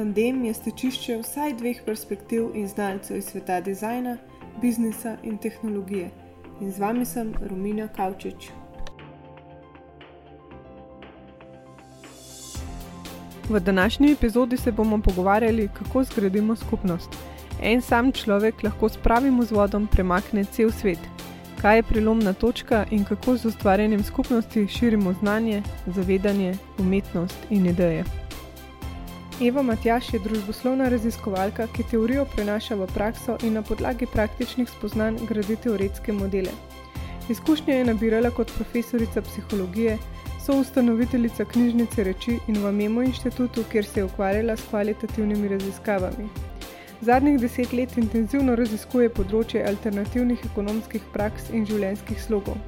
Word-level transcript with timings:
Tandem 0.00 0.44
je 0.44 0.54
stečišče 0.54 1.14
vsaj 1.20 1.50
dveh 1.60 1.80
perspektiv 1.84 2.54
in 2.56 2.68
znalcev 2.68 3.18
iz 3.18 3.26
sveta 3.28 3.58
dizajna, 3.60 4.14
biznisa 4.60 5.16
in 5.22 5.36
tehnologije. 5.36 6.06
In 6.60 6.70
z 6.72 6.80
vami 6.80 7.04
sem 7.04 7.34
Romina 7.50 7.88
Kavčič. 7.88 8.48
V 13.50 13.60
današnji 13.60 14.12
epizodi 14.12 14.56
se 14.56 14.72
bomo 14.72 15.02
pogovarjali, 15.02 15.68
kako 15.78 16.04
zgradimo 16.04 16.56
skupnost. 16.56 17.10
En 17.62 17.82
sam 17.82 18.12
človek 18.12 18.62
lahko 18.62 18.88
s 18.88 18.96
pravim 18.96 19.40
vzvodom 19.40 19.86
premakne 19.86 20.44
cel 20.44 20.72
svet. 20.72 21.04
Kaj 21.60 21.76
je 21.76 21.82
prelomna 21.82 22.32
točka 22.32 22.86
in 22.90 23.04
kako 23.04 23.36
z 23.36 23.44
ustvarjanjem 23.44 24.02
skupnosti 24.02 24.66
širimo 24.68 25.12
znanje, 25.12 25.62
zavedanje, 25.86 26.54
umetnost 26.78 27.38
in 27.50 27.66
ideje. 27.66 28.29
Eva 29.40 29.62
Matjaš 29.62 30.08
je 30.12 30.18
družboslovna 30.20 30.90
raziskovalka, 30.92 31.64
ki 31.72 31.84
teorijo 31.90 32.26
prenaša 32.28 32.76
v 32.76 32.86
prakso 32.92 33.38
in 33.46 33.54
na 33.56 33.62
podlagi 33.64 34.04
praktičnih 34.06 34.68
spoznanj 34.68 35.16
gradi 35.30 35.56
teoretske 35.56 36.12
modele. 36.12 36.52
Izkušnje 37.32 37.74
je 37.74 37.86
nabirala 37.88 38.30
kot 38.36 38.52
profesorica 38.56 39.22
psihologije, 39.22 39.96
so 40.44 40.58
ustanoviteljica 40.60 41.44
knjižnice 41.44 42.04
reči 42.04 42.36
in 42.48 42.60
v 42.60 42.72
Memo 42.72 43.02
inštitutu, 43.02 43.64
kjer 43.72 43.84
se 43.84 44.00
je 44.00 44.04
ukvarjala 44.04 44.56
s 44.56 44.68
kvalitativnimi 44.68 45.48
raziskavami. 45.48 46.28
Zadnjih 47.00 47.40
deset 47.40 47.72
let 47.72 47.96
intenzivno 47.96 48.60
raziskuje 48.60 49.08
področje 49.08 49.64
alternativnih 49.72 50.44
ekonomskih 50.52 51.08
praks 51.16 51.48
in 51.56 51.64
življenjskih 51.64 52.20
slogov. 52.20 52.60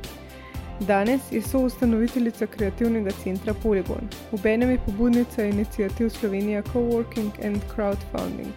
Danes 0.87 1.33
je 1.33 1.43
soustanoviteljica 1.43 2.47
kreativnega 2.47 3.11
centra 3.23 3.55
Polygon, 3.55 4.09
obenem 4.33 4.71
je 4.71 4.79
pobudnica 4.87 5.45
inicijativ 5.45 6.09
Slovenija 6.09 6.63
Coworking 6.63 7.47
and 7.47 7.59
Crowdfunding. 7.75 8.53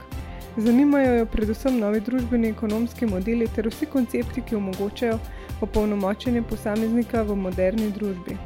Zanimajo 0.58 1.14
jo 1.14 1.26
predvsem 1.26 1.80
novi 1.80 2.00
družbeni 2.00 2.50
ekonomski 2.50 3.06
modeli 3.06 3.48
ter 3.56 3.68
vsi 3.68 3.86
koncepti, 3.86 4.42
ki 4.42 4.56
omogočajo 4.56 5.20
opolnomočenje 5.62 6.42
posameznika 6.42 7.22
v 7.22 7.36
moderni 7.36 7.92
družbi. 7.92 8.38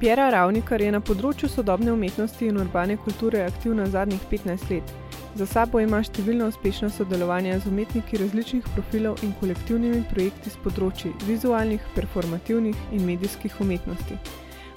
Pjera 0.00 0.30
Ravnikar 0.30 0.80
je 0.80 0.90
na 0.92 1.00
področju 1.00 1.48
sodobne 1.48 1.92
umetnosti 1.92 2.46
in 2.46 2.58
urbane 2.58 2.96
kulture 2.96 3.44
aktivna 3.44 3.86
zadnjih 3.86 4.20
15 4.30 4.70
let. 4.70 4.99
Za 5.38 5.46
sabo 5.46 5.78
ima 5.78 6.00
številna 6.02 6.48
uspešna 6.50 6.88
sodelovanja 6.90 7.60
z 7.62 7.70
umetniki 7.70 8.18
različnih 8.18 8.66
profilov 8.74 9.20
in 9.22 9.30
kolektivnimi 9.38 10.02
projekti 10.10 10.50
z 10.50 10.58
področji 10.64 11.12
vizualnih, 11.28 11.84
performativnih 11.94 12.78
in 12.96 13.04
medijskih 13.06 13.60
umetnosti. 13.62 14.18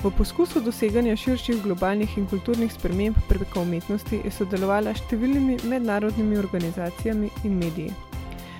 V 0.04 0.12
poskusu 0.14 0.62
doseganja 0.62 1.16
širših 1.18 1.64
globalnih 1.64 2.18
in 2.20 2.28
kulturnih 2.30 2.70
sprememb 2.70 3.18
preko 3.30 3.64
umetnosti 3.64 4.20
je 4.22 4.34
sodelovala 4.36 4.94
s 4.94 5.02
številnimi 5.08 5.62
mednarodnimi 5.72 6.38
organizacijami 6.38 7.32
in 7.48 7.58
mediji. 7.58 7.94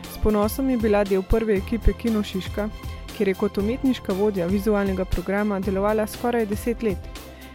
S 0.10 0.18
ponosom 0.24 0.72
je 0.74 0.80
bila 0.82 1.04
del 1.04 1.22
prve 1.22 1.60
ekipe 1.60 1.94
Kino 1.94 2.24
Šiška, 2.24 2.70
kjer 3.14 3.30
je 3.30 3.38
kot 3.38 3.60
umetniška 3.62 4.16
vodja 4.18 4.48
vizualnega 4.50 5.06
programa 5.06 5.60
delovala 5.60 6.08
skoraj 6.08 6.48
deset 6.50 6.82
let. 6.82 7.12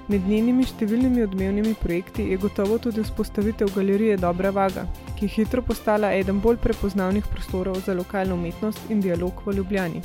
Med 0.09 0.25
njenimi 0.25 0.64
številnimi 0.64 1.20
odmevnimi 1.20 1.75
projekti 1.83 2.31
je 2.31 2.39
gotovo 2.41 2.78
tudi 2.81 3.03
vzpostavitev 3.05 3.75
galerije 3.75 4.15
Dobra 4.17 4.48
Vaga, 4.56 4.87
ki 5.19 5.27
je 5.27 5.34
hitro 5.34 5.61
postala 5.61 6.15
eden 6.17 6.39
bolj 6.41 6.56
prepoznavnih 6.65 7.27
prostorov 7.28 7.83
za 7.84 7.92
lokalno 7.92 8.39
umetnost 8.41 8.89
in 8.89 9.03
dialog 9.05 9.42
v 9.45 9.59
Ljubljani. 9.59 10.00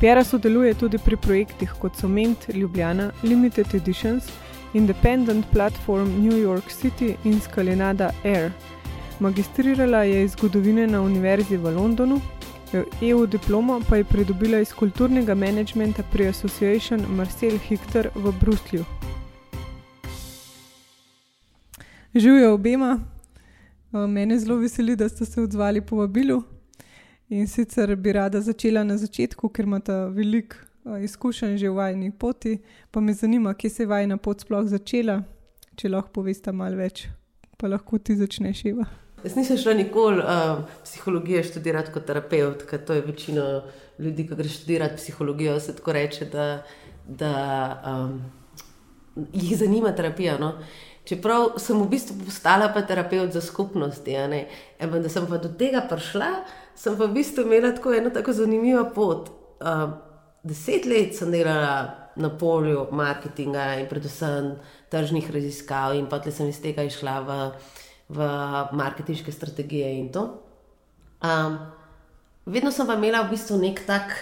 Pjera 0.00 0.22
sodeluje 0.24 0.78
tudi 0.80 0.98
pri 1.04 1.18
projektih 1.20 1.74
kot 1.82 2.00
so 2.00 2.08
Ment 2.08 2.48
Ljubljana, 2.54 3.10
Limited 3.22 3.74
Editions, 3.74 4.32
Independent 4.72 5.44
Platform 5.52 6.08
New 6.22 6.40
York 6.40 6.72
City 6.72 7.16
in 7.24 7.40
Skalinada 7.40 8.10
Air. 8.24 8.48
Magistrirala 9.20 10.06
je 10.08 10.24
iz 10.24 10.32
zgodovine 10.38 10.86
na 10.86 11.02
Univerzi 11.02 11.56
v 11.56 11.76
Londonu, 11.76 12.20
EU 13.02 13.26
diplomo 13.26 13.80
pa 13.88 13.96
je 13.96 14.04
pridobila 14.04 14.58
iz 14.60 14.72
kulturnega 14.72 15.34
menedžmenta 15.34 16.02
pri 16.12 16.26
Association 16.28 17.00
Marcel 17.08 17.58
Hictor 17.58 18.08
v 18.14 18.32
Bruslju. 18.40 18.84
Živijo 22.14 22.54
obema, 22.54 23.00
mene 23.92 24.38
zelo 24.38 24.56
veseli, 24.56 24.96
da 24.96 25.08
ste 25.08 25.24
se 25.24 25.42
odzvali 25.42 25.80
po 25.80 25.96
vabilu. 25.96 26.42
In 27.28 27.46
sicer 27.46 27.96
bi 27.96 28.12
rada 28.12 28.40
začela 28.40 28.84
na 28.84 28.98
začetku, 28.98 29.48
ker 29.48 29.64
imate 29.64 29.92
veliko 29.92 30.56
izkušenj 31.04 31.56
že 31.56 31.68
v 31.68 31.74
vajni 31.74 32.10
poti, 32.10 32.58
pa 32.90 33.00
me 33.00 33.12
zanima, 33.14 33.54
kje 33.54 33.70
se 33.70 33.82
je 33.82 33.86
vajna 33.86 34.16
pot 34.16 34.40
sploh 34.40 34.66
začela. 34.66 35.22
Če 35.76 35.88
lahko 35.88 36.10
poveste 36.20 36.52
malo 36.52 36.76
več, 36.76 37.08
pa 37.56 37.68
lahko 37.68 37.98
ti 37.98 38.16
začneš, 38.16 38.64
Eva. 38.64 39.07
Jaz 39.24 39.34
nisem 39.34 39.58
šla 39.58 39.74
nikoli 39.74 40.22
uh, 40.22 40.60
psihologijo 40.84 41.42
študirati 41.42 41.92
kot 41.92 42.04
terapeut, 42.06 42.62
ker 42.70 42.84
to 42.84 42.94
je 42.94 43.02
večina 43.02 43.46
ljudi, 43.98 44.28
ki 44.28 44.36
gre 44.38 44.48
študirati 44.48 44.96
psihologijo, 44.96 45.60
se 45.60 45.74
tako 45.76 45.92
reče, 45.92 46.24
da, 46.24 46.62
da 47.06 47.32
um, 47.86 48.20
jih 49.32 49.56
zanima 49.58 49.92
terapija. 49.92 50.38
No? 50.38 50.52
Čeprav 51.04 51.56
sem 51.58 51.80
v 51.82 51.88
bistvu 51.88 52.18
postala 52.24 52.68
pa 52.74 52.82
terapeut 52.86 53.32
za 53.32 53.40
skupnosti, 53.40 54.14
Evo, 54.78 54.98
da 54.98 55.08
sem 55.08 55.26
pa 55.26 55.38
do 55.38 55.48
tega 55.48 55.82
prišla, 55.90 56.28
sem 56.76 56.98
pa 56.98 57.06
v 57.06 57.14
bistvu 57.18 57.42
imela 57.42 57.72
tako 57.74 57.94
eno 57.94 58.10
tako 58.10 58.32
zanimivo 58.32 58.84
pot. 58.94 59.32
Uh, 59.58 59.96
deset 60.44 60.86
let 60.86 61.16
sem 61.16 61.32
delala 61.32 62.08
na 62.16 62.30
polju 62.38 62.86
marketinga 62.92 63.74
in 63.80 63.86
predvsem 63.88 64.54
tržnih 64.90 65.30
raziskav, 65.34 65.96
in 65.96 66.06
potem 66.06 66.32
sem 66.32 66.48
iz 66.48 66.60
tega 66.62 66.84
išla 66.86 67.20
v 67.20 67.38
v 68.08 68.18
marketinške 68.72 69.32
strategije 69.32 69.98
in 69.98 70.08
to. 70.12 70.40
Um, 71.20 71.58
vedno 72.46 72.72
sem 72.72 72.86
pa 72.86 72.96
imela 72.96 73.26
v 73.26 73.36
bistvu 73.36 73.58
nek 73.60 73.84
tak 73.86 74.14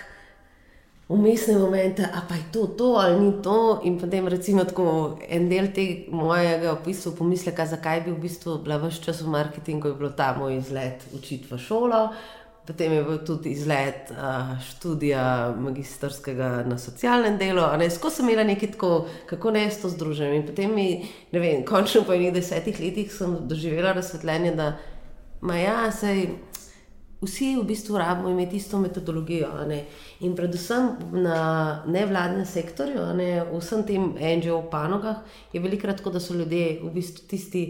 umestne 1.08 1.58
momente, 1.58 2.02
a 2.02 2.22
pa 2.28 2.34
je 2.34 2.50
to 2.52 2.66
to 2.66 2.96
ali 2.98 3.20
ni 3.20 3.42
to. 3.42 3.80
In 3.84 3.98
potem 3.98 4.28
recimo 4.28 4.64
tako 4.64 5.18
en 5.28 5.48
del 5.48 5.70
tega 5.72 6.10
mojega 6.10 6.72
opisa, 6.72 7.14
pomisleka, 7.14 7.66
zakaj 7.66 8.02
bi 8.04 8.10
v 8.10 8.22
bistvu 8.26 8.58
bila 8.64 8.80
vse 8.82 9.02
čas 9.02 9.22
v 9.22 9.30
marketingu, 9.30 9.88
je 9.88 9.94
bilo 9.94 10.10
ta 10.10 10.34
moj 10.38 10.58
izlet 10.58 11.06
učiti 11.14 11.46
v 11.50 11.58
šolo. 11.58 12.10
Potem 12.66 12.92
je 12.92 13.02
bil 13.06 13.18
tudi 13.22 13.52
izlet 13.54 14.10
uh, 14.10 14.56
študija 14.58 15.54
magistrskega 15.58 16.64
na 16.66 16.78
socialnem 16.78 17.38
delu, 17.38 17.62
skozi 17.94 18.16
sem 18.16 18.28
imela 18.28 18.44
nekaj 18.44 18.72
tako, 18.74 19.06
kako 19.26 19.50
naj 19.54 19.70
to 19.82 19.88
združim. 19.88 20.34
In 20.34 20.46
potem, 20.46 20.74
mi, 20.74 20.88
ne 21.32 21.40
vem, 21.40 21.62
končno 21.64 22.02
po 22.02 22.16
enih 22.16 22.34
desetih 22.34 22.80
letih 22.80 23.12
sem 23.12 23.36
doživela 23.46 23.92
razsvetljenje, 23.92 24.54
da 24.58 24.72
ja, 25.62 25.92
sej, 25.92 26.26
vsi 27.22 27.56
v 27.56 27.62
bistvu 27.64 27.98
rabimo 27.98 28.28
imeti 28.28 28.56
isto 28.56 28.78
metodologijo. 28.78 29.48
In 30.20 30.36
predvsem 30.36 30.90
na 31.12 31.84
nevladnem 31.86 32.46
sektorju, 32.46 33.06
ne, 33.14 33.30
v 33.44 33.60
vsem 33.60 33.86
tem 33.86 34.10
NGO 34.40 34.62
panogah, 34.70 35.22
je 35.52 35.60
velikrat 35.60 35.96
tako, 35.96 36.10
da 36.10 36.20
so 36.20 36.34
ljudje 36.34 36.80
v 36.82 36.92
bistvu 36.94 37.28
tisti, 37.28 37.64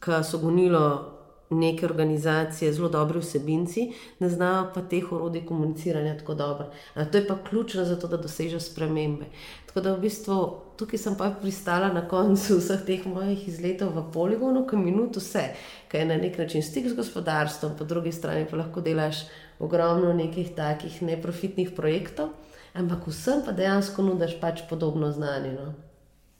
ki 0.00 0.22
so 0.22 0.38
gonilo 0.38 1.15
neke 1.50 1.86
organizacije 1.86 2.72
zelo 2.72 2.88
dobri 2.88 3.18
vsebinci, 3.18 3.92
ne 4.18 4.28
znajo 4.28 4.70
pa 4.74 4.82
teh 4.82 5.12
orodij 5.12 5.46
komuniciranja 5.46 6.18
tako 6.18 6.34
dobro. 6.34 6.70
To 6.94 7.18
je 7.18 7.26
pa 7.26 7.38
ključno 7.50 7.84
za 7.84 7.98
to, 8.00 8.08
da 8.08 8.16
dosežejo 8.16 8.60
spremembe. 8.60 9.24
Tako 9.66 9.80
da 9.80 9.94
v 9.94 10.00
bistvu 10.00 10.36
tukaj 10.76 10.98
sem 10.98 11.16
pa 11.16 11.30
pristala 11.40 11.92
na 11.92 12.08
koncu 12.08 12.56
vseh 12.60 12.82
teh 12.86 13.06
mojih 13.06 13.48
izletov 13.48 13.94
v 13.94 14.04
poligonu, 14.12 14.66
ki 14.66 14.76
minuto 14.76 15.20
vse, 15.20 15.50
kaj 15.88 16.00
je 16.00 16.06
na 16.06 16.16
nek 16.16 16.38
način 16.38 16.62
stik 16.62 16.88
z 16.88 16.96
gospodarstvom, 16.96 17.76
po 17.78 17.84
drugi 17.84 18.12
strani 18.12 18.46
pa 18.50 18.56
lahko 18.56 18.80
delaš 18.80 19.26
ogromno 19.58 20.12
nekih 20.12 20.54
takih 20.56 21.02
neprofitnih 21.02 21.70
projektov, 21.76 22.32
ampak 22.74 23.06
vsem 23.06 23.44
pa 23.46 23.52
dejansko 23.52 24.02
nudiš 24.02 24.40
pač 24.40 24.66
podobno 24.70 25.12
znanje. 25.12 25.52
No? 25.52 25.74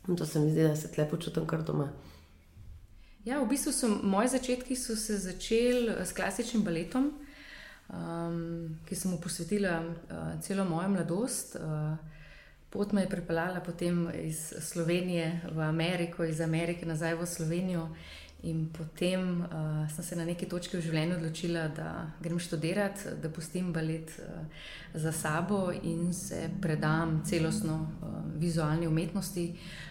In 0.08 0.16
to 0.16 0.26
se 0.26 0.40
mi 0.40 0.50
zdi, 0.50 0.62
da 0.62 0.76
se 0.76 0.92
tle 0.92 1.08
počutim 1.08 1.46
kar 1.46 1.62
doma. 1.62 1.92
Ja, 3.26 3.40
v 3.42 3.48
bistvu 3.50 3.72
so 3.74 3.88
moji 4.06 4.28
začetki 4.28 4.76
so 4.78 4.94
se 4.96 5.16
začeli 5.18 5.90
s 5.98 6.12
klasičnim 6.14 6.62
baletom, 6.62 7.08
um, 7.90 8.36
ki 8.86 8.94
sem 8.94 9.10
mu 9.10 9.18
posvetila 9.18 9.80
uh, 9.82 10.28
celo 10.40 10.64
mojo 10.64 10.92
mladost. 10.94 11.56
Uh, 11.58 11.98
pot 12.70 12.92
me 12.92 13.02
je 13.02 13.10
pripeljala 13.10 13.60
potem 13.66 14.06
iz 14.22 14.52
Slovenije 14.60 15.40
v 15.50 15.58
Ameriko, 15.60 16.24
iz 16.24 16.40
Amerike 16.40 16.86
nazaj 16.86 17.16
v 17.18 17.26
Slovenijo. 17.26 17.88
In 18.46 18.68
potem 18.70 19.40
uh, 19.40 19.90
sem 19.90 20.04
se 20.04 20.16
na 20.16 20.24
neki 20.24 20.46
točki 20.46 20.76
v 20.76 20.84
življenju 20.86 21.16
odločila, 21.18 21.66
da 21.74 21.90
grem 22.22 22.38
študirati, 22.38 23.16
da 23.22 23.30
pustim 23.30 23.72
balet 23.74 24.12
uh, 24.22 24.46
za 24.94 25.10
sabo 25.12 25.72
in 25.82 26.12
se 26.14 26.44
predam 26.62 27.24
celostno 27.26 27.74
um, 27.74 28.30
vizualne 28.38 28.86
umetnosti, 28.86 29.48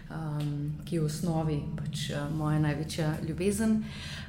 um, 0.09 0.75
ki 0.85 0.95
je 0.95 1.01
v 1.01 1.05
osnovi 1.05 1.59
pač 1.77 2.09
uh, 2.11 2.29
moja 2.35 2.59
največja 2.59 3.17
ljubezen. 3.27 3.83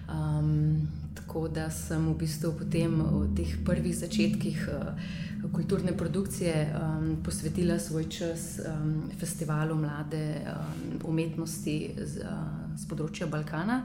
Um, 0.08 0.88
tako 1.14 1.48
da 1.48 1.70
sem 1.70 2.08
v 2.12 2.16
bistvu 2.18 2.52
potem 2.58 3.00
v 3.02 3.30
teh 3.36 3.56
prvih 3.64 3.96
začetkih. 3.96 4.68
Uh, 4.72 5.24
kulturne 5.52 5.92
produkcije 5.96 6.74
um, 6.74 7.16
posvetila 7.22 7.78
svoj 7.78 8.08
čas 8.10 8.58
um, 8.58 9.10
festivalu 9.18 9.74
mlade 9.74 10.42
um, 10.42 10.98
umetnosti 11.04 11.76
z, 12.02 12.24
uh, 12.24 12.76
z 12.76 12.88
področja 12.90 13.28
Balkana. 13.30 13.84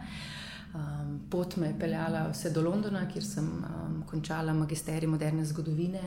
Um, 0.73 1.19
pot 1.29 1.57
me 1.57 1.68
je 1.68 1.79
peljala 1.79 2.29
vse 2.31 2.50
do 2.50 2.62
Londona, 2.63 3.03
kjer 3.12 3.23
sem 3.25 3.47
um, 3.47 4.03
končala 4.07 4.53
magisterij 4.53 5.09
moderne 5.09 5.44
zgodovine 5.45 6.00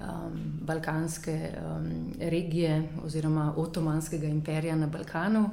um, 0.00 0.38
balkanske 0.64 1.34
um, 1.60 1.90
regije 2.20 2.88
oziroma 3.04 3.52
otomanskega 3.56 4.26
imperija 4.26 4.76
na 4.76 4.86
Balkanu 4.86 5.50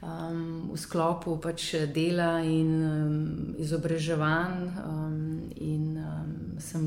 um, 0.00 0.70
v 0.72 0.78
sklopu 0.78 1.34
pač 1.42 1.74
dela 1.94 2.38
in 2.46 2.70
um, 2.84 3.54
izobraževanj. 3.58 4.62
Um, 4.86 5.50
in 5.56 5.98
um, 5.98 6.60
sem 6.60 6.86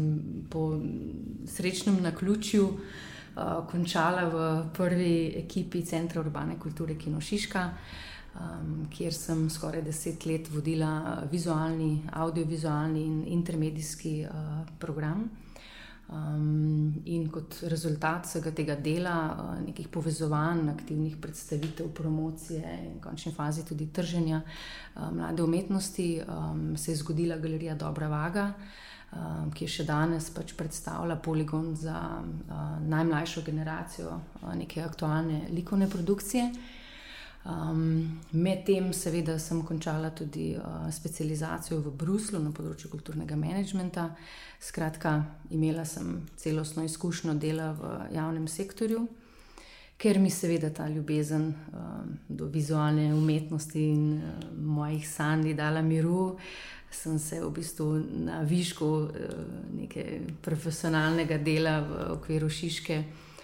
po 0.49 0.79
srečnem 1.45 1.99
naključju 2.01 2.63
uh, 2.63 3.59
končala 3.67 4.23
v 4.29 4.47
prvi 4.73 5.33
ekipi 5.43 5.83
Centra 5.85 6.21
urbane 6.21 6.55
kulture 6.59 6.95
Kino 6.95 7.21
Šiška. 7.21 7.69
Um, 8.33 8.87
kjer 8.89 9.13
sem 9.13 9.43
skoraj 9.49 9.83
deset 9.85 10.23
let 10.25 10.47
vodila 10.49 11.21
vizualni, 11.29 12.01
audiovizualni 12.17 13.03
in 13.05 13.19
intermedijski 13.29 14.13
uh, 14.25 14.63
program. 14.81 15.27
Um, 16.09 16.97
in 17.05 17.29
kot 17.31 17.59
rezultat 17.69 18.25
vsega 18.25 18.51
tega 18.51 18.75
dela, 18.75 19.13
uh, 19.29 19.53
nekih 19.61 19.87
povezovanj, 19.87 20.65
aktivnih 20.73 21.15
predstavitev, 21.21 21.93
promocije 21.93 22.73
in 22.87 22.99
končni 23.01 23.31
fazi 23.37 23.63
tudi 23.69 23.91
trženja 23.93 24.41
uh, 24.41 25.13
mlade 25.13 25.43
umetnosti, 25.43 26.09
um, 26.25 26.77
se 26.77 26.91
je 26.91 26.97
zgodila 27.05 27.37
galerija 27.37 27.75
Dobra 27.75 28.07
Vaga, 28.07 28.51
um, 29.13 29.51
ki 29.53 29.65
je 29.65 29.77
še 29.77 29.85
danes 29.85 30.33
pač 30.33 30.57
predstavlja 30.57 31.21
poligon 31.21 31.75
za 31.75 31.99
uh, 32.19 32.61
najmlajšo 32.81 33.45
generacijo 33.45 34.17
uh, 34.17 34.55
neke 34.57 34.81
aktualne 34.81 35.43
likovne 35.53 35.89
produkcije. 35.89 36.49
Um, 37.45 38.21
Medtem, 38.31 38.93
seveda, 38.95 39.35
sem 39.39 39.59
končala 39.67 40.13
tudi 40.15 40.53
uh, 40.55 40.87
specializacijo 40.91 41.81
v 41.83 41.91
Bruslu 41.91 42.39
na 42.39 42.53
področju 42.55 42.87
kulturnega 42.87 43.35
menedžmenta. 43.35 44.05
Skratka, 44.63 45.17
imela 45.51 45.83
sem 45.83 46.21
celostno 46.39 46.85
izkušnjo 46.87 47.35
dela 47.35 47.73
v 47.75 47.89
javnem 48.15 48.47
sektorju, 48.47 49.01
ker 49.99 50.21
mi 50.23 50.31
seveda 50.31 50.69
ta 50.71 50.87
ljubezen 50.87 51.49
um, 51.51 52.15
do 52.29 52.47
vizualne 52.47 53.09
umetnosti 53.11 53.83
in 53.91 54.05
uh, 54.21 54.47
mojih 54.55 55.03
sanj 55.03 55.51
dala 55.59 55.83
miru. 55.83 56.37
Sem 56.93 57.19
se 57.19 57.41
v 57.43 57.51
bistvu 57.51 57.89
na 58.23 58.39
višku 58.47 58.87
uh, 59.03 59.11
nekega 59.81 60.31
profesionalnega 60.47 61.43
dela 61.43 61.81
v 61.83 62.01
okviru 62.15 62.47
Šiške 62.47 63.03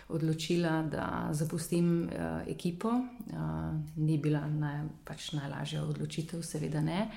odločila, 0.10 0.84
da 0.84 1.30
zapustim 1.32 2.04
uh, 2.04 2.48
ekipo. 2.48 2.90
Uh, 2.90 3.36
ni 3.96 4.18
bila 4.18 4.48
naj, 4.48 4.84
pač 5.06 5.32
najlažja 5.38 5.84
odločitev, 5.84 6.44
seveda 6.44 6.82
ne. 6.82 7.08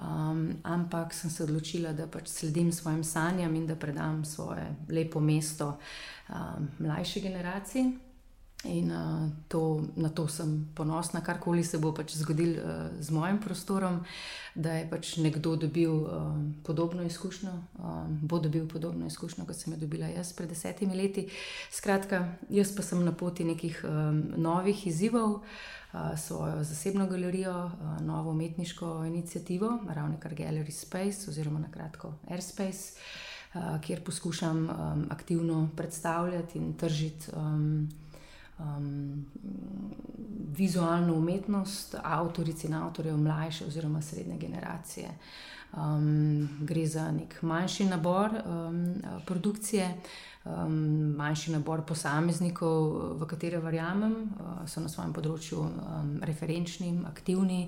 Um, 0.00 0.46
ampak 0.62 1.14
sem 1.14 1.30
se 1.30 1.44
odločila, 1.44 1.92
da 1.92 2.06
pač 2.06 2.28
sledim 2.28 2.72
svojim 2.72 3.04
sanjam 3.04 3.54
in 3.54 3.66
da 3.66 3.76
predam 3.76 4.24
svoje 4.24 4.64
lepo 4.88 5.20
mesto 5.20 5.74
um, 6.28 6.68
mlajši 6.78 7.20
generaciji. 7.20 8.09
In 8.64 8.92
uh, 8.92 9.30
to, 9.48 9.80
na 9.96 10.08
to 10.08 10.28
sem 10.28 10.68
ponosna, 10.74 11.22
karkoli 11.24 11.64
se 11.64 11.78
bo 11.80 11.94
pač 11.96 12.12
zgodilo 12.12 12.60
uh, 12.60 12.72
z 13.00 13.08
mojim 13.10 13.38
prostorom, 13.40 14.02
da 14.54 14.74
je 14.76 14.88
pač 14.90 15.14
nekdo 15.16 15.54
dobil 15.56 15.88
uh, 15.88 16.36
podobno 16.62 17.00
izkušnjo, 17.02 17.52
uh, 17.80 18.04
bo 18.20 18.36
dobil 18.38 18.68
podobno 18.68 19.06
izkušnjo, 19.08 19.46
kot 19.48 19.56
sem 19.56 19.72
jo 19.72 19.78
dobila 19.80 20.10
jaz 20.12 20.34
pred 20.36 20.52
desetimi 20.52 20.92
leti. 20.92 21.24
Skratka, 21.72 22.36
jaz 22.52 22.74
pa 22.76 22.84
sem 22.84 23.00
na 23.00 23.14
poti 23.16 23.48
nekih 23.48 23.80
um, 23.80 24.20
novih 24.36 24.84
izzivov, 24.92 25.40
uh, 25.40 26.12
svojo 26.20 26.60
zasebno 26.60 27.08
galerijo, 27.08 27.56
uh, 27.64 27.96
novo 28.04 28.36
umetniško 28.36 29.06
inicijativo, 29.08 29.78
Ravnikar 29.88 30.36
Gallery 30.36 30.76
Space 30.76 31.32
oziroma 31.32 31.64
na 31.64 31.72
kratko 31.72 32.12
Airspace, 32.28 33.00
uh, 33.54 33.80
kjer 33.80 34.04
poskušam 34.04 34.68
um, 34.68 35.06
aktivno 35.08 35.70
predstavljati 35.76 36.58
in 36.58 36.76
tržiti. 36.76 37.32
Um, 37.32 37.88
um, 38.60 39.26
vizualno 40.56 41.14
umetnost, 41.14 41.94
avtorici 42.02 42.66
in 42.66 42.74
avtorjev 42.74 43.16
mlajše 43.16 43.66
oziroma 43.66 44.02
srednje 44.02 44.38
generacije. 44.38 45.08
Um, 45.76 46.48
gre 46.60 46.86
za 46.86 47.10
nek 47.12 47.42
manjši 47.42 47.84
nabor 47.84 48.30
um, 48.30 48.94
produkcije, 49.26 50.00
um, 50.44 50.72
manjši 51.16 51.52
nabor 51.52 51.84
posameznikov, 51.86 52.88
v 53.20 53.26
katere 53.26 53.60
verjamem, 53.62 54.12
uh, 54.12 54.64
so 54.66 54.82
na 54.82 54.90
svojem 54.90 55.12
področju 55.14 55.60
um, 55.60 56.10
referenčni, 56.26 56.90
aktivni, 57.06 57.60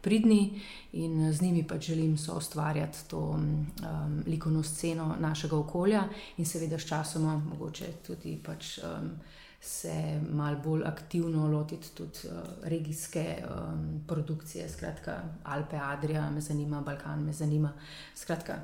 pridni 0.00 0.62
in 0.96 1.26
z 1.32 1.44
njimi 1.44 1.66
pač 1.68 1.90
želim 1.92 2.16
so 2.18 2.38
ustvarjati 2.40 3.04
to 3.12 3.20
um, 3.36 4.22
likovno 4.26 4.62
sceno 4.62 5.12
našega 5.20 5.60
okolja 5.60 6.06
in 6.38 6.48
seveda 6.48 6.78
s 6.80 6.88
časoma 6.88 7.36
mogoče 7.44 7.92
tudi 8.08 8.38
pač. 8.40 8.78
Um, 8.78 9.12
se 9.60 10.20
malo 10.30 10.56
bolj 10.64 10.84
aktivno 10.84 11.48
lotiti 11.48 11.94
tudi 11.94 12.18
uh, 12.24 12.32
regijske 12.62 13.36
um, 13.44 14.00
produkcije, 14.08 14.68
skratka 14.68 15.22
Alpe, 15.44 15.76
Adrija, 15.76 16.30
me 16.30 16.40
zanima, 16.40 16.80
Balkan, 16.80 17.24
me 17.24 17.32
zanima. 17.32 17.72
Skratka, 18.14 18.54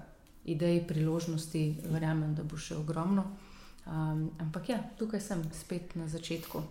idej, 0.44 0.86
priložnosti, 0.88 1.76
verjamem, 1.90 2.34
da 2.34 2.42
bo 2.42 2.56
še 2.56 2.78
ogromno. 2.80 3.24
Um, 3.86 4.30
ampak 4.40 4.68
ja, 4.68 4.78
tukaj 4.98 5.20
sem 5.20 5.42
spet 5.52 5.94
na 5.94 6.08
začetku. 6.08 6.62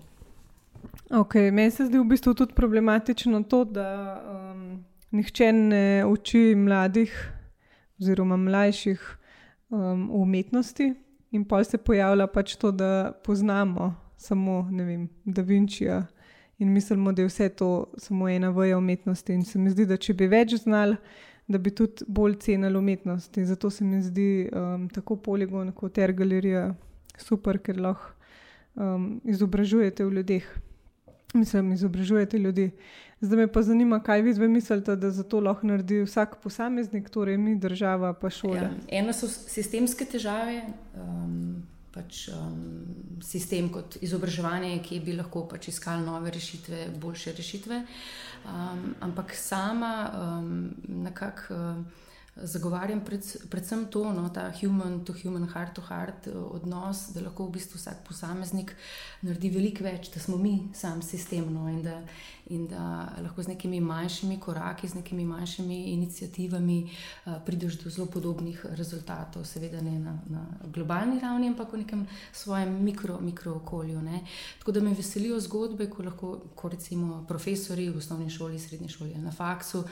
Okay, 1.10 1.52
meni 1.52 1.72
se 1.72 1.86
zdi 1.86 2.00
v 2.00 2.08
bistvu 2.10 2.34
tudi 2.34 2.54
problematično 2.58 3.44
to, 3.50 3.64
da 3.64 3.90
um, 4.32 4.84
nihče 5.14 5.52
ne 5.54 6.06
uči 6.06 6.56
mladih 6.58 7.14
oziroma 8.02 8.38
mlajših 8.38 9.06
um, 9.70 10.10
umetnosti, 10.12 10.90
in 11.32 11.46
pa 11.46 11.64
se 11.64 11.78
pojavlja 11.78 12.28
pač 12.28 12.56
to, 12.56 12.72
da 12.72 13.14
poznamo 13.24 13.94
samo, 14.26 14.68
ne 14.72 14.84
vem, 14.84 15.08
Da 15.26 15.42
Vinčija 15.42 16.06
in 16.58 16.72
mislimo, 16.72 17.12
da 17.12 17.22
je 17.22 17.28
vse 17.28 17.50
to 17.50 17.86
samo 17.98 18.30
ena 18.30 18.50
vrja 18.50 18.78
umetnosti. 18.78 19.34
In 19.34 19.44
se 19.46 19.60
mi 19.60 19.70
zdi, 19.70 19.86
da 19.86 19.98
če 19.98 20.14
bi 20.14 20.28
več 20.28 20.56
znali, 20.64 20.98
da 21.48 21.58
bi 21.58 21.72
tudi 21.76 22.06
bolj 22.08 22.40
cenili 22.42 22.78
umetnost. 22.78 23.38
In 23.38 23.46
zato 23.46 23.70
se 23.70 23.86
mi 23.86 24.02
zdi 24.02 24.50
um, 24.50 24.90
tako 24.90 25.16
poligon 25.16 25.72
kot 25.72 25.94
ter 25.94 26.14
galerija 26.14 26.70
super, 27.18 27.60
ker 27.60 27.82
lahko 27.82 28.14
um, 28.76 29.20
izobražujete 29.24 30.06
v 30.06 30.20
ljudeh. 30.20 30.48
Mislim, 31.36 31.74
izobražujete 31.74 32.40
ljudi. 32.40 32.70
Zdaj 33.22 33.38
me 33.38 33.48
pa 33.52 33.62
zanima, 33.62 34.00
kaj 34.04 34.22
vi 34.22 34.34
zdaj 34.34 34.48
mislite, 34.48 34.96
da 34.96 35.12
za 35.12 35.24
to 35.24 35.40
lahko 35.40 35.68
naredi 35.68 36.02
vsak 36.06 36.38
posameznik, 36.44 37.10
torej 37.10 37.38
mi, 37.38 37.56
država, 37.60 38.14
pa 38.14 38.30
šola. 38.30 38.56
Ja, 38.56 38.72
eno 39.02 39.14
so 39.14 39.28
sistemske 39.28 40.06
težave. 40.08 40.62
Um, 40.96 41.64
pač, 41.96 42.28
um, 42.36 43.20
sistem 43.24 43.72
kot 43.74 43.98
izobraževanje, 44.04 44.78
ki 44.84 45.00
bi 45.00 45.16
lahko 45.16 45.46
pač 45.48 45.70
iskal 45.72 46.04
nove 46.04 46.34
rešitve, 46.36 46.90
boljše 47.02 47.36
rešitve. 47.38 47.84
Um, 48.46 48.90
ampak 49.08 49.34
sama 49.40 49.94
um, 50.12 50.58
nekako. 51.08 51.62
Uh, 51.62 52.04
zagovarjam 52.36 53.00
pred, 53.06 53.24
predvsem 53.50 53.86
to, 53.88 54.04
no, 54.12 54.30
ta 54.30 54.52
human 54.62 55.06
to 55.06 55.14
human, 55.14 55.48
heart 55.48 55.74
to 55.76 55.82
heart 55.82 56.28
eh, 56.28 56.36
odnos, 56.36 57.10
da 57.16 57.22
lahko 57.24 57.48
v 57.48 57.56
bistvu 57.56 57.80
vsak 57.80 58.02
posameznik 58.08 58.74
naredi 59.24 59.52
veliko 59.54 59.86
več, 59.86 60.10
da 60.12 60.20
smo 60.20 60.38
mi 60.38 60.68
sam 60.76 61.02
sistem 61.02 61.48
no, 61.54 61.70
in, 61.72 61.80
da, 61.86 62.02
in 62.52 62.66
da 62.68 63.08
lahko 63.24 63.44
z 63.44 63.54
nekimi 63.54 63.80
manjšimi 63.80 64.40
koraki, 64.44 64.88
z 64.88 65.00
nekimi 65.00 65.26
manjšimi 65.26 65.78
inicijativami 65.94 66.78
uh, 66.84 67.38
prideš 67.46 67.80
do 67.84 67.90
zelo 67.90 68.10
podobnih 68.12 68.66
rezultatov, 68.76 69.48
seveda 69.48 69.80
ne 69.82 69.96
na, 70.00 70.18
na 70.28 70.44
globalni 70.68 71.22
ravni, 71.24 71.48
ampak 71.54 71.72
v 71.72 71.82
nekem 71.86 72.04
svojem 72.34 72.76
mikro, 72.84 73.20
mikro 73.24 73.56
okolju. 73.62 74.02
Ne. 74.02 74.26
Tako 74.60 74.76
da 74.76 74.84
me 74.84 74.94
veselijo 74.94 75.40
zgodbe, 75.40 75.88
ko 75.90 76.04
lahko, 76.04 76.36
ko 76.56 76.70
recimo 76.70 77.24
profesori 77.28 77.88
v 77.90 78.04
osnovni 78.04 78.30
šoli, 78.30 78.60
srednji 78.60 78.92
šoli 78.92 79.16
ali 79.16 79.24
na 79.24 79.32
faksu 79.32 79.86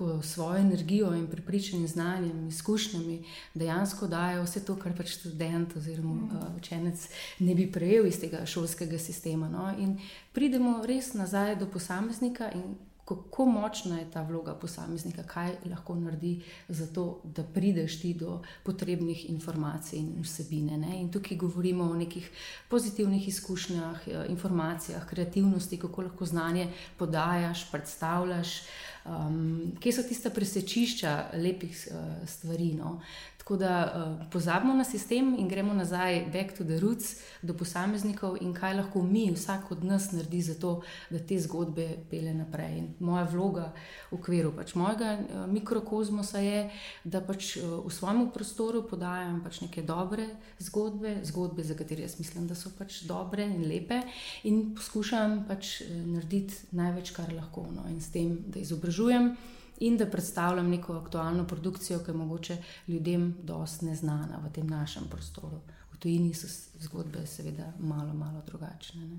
ko 0.00 0.22
svojo 0.22 0.56
energijo 0.56 1.14
in 1.14 1.26
pripričanjem, 1.26 1.88
znanjem, 1.88 2.48
izkušnjami 2.48 3.24
dejansko 3.54 4.06
dajo 4.06 4.42
vse 4.46 4.64
to, 4.64 4.76
kar 4.80 4.96
pač 4.96 5.12
študent 5.18 5.76
oziroma 5.76 6.22
uh, 6.24 6.56
učenec 6.56 7.08
ne 7.38 7.54
bi 7.54 7.66
prejel 7.72 8.06
iz 8.08 8.20
tega 8.20 8.46
šolskega 8.46 8.98
sistema. 8.98 9.48
No? 9.48 9.66
In 9.78 9.98
pridemo 10.32 10.78
res 10.86 11.12
nazaj 11.14 11.58
do 11.60 11.68
posameznika 11.68 12.48
in 12.54 12.78
kako 13.10 13.46
močna 13.46 13.98
je 13.98 14.10
ta 14.10 14.22
vloga 14.22 14.54
posameznika, 14.54 15.22
kaj 15.26 15.50
lahko 15.70 15.94
naredi 15.98 16.42
za 16.68 16.86
to, 16.86 17.20
da 17.24 17.42
prideš 17.42 18.00
ti 18.00 18.12
do 18.14 18.42
potrebnih 18.62 19.24
informacij 19.30 19.98
in 19.98 20.12
vsebine. 20.22 20.78
Ne? 20.78 21.00
In 21.00 21.10
tukaj 21.10 21.36
govorimo 21.36 21.84
o 21.84 21.96
nekih 21.98 22.30
pozitivnih 22.68 23.28
izkušnjah, 23.28 24.06
eh, 24.06 24.26
informacijah, 24.28 25.08
kreativnosti, 25.10 25.78
kako 25.78 26.02
lahko 26.02 26.26
znanje 26.26 26.68
podajaš, 26.98 27.66
predstavljaš. 27.70 28.60
Um, 29.04 29.72
kje 29.80 29.92
so 29.92 30.02
tiste 30.04 30.30
presečišča 30.30 31.30
lepih 31.32 31.88
uh, 31.90 32.28
stvari? 32.28 32.74
No? 32.76 33.00
Tako 33.40 33.56
da 33.56 33.92
uh, 34.20 34.26
pozabimo 34.30 34.74
na 34.74 34.84
sistem 34.84 35.34
in 35.38 35.48
gremo 35.48 35.74
nazaj, 35.74 36.26
back 36.32 36.58
to 36.58 36.64
the 36.64 36.78
roots, 36.78 37.16
do 37.42 37.54
posameznikov 37.54 38.36
in 38.40 38.52
kaj 38.54 38.74
lahko 38.76 39.02
mi, 39.02 39.30
vsak 39.32 39.70
od 39.72 39.84
nas, 39.84 40.10
naredi 40.12 40.42
za 40.42 40.54
to, 40.60 40.82
da 41.10 41.18
te 41.18 41.38
zgodbe 41.40 41.86
pele 42.10 42.34
naprej. 42.34 42.76
In 42.78 42.90
moja 43.00 43.24
vloga 43.24 43.70
v 44.10 44.18
okviru 44.18 44.52
pač 44.56 44.74
mojega 44.76 45.14
uh, 45.16 45.46
mikrokozmosa 45.48 46.42
je, 46.44 46.66
da 47.04 47.22
pač 47.24 47.56
uh, 47.56 47.78
v 47.86 47.92
svojem 47.96 48.26
prostoru 48.34 48.82
podajam 48.84 49.40
pač 49.44 49.62
neke 49.64 49.82
dobre 49.88 50.26
zgodbe, 50.58 51.14
zgodbe, 51.24 51.64
za 51.64 51.74
katere 51.74 52.04
jaz 52.04 52.18
mislim, 52.20 52.44
da 52.46 52.54
so 52.54 52.74
pač 52.76 53.06
dobre 53.08 53.48
in 53.48 53.64
lepe, 53.64 54.02
in 54.44 54.74
poskušam 54.76 55.46
pač 55.48 55.80
uh, 55.86 55.96
narediti 56.12 56.76
največ, 56.76 57.16
kar 57.16 57.32
lahko. 57.32 57.64
No? 57.72 57.88
In 57.88 58.04
s 58.04 58.12
tem, 58.12 58.36
da 58.52 58.60
izobražujem 58.60 59.32
in 59.80 59.96
da 59.96 60.06
predstavljam 60.06 60.70
neko 60.70 60.96
aktualno 60.96 61.46
produkcijo, 61.46 61.98
ki 61.98 62.10
je 62.10 62.14
mogoče 62.14 62.56
ljudem 62.88 63.36
dosti 63.42 63.86
neznana 63.86 64.40
v 64.44 64.52
tem 64.52 64.66
našem 64.66 65.04
prostoru. 65.10 65.60
V 65.92 65.98
tujini 65.98 66.34
so 66.34 66.46
zgodbe, 66.80 67.26
seveda, 67.26 67.72
malo, 67.78 68.14
malo 68.14 68.42
drugačne. 68.46 69.00
Ne? 69.00 69.18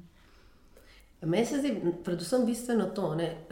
Meni 1.21 1.45
se 1.45 1.57
zdi, 1.57 1.93
predvsem 2.03 2.45
bistveno 2.45 2.85
to, 2.85 3.15
da 3.15 3.23
je 3.23 3.47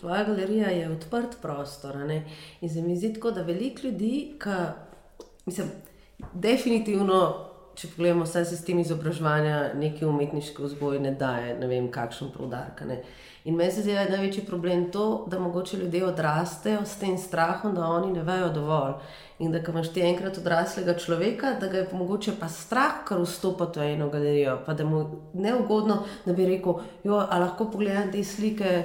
tvoja 0.00 0.24
galerija 0.24 0.68
je 0.68 0.90
odprt 0.90 1.36
prostor. 1.42 1.96
Ne? 1.96 2.24
In 2.60 2.70
se 2.70 2.82
mi 2.82 2.96
zdi 2.96 3.14
tako, 3.14 3.30
da 3.30 3.42
veliko 3.42 3.86
ljudi, 3.86 4.34
ki, 4.42 4.56
mislim, 5.46 5.68
definitivno, 6.34 7.47
če 7.78 7.92
pogledamo 7.94 8.26
vse 8.26 8.42
sistem 8.48 8.80
izobraževanja, 8.82 9.58
neki 9.78 10.06
umetniški 10.08 10.64
vzgoj 10.64 10.98
ne 11.04 11.12
daje, 11.14 11.54
ne 11.60 11.68
vem, 11.70 11.86
kakšen 11.94 12.32
proudarek. 12.34 12.82
In 13.46 13.54
meni 13.56 13.70
se 13.72 13.84
zdi, 13.84 13.94
da 13.94 14.02
je 14.02 14.10
največji 14.16 14.42
problem 14.48 14.88
to, 14.92 15.26
da 15.30 15.38
mogoče 15.38 15.78
ljudje 15.78 16.02
odrastejo 16.08 16.82
s 16.84 16.98
tem 16.98 17.14
strahom, 17.18 17.74
da 17.74 17.86
oni 17.86 18.12
ne 18.12 18.24
vejo 18.26 18.50
dovolj. 18.52 18.98
In 19.38 19.54
da, 19.54 19.62
ko 19.62 19.70
imaš 19.70 19.92
ti 19.94 20.02
enkrat 20.02 20.40
odraslega 20.40 20.96
človeka, 20.98 21.54
da 21.60 21.70
ga 21.70 21.84
je 21.84 21.88
mogoče 21.92 22.34
pa 22.40 22.48
strah, 22.50 23.04
kar 23.06 23.22
vstopiti 23.22 23.78
v 23.78 23.92
eno 23.94 24.10
galerijo, 24.10 24.58
pa 24.66 24.74
da 24.74 24.84
mu 24.84 25.04
ne 25.38 25.54
ugodno, 25.54 26.02
da 26.26 26.34
bi 26.34 26.48
rekel, 26.50 26.82
jo, 27.06 27.22
a 27.22 27.38
lahko 27.38 27.70
pogledam 27.70 28.10
te 28.12 28.24
slike. 28.24 28.82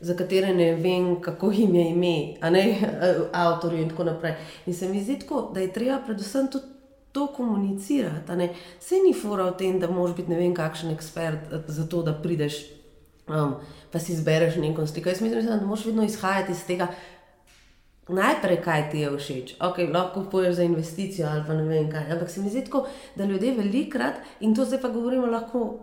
Za 0.00 0.14
katere 0.16 0.54
ne 0.56 0.70
vem, 0.80 1.18
kako 1.20 1.50
jim 1.52 1.74
je 1.76 1.82
ime, 1.90 2.12
a 2.40 2.48
ne 2.50 2.62
avtorji, 3.44 3.82
in 3.84 3.90
tako 3.90 4.06
naprej. 4.08 4.38
In 4.66 4.74
se 4.74 4.88
mi 4.88 5.02
zdi 5.04 5.18
tako, 5.20 5.50
da 5.54 5.60
je 5.60 5.72
treba 5.74 5.98
predvsem 6.06 6.48
tudi 6.48 6.69
to 7.12 7.26
komunicirati. 7.26 8.48
Vse 8.80 9.00
ni 9.06 9.14
fora 9.14 9.50
v 9.50 9.56
tem, 9.56 9.80
da 9.80 9.90
moraš 9.90 10.16
biti 10.16 10.30
ne 10.30 10.38
vem, 10.38 10.54
kakšen 10.54 10.90
ekspert 10.94 11.52
za 11.66 11.86
to, 11.88 12.02
da 12.02 12.14
prideš 12.14 12.60
um, 13.28 13.54
pa 13.90 13.98
si 13.98 14.12
izbereš 14.12 14.56
neko 14.56 14.86
sliko. 14.86 15.08
Jaz 15.08 15.20
mislim, 15.20 15.46
da 15.46 15.66
moraš 15.66 15.84
vedno 15.84 16.04
izhajati 16.04 16.52
iz 16.52 16.64
tega, 16.66 16.86
najprej 18.08 18.62
kaj 18.62 18.90
ti 18.90 18.98
je 18.98 19.10
všeč. 19.16 19.54
Okay, 19.58 19.92
lahko 19.92 20.24
poješ 20.30 20.56
za 20.56 20.62
investicijo 20.62 21.28
ali 21.28 21.44
pa 21.46 21.54
ne 21.54 21.64
vem 21.64 21.90
kaj. 21.90 22.12
Ampak 22.12 22.30
se 22.30 22.40
mi 22.40 22.50
zdi 22.50 22.64
tako, 22.64 22.86
da 23.16 23.24
ljudje 23.24 23.54
velikrat, 23.54 24.14
in 24.40 24.54
to 24.54 24.64
zdaj 24.64 24.80
pa 24.80 24.88
govorimo 24.88 25.26
lahko. 25.26 25.78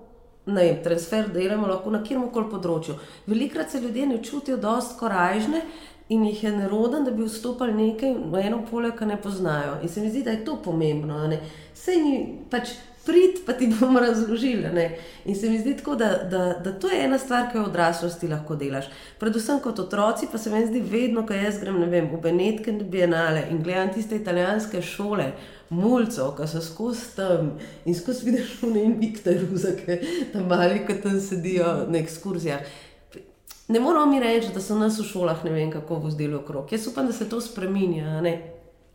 Ne, 0.48 0.80
transfer 0.84 1.28
delamo 1.28 1.68
lahko 1.68 1.92
na 1.92 2.00
kjer 2.04 2.22
koli 2.34 2.48
področju. 2.48 2.94
Velikrat 3.28 3.72
se 3.72 3.82
ljudje 3.84 4.06
ne 4.08 4.22
čutijo 4.24 4.56
dosti 4.58 4.96
korajžne 5.00 5.62
in 6.10 6.26
jih 6.26 6.44
je 6.44 6.52
neroden, 6.52 7.06
da 7.06 7.12
bi 7.12 7.26
vstopili 7.28 7.74
nekaj 7.74 8.14
v 8.32 8.44
eno 8.48 8.62
polje, 8.72 8.94
ki 8.98 9.06
ne 9.06 9.18
poznajo. 9.22 9.80
In 9.84 9.90
se 9.90 10.02
mi 10.02 10.10
zdi, 10.10 10.24
da 10.24 10.32
je 10.32 10.46
to 10.46 10.56
pomembno. 10.64 11.20
Vse 11.76 11.98
ni 12.00 12.14
pač 12.50 12.78
prid, 13.08 13.46
pa 13.46 13.54
ti 13.54 13.68
bomo 13.80 14.00
razložili. 14.00 14.70
Ne? 14.74 14.98
In 15.26 15.36
se 15.36 15.50
mi 15.50 15.60
zdi 15.60 15.78
tako, 15.78 15.96
da, 15.96 16.10
da, 16.32 16.54
da 16.64 16.72
to 16.80 16.92
je 16.92 17.04
ena 17.06 17.18
stvar, 17.20 17.52
ki 17.52 17.58
jo 17.58 17.68
odraslosti 17.68 18.28
lahko 18.28 18.56
delaš. 18.56 18.90
Predvsem 19.20 19.60
kot 19.64 19.80
otroci, 19.80 20.28
pa 20.32 20.38
se 20.38 20.52
mi 20.52 20.66
zdi 20.66 20.82
vedno, 20.82 21.26
ko 21.28 21.36
jaz 21.36 21.60
grem 21.62 21.80
vem, 21.92 22.10
v 22.12 22.22
Benetke 22.24 22.72
in 22.72 22.84
Bienale 22.92 23.48
in 23.52 23.64
gledam 23.64 23.94
tiste 23.94 24.20
italijanske 24.20 24.82
šole. 24.82 25.32
Mulco, 25.70 26.30
ki 26.36 26.46
so 26.48 26.62
skozi 26.64 27.08
tam 27.16 27.50
in 27.86 27.96
skozi 27.96 28.30
vidiš 28.30 28.54
v 28.62 28.70
nekem 28.72 28.94
Viktorju, 29.02 29.58
zake 29.60 29.98
tam 30.34 30.48
mali, 30.48 30.84
ki 30.88 31.02
tam 31.04 31.20
sedijo 31.22 31.74
na 31.92 32.00
ekskurzijah. 32.00 32.64
Ne 33.68 33.80
moramo 33.80 34.06
mi 34.06 34.20
reči, 34.20 34.54
da 34.54 34.62
so 34.62 34.76
nas 34.80 35.00
v 35.00 35.04
šolah 35.04 35.44
ne 35.44 35.52
vem 35.52 35.72
kako 35.72 36.00
vzdeli 36.06 36.36
okrog. 36.36 36.72
Jaz 36.72 36.88
upam, 36.88 37.08
da 37.08 37.14
se 37.14 37.30
to 37.30 37.42
spremenja. 37.42 38.22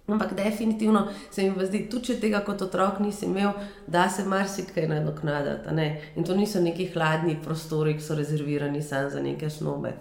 Ampak 0.07 0.35
definitivno 0.35 1.09
se 1.31 1.50
mi 1.50 1.67
zdi, 1.67 1.85
tudi 1.91 2.11
če 2.11 2.19
tega 2.21 2.41
kot 2.45 2.62
otrok 2.62 2.99
nisi 3.00 3.26
imel, 3.29 3.52
da 3.87 4.09
se 4.11 4.25
marsikaj 4.25 4.88
nadoknadi. 4.88 5.88
In 6.17 6.25
to 6.25 6.37
niso 6.37 6.61
neki 6.61 6.88
hladni 6.95 7.37
prostori, 7.43 7.95
ki 7.97 8.05
so 8.05 8.17
rezervirani 8.19 8.83
samo 8.83 9.11
za 9.11 9.23
neke 9.23 9.50
snobe. 9.50 9.93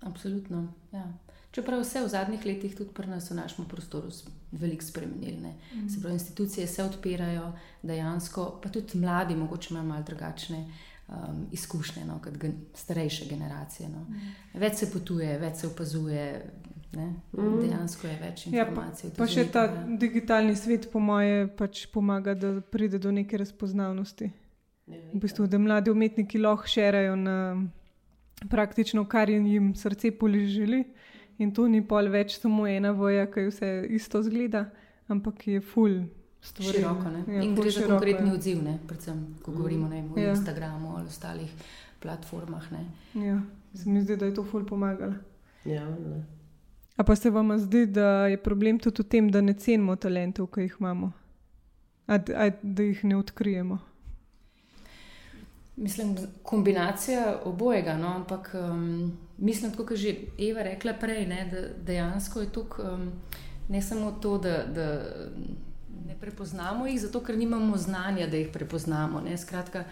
Absolutno. 0.00 0.66
Ja. 0.92 1.04
Čeprav 1.50 1.80
vse 1.82 2.00
v 2.04 2.08
zadnjih 2.08 2.44
letih, 2.46 2.74
tudi 2.78 2.94
pri 2.94 3.10
nas 3.10 3.30
v 3.30 3.36
našem 3.40 3.66
prostoru, 3.66 4.08
veliko 4.52 4.84
spremenili. 4.84 5.50
Mm. 5.74 5.88
Se 5.88 6.00
pravi, 6.00 6.14
institucije 6.14 6.66
se 6.66 6.84
odpirajo, 6.84 7.52
dejansko, 7.82 8.60
pa 8.62 8.68
tudi 8.68 8.98
mladi, 8.98 9.36
mogoče 9.36 9.74
imajo 9.74 9.86
malo 9.86 10.04
drugačne 10.06 10.64
um, 11.10 11.46
izkušnje 11.52 12.04
no, 12.06 12.20
kot 12.24 12.38
gen 12.38 12.56
starejše 12.74 13.28
generacije. 13.28 13.88
No. 13.88 14.06
Mm. 14.08 14.34
Več 14.62 14.82
se 14.82 14.90
potuje, 14.92 15.38
več 15.38 15.62
se 15.62 15.66
opazuje, 15.66 16.26
Ne? 16.90 17.04
Mm. 17.38 17.60
Dejansko 17.62 18.08
je 18.08 18.16
več 18.18 18.46
informacij. 18.48 19.10
Ja, 19.10 19.14
pa 19.14 19.22
pa 19.22 19.26
še 19.30 19.44
ta 19.54 19.62
ja. 19.68 19.82
digitalni 20.00 20.56
svet, 20.58 20.88
po 20.90 20.98
moje, 20.98 21.44
pač 21.54 21.84
pomaga, 21.92 22.34
da 22.34 22.56
pride 22.66 22.98
do 22.98 23.12
neke 23.14 23.38
razpoznavnosti. 23.38 24.26
Ne, 24.90 25.02
v 25.12 25.20
bistvu, 25.22 25.46
da 25.46 25.60
mladi 25.62 25.94
umetniki 25.94 26.40
lahko 26.42 26.66
šerajo 26.66 27.14
na 27.14 27.36
praktično, 28.50 29.04
kar 29.06 29.30
jim 29.30 29.70
srce 29.78 30.10
poližili. 30.18 30.82
In 31.38 31.54
to 31.54 31.68
ni 31.70 31.78
pol 31.86 32.10
več 32.10 32.40
samo 32.40 32.66
ena 32.68 32.90
voja, 32.92 33.28
ki 33.30 33.46
vse 33.48 33.70
isto 33.94 34.20
zgleda, 34.26 34.66
ampak 35.08 35.46
je 35.46 35.62
full. 35.62 36.02
Stvari, 36.42 36.78
široko, 36.78 37.08
ja, 37.28 37.42
in 37.42 37.54
gre 37.54 37.70
za 37.70 37.86
konkretni 37.86 38.28
ja. 38.28 38.34
odziv, 38.34 38.62
ne? 38.64 38.78
predvsem, 38.88 39.36
ko 39.42 39.52
govorimo 39.52 39.88
ne, 39.88 40.04
o 40.14 40.18
ja. 40.18 40.30
Instagramu 40.30 40.96
ali 40.96 41.06
ostalih 41.06 41.50
platformah. 42.00 42.64
Ja, 43.14 43.40
se 43.74 43.90
mi 43.90 44.02
zdi, 44.02 44.16
da 44.16 44.26
je 44.26 44.34
to 44.34 44.44
ful 44.44 44.64
pomagalo. 44.66 45.14
Ja, 45.64 45.84
ne. 45.84 46.24
A 46.96 47.04
pa 47.04 47.16
se 47.16 47.30
vam 47.30 47.58
zdi, 47.58 47.86
da 47.86 48.26
je 48.26 48.36
problem 48.42 48.78
tudi 48.78 49.02
v 49.02 49.08
tem, 49.08 49.30
da 49.30 49.40
ne 49.40 49.52
cenimo 49.52 49.96
talentov, 49.96 50.50
ki 50.52 50.66
jih 50.66 50.74
imamo, 50.80 51.12
a, 52.06 52.14
a, 52.14 52.50
da 52.62 52.82
jih 52.82 53.04
ne 53.04 53.16
odkrijemo? 53.16 53.78
Mislim, 55.76 56.16
kombinacija 56.42 57.40
obojega. 57.44 57.96
No? 57.96 58.08
Ampak 58.08 58.50
um, 58.54 59.12
mislim, 59.38 59.72
kot 59.72 59.90
je 59.90 59.96
že 59.96 60.14
Eva 60.38 60.62
rekla 60.62 60.92
prej, 60.92 61.24
ne, 61.26 61.48
da 61.52 61.62
dejansko 61.86 62.40
je 62.40 62.52
tukaj 62.52 62.84
um, 62.94 63.12
ne 63.68 63.82
samo 63.82 64.12
to, 64.12 64.38
da, 64.38 64.64
da 64.66 64.86
ne 66.06 66.16
prepoznamo 66.20 66.86
jih, 66.86 67.00
zato 67.00 67.20
ker 67.20 67.38
nimamo 67.38 67.76
znanja, 67.76 68.26
da 68.26 68.36
jih 68.36 68.48
prepoznamo. 68.52 69.20
Ne? 69.20 69.38
Skratka, 69.38 69.84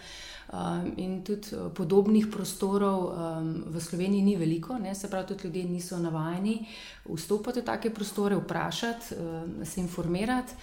Um, 0.51 0.93
in 0.95 1.21
tudi 1.21 1.53
uh, 1.53 1.69
podobnih 1.69 2.25
prostorov 2.25 3.13
um, 3.13 3.69
v 3.69 3.77
Sloveniji 3.77 4.21
ni 4.21 4.33
veliko, 4.35 4.79
ne? 4.81 4.95
se 4.95 5.05
pravi, 5.05 5.27
tudi 5.27 5.45
ljudje 5.45 5.63
niso 5.63 5.99
navajeni 6.01 6.65
vstopiti 7.05 7.61
v 7.61 7.65
take 7.65 7.91
prostore, 7.93 8.35
vprašati, 8.35 9.13
um, 9.13 9.65
se 9.65 9.81
informirati. 9.81 10.53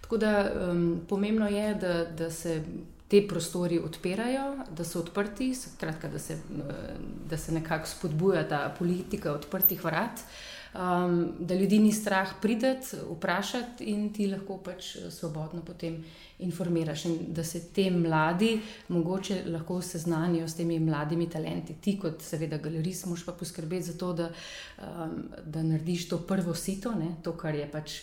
Tako 0.00 0.16
da 0.16 0.32
um, 0.48 1.00
pomembno 1.08 1.48
je, 1.48 1.74
da, 1.74 2.04
da 2.04 2.30
se 2.30 2.62
te 3.08 3.20
prostori 3.28 3.76
odpirajo, 3.78 4.64
da 4.72 4.84
so 4.84 5.04
odprti, 5.04 5.52
skratka, 5.54 6.08
da, 6.08 6.18
se, 6.18 6.40
uh, 6.56 6.96
da 7.28 7.36
se 7.36 7.52
nekako 7.52 7.86
spodbuja 7.86 8.48
ta 8.48 8.74
politika 8.78 9.32
odprtih 9.32 9.84
vrat. 9.84 10.24
Um, 10.74 11.32
da 11.38 11.54
ljudi 11.54 11.78
ni 11.78 11.92
strah 11.92 12.32
prideti, 12.42 12.96
vprašati, 13.10 13.84
in 13.84 14.08
ti 14.12 14.26
lahko 14.26 14.56
pač 14.58 14.96
svobodno 15.10 15.62
potem 15.62 16.00
informiraš, 16.38 17.04
in 17.04 17.18
da 17.28 17.44
se 17.44 17.60
te 17.72 17.90
mladi 17.90 18.60
mogoče 18.88 19.44
lahko 19.46 19.82
seznanijo 19.82 20.48
s 20.48 20.56
temi 20.56 20.80
mladimi 20.80 21.30
talenti. 21.30 21.74
Ti, 21.80 21.98
kot 21.98 22.22
seveda 22.22 22.58
galerist, 22.58 23.06
moš 23.06 23.22
pa 23.24 23.32
poskrbeti 23.32 23.92
za 23.92 23.98
to, 23.98 24.12
da, 24.12 24.30
um, 24.82 25.16
da 25.46 25.62
narediš 25.62 26.08
to 26.08 26.18
prvo 26.18 26.54
sito, 26.54 26.94
ne? 26.94 27.14
to, 27.22 27.36
kar 27.38 27.54
je 27.54 27.70
pač. 27.70 28.00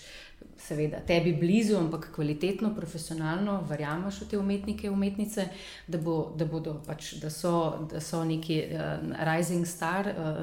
Seveda, 0.58 0.98
tebi 1.06 1.34
blizu, 1.38 1.75
ampak 1.78 2.08
kvalitetno, 2.16 2.72
profesionalno, 2.75 3.60
verjameš 3.70 4.22
v 4.24 4.28
te 4.30 4.38
umetnike, 4.38 4.90
umetnice, 4.90 5.46
da, 5.88 5.98
bo, 6.01 6.34
da, 6.38 6.46
bodo, 6.50 6.75
pač, 6.86 7.12
da, 7.22 7.30
so, 7.30 7.54
da 7.90 8.01
so 8.01 8.24
neki 8.25 8.58
uh, 8.66 8.82
rising 9.25 9.68
star 9.70 10.10
uh, 10.10 10.42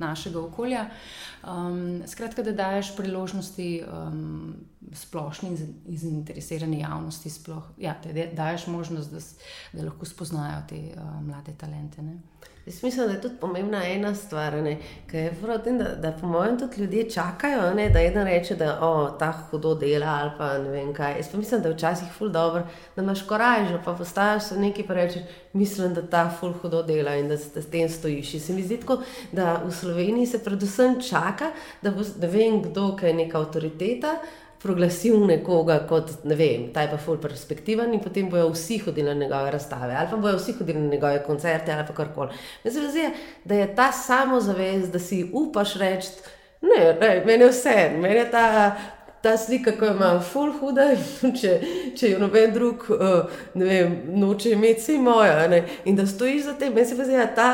našega 0.00 0.40
okolja. 0.40 0.86
Um, 1.40 2.02
skratka, 2.06 2.42
da 2.42 2.52
daješ 2.52 2.96
priložnosti 2.96 3.82
um, 3.86 4.56
splošni 4.92 5.48
in 5.48 5.98
zainteresirani 5.98 6.80
javnosti. 6.80 7.30
Sploh, 7.30 7.70
ja, 7.78 7.94
da 8.04 8.26
daješ 8.32 8.66
možnost, 8.66 9.12
da, 9.12 9.20
da 9.72 9.86
lahko 9.88 10.04
spoznajo 10.04 10.62
te 10.68 10.76
uh, 10.96 11.22
mlade 11.22 11.52
talente. 11.56 12.02
Ne. 12.02 12.18
Jaz 12.66 12.82
mislim, 12.82 13.06
da 13.06 13.12
je 13.12 13.20
tudi 13.20 13.34
pomembna 13.40 13.84
ena 13.84 14.14
stvar, 14.14 14.54
je, 14.54 15.34
tem, 15.64 15.78
da, 15.78 15.84
da 15.84 16.12
po 16.20 16.26
mojem 16.26 16.58
tudi 16.58 16.80
ljudje 16.80 17.10
čakajo, 17.10 17.74
ne, 17.74 17.88
da 17.90 18.00
eden 18.00 18.26
reče, 18.26 18.54
da 18.54 18.78
oh, 18.82 19.18
ta 19.18 19.32
hudo 19.32 19.74
dela 19.74 20.06
ali 20.06 20.30
pa 20.38 20.58
ne 20.58 20.68
vem 20.70 20.94
kaj. 20.94 21.16
Jaz 21.16 21.28
pa 21.32 21.38
mislim, 21.38 21.62
da 21.62 21.68
je 21.68 21.74
včasih 21.74 22.12
ful 22.18 22.28
dobro, 22.28 22.62
da 22.96 23.02
imaš 23.02 23.22
koražo, 23.26 23.80
pa 23.84 23.94
postaviš 23.94 24.42
se 24.42 24.58
nekaj 24.58 24.84
in 24.84 24.94
rečeš, 24.94 25.22
mislim, 25.52 25.94
da 25.94 26.02
ta 26.02 26.30
ful 26.40 26.52
hudo 26.62 26.82
dela 26.82 27.14
in 27.16 27.28
da 27.28 27.38
se 27.38 27.62
s 27.62 27.70
tem 27.70 27.88
stojiš. 27.88 28.34
In 28.34 28.40
se 28.40 28.52
mi 28.52 28.62
zdi 28.62 28.80
tako, 28.80 29.00
da 29.32 29.62
v 29.64 29.72
Sloveniji 29.72 30.26
se 30.26 30.44
predvsem 30.44 31.00
čaka, 31.02 31.50
da 31.82 31.90
bo 31.90 32.04
ne 32.20 32.28
vem 32.28 32.62
kdo, 32.62 32.94
ki 32.96 33.06
je 33.06 33.14
neka 33.24 33.38
avtoriteta 33.38 34.18
proglasil 34.60 35.16
nekoga 35.26 35.78
kot, 35.88 36.12
ne 36.28 36.36
vem, 36.36 36.66
ta 36.74 36.84
je 36.84 36.90
pa 36.92 36.98
full 37.00 37.20
perspektiven 37.20 37.94
in 37.96 38.02
potem 38.04 38.28
bojo 38.28 38.50
vsi 38.52 38.76
hodili 38.84 39.08
na 39.08 39.14
njegove 39.14 39.50
razstave 39.50 39.94
ali 39.96 40.10
pa 40.10 40.16
bojo 40.20 40.36
vsi 40.36 40.52
hodili 40.58 40.80
na 40.80 40.90
njegove 40.90 41.22
koncerte 41.24 41.72
ali 41.72 41.86
pa 41.86 41.94
karkoli. 41.94 42.36
Mislim, 42.64 42.84
da, 42.84 42.90
zdi, 42.90 43.06
da 43.44 43.54
je 43.54 43.74
ta 43.74 43.92
samozavest, 43.92 44.92
da 44.92 44.98
si 44.98 45.30
upaš 45.32 45.74
reči, 45.80 46.08
ne, 46.60 46.92
ne, 47.00 47.22
meni 47.26 47.44
je 47.44 47.50
vse, 47.50 47.90
meni 47.96 48.14
je 48.14 48.30
ta. 48.30 48.76
Ta 49.22 49.36
slika, 49.36 49.74
ko 49.76 49.90
ima 49.92 50.14
full 50.24 50.54
huda, 50.60 50.86
če, 51.40 51.52
če 51.96 52.14
jo 52.14 52.18
noben 52.22 52.54
drug 52.54 52.86
ne 53.54 53.66
vem, 53.68 53.94
noče 54.16 54.54
imeti, 54.56 54.86
si 54.86 54.98
moja. 54.98 55.44
Ne? 55.48 55.64
In 55.84 55.96
da 55.98 56.06
stojiš 56.08 56.48
za 56.48 56.56
tem, 56.56 56.72
meni 56.72 56.88
se 56.88 56.96
zdi, 56.96 57.18
da 57.20 57.28
ta 57.36 57.52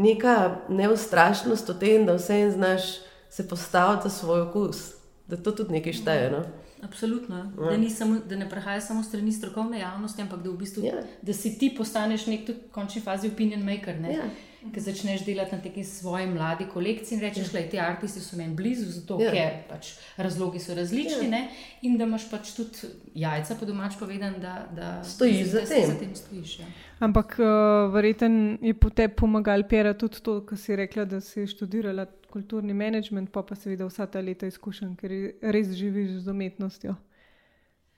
neka 0.00 0.64
neustrašnost 0.68 1.70
o 1.70 1.78
tem, 1.78 2.06
da 2.08 2.16
vse 2.16 2.40
en 2.46 2.52
znaš 2.56 2.90
se 3.30 3.48
postaviti 3.48 4.08
za 4.08 4.16
svoj 4.16 4.46
okus 4.48 4.94
da 5.26 5.36
to 5.36 5.52
tudi 5.52 5.72
nekaj 5.72 5.92
šteje. 5.92 6.30
No? 6.30 6.44
Absolutno. 6.84 7.36
Ja. 7.36 7.76
Da, 7.76 7.90
samo, 7.90 8.20
da 8.28 8.36
ne 8.36 8.48
prehaja 8.50 8.80
samo 8.80 9.02
strani 9.02 9.32
strokovne 9.32 9.78
javnosti, 9.78 10.22
ampak 10.22 10.42
da, 10.42 10.50
v 10.50 10.56
bistvu, 10.56 10.84
ja. 10.84 11.02
da 11.22 11.32
si 11.32 11.58
ti 11.58 11.74
postaneš 11.76 12.26
nek 12.26 12.46
tudi 12.46 12.58
v 12.58 12.72
končni 12.72 13.02
fazi 13.02 13.30
opinion 13.32 13.64
maker. 13.64 13.96
Ja. 14.10 14.28
Ki 14.72 14.80
začneš 14.80 15.26
delati 15.26 15.52
na 15.52 15.60
neki 15.64 15.82
svoji 15.84 16.26
mladi 16.26 16.64
kolekciji 16.72 17.16
in 17.16 17.20
rečeš, 17.20 17.50
da 17.52 17.60
ja. 17.60 17.68
ti 17.68 17.80
aristi 17.80 18.20
so 18.20 18.36
meni 18.36 18.54
blizu, 18.56 18.86
zato 18.94 19.18
ja. 19.20 19.32
ker 19.32 19.58
pač 19.68 19.90
razlogi 20.16 20.60
so 20.60 20.72
različni. 20.74 21.28
Ja. 21.28 21.42
In 21.84 21.98
da 22.00 22.08
imaš 22.08 22.24
pač 22.30 22.54
tudi 22.56 22.88
jajca, 23.14 23.58
po 23.60 23.68
domač 23.68 23.98
povedan, 24.00 24.38
da, 24.40 24.54
da 24.72 24.94
stojiš 25.04 25.52
za 25.52 25.66
tem. 25.68 25.84
Za 25.90 25.98
tem 26.00 26.14
stojiš, 26.16 26.58
ja. 26.62 26.70
Ampak 27.04 27.36
uh, 27.42 27.92
verjeten 27.92 28.56
je 28.62 28.72
po 28.74 28.88
tebi 28.88 29.12
pomagal 29.20 29.66
pera 29.68 29.92
tudi 29.92 30.24
to, 30.24 30.40
kar 30.48 30.58
si 30.58 30.76
rekla, 30.76 31.04
da 31.04 31.20
si 31.20 31.44
študirala 31.46 32.06
kulturni 32.34 32.74
management, 32.74 33.30
pa 33.30 33.44
pa 33.46 33.54
seveda 33.54 33.86
vsa 33.86 34.06
ta 34.10 34.20
leta 34.20 34.50
izkušenj, 34.50 34.94
ker 34.98 35.14
res 35.54 35.70
živiš 35.78 36.24
z 36.26 36.34
umetnostjo. 36.34 36.96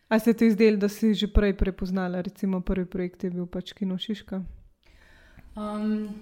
A 0.09 0.19
se 0.19 0.35
ti 0.35 0.51
zdelo, 0.51 0.77
da 0.77 0.89
si 0.89 1.15
že 1.15 1.27
prej 1.27 1.57
prepoznala, 1.59 2.21
recimo 2.23 2.61
prvi 2.61 2.87
projekt 2.87 3.25
je 3.25 3.31
bil 3.35 3.47
pač 3.51 3.73
Kino 3.75 3.99
Šiška? 3.99 4.39
Um, 5.57 6.13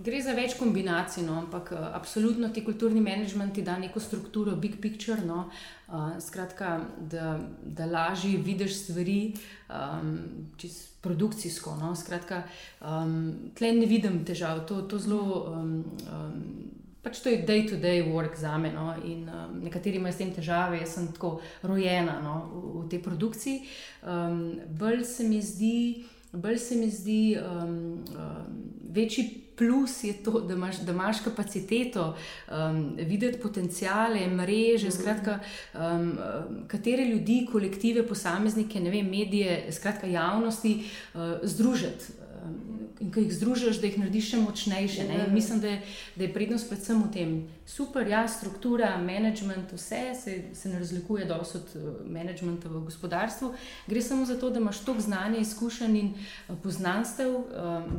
gre 0.00 0.20
za 0.24 0.32
več 0.32 0.54
kombinacij, 0.56 1.26
no, 1.26 1.36
ampak 1.42 1.72
uh, 1.74 1.90
absolutno 1.98 2.48
ti 2.48 2.64
kulturni 2.64 3.02
management 3.04 3.52
ti 3.58 3.64
da 3.66 3.76
neko 3.76 4.00
strukturo, 4.00 4.56
big 4.56 4.78
picture. 4.80 5.20
No, 5.26 5.50
uh, 5.90 6.16
skratka, 6.16 6.78
da, 6.96 7.36
da 7.60 7.90
lažje 7.90 8.40
vidiš 8.40 8.78
stvari, 8.86 9.20
um, 9.68 10.16
čez 10.56 10.80
produkcijsko. 11.04 11.76
No, 11.76 11.92
skratka, 11.96 12.46
um, 12.80 13.50
tle 13.58 13.74
ne 13.76 13.90
vidim 13.90 14.22
težav, 14.24 14.64
to, 14.70 14.80
to 14.88 15.02
zelo. 15.02 15.44
Um, 15.52 15.74
um, 16.08 16.78
pač 17.02 17.20
to 17.20 17.28
je 17.28 17.42
day-to-day 17.42 18.02
-day 18.02 18.12
work 18.12 18.36
za 18.36 18.58
me. 18.58 18.72
No? 18.72 18.94
In 19.04 19.28
um, 19.28 19.60
nekateri 19.64 19.96
imajo 19.96 20.12
s 20.12 20.16
tem 20.16 20.32
težave, 20.34 20.80
jaz 20.80 20.94
sem 20.94 21.12
tako 21.12 21.40
rojena 21.62 22.20
no? 22.20 22.34
v, 22.52 22.84
v 22.84 22.88
tej 22.88 23.02
produkciji. 23.02 23.60
Um, 24.02 24.60
bolj 24.78 25.04
se 25.04 25.24
mi 25.24 25.42
zdi, 25.42 26.04
bolj 26.32 26.58
se 26.58 26.76
mi 26.76 26.90
zdi 26.90 27.36
um, 27.38 28.04
um, 28.16 28.44
večji. 28.92 29.46
Plus 29.60 30.04
je 30.04 30.12
to, 30.24 30.40
da 30.40 30.54
imaš, 30.54 30.78
da 30.88 30.92
imaš 30.92 31.20
kapaciteto 31.20 32.16
um, 32.48 32.96
videti 32.96 33.38
potencijale, 33.38 34.26
mreže, 34.26 34.88
-hmm. 34.88 35.00
skratka, 35.00 35.38
um, 35.74 36.18
katere 36.66 37.04
ljudi, 37.04 37.46
kolektive, 37.52 38.06
posameznike, 38.06 38.80
ne 38.80 38.90
vem, 38.90 39.04
medije, 39.06 39.72
skratka, 39.72 40.06
javnosti 40.06 40.84
uh, 41.14 41.20
združiti. 41.42 42.04
Um, 42.44 42.88
in 43.00 43.08
ki 43.12 43.24
jih 43.24 43.32
združiš, 43.32 43.78
da 43.80 43.88
jih 43.88 43.96
narediš 43.98 44.26
še 44.32 44.38
močnejše. 44.42 45.04
Ja. 45.08 45.26
Mislim, 45.32 45.60
da 45.60 45.70
je, 45.72 45.78
da 46.16 46.24
je 46.26 46.32
prednost 46.34 46.68
predvsem 46.68 47.00
v 47.02 47.10
tem. 47.14 47.30
Super, 47.66 48.08
ja, 48.08 48.26
struktura, 48.28 48.90
management, 49.00 49.72
vse 49.72 50.00
se, 50.18 50.34
se 50.54 50.68
ne 50.68 50.78
razlikuje 50.82 51.24
dosti 51.24 51.58
od 51.58 51.70
uh, 51.76 51.86
managementa 52.04 52.68
v 52.68 52.82
gospodarstvu. 52.84 53.52
Gre 53.88 54.02
samo 54.04 54.26
za 54.28 54.36
to, 54.40 54.50
da 54.50 54.60
imaš 54.60 54.82
toliko 54.84 55.06
znanja, 55.06 55.38
izkušenj 55.40 55.96
in 56.00 56.10
uh, 56.12 56.58
poznanstev, 56.62 57.38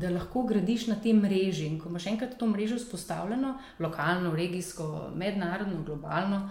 da 0.02 0.10
lahko 0.14 0.44
gradiš 0.50 0.88
na 0.92 0.96
tem 1.02 1.18
mreži. 1.22 1.66
In 1.72 1.80
ko 1.80 1.90
imaš 1.90 2.08
enkrat 2.12 2.38
to 2.38 2.48
mrežo 2.48 2.78
vzpostavljeno, 2.78 3.56
lokalno, 3.80 4.36
regijsko, 4.36 5.12
mednarodno, 5.16 5.82
globalno. 5.86 6.44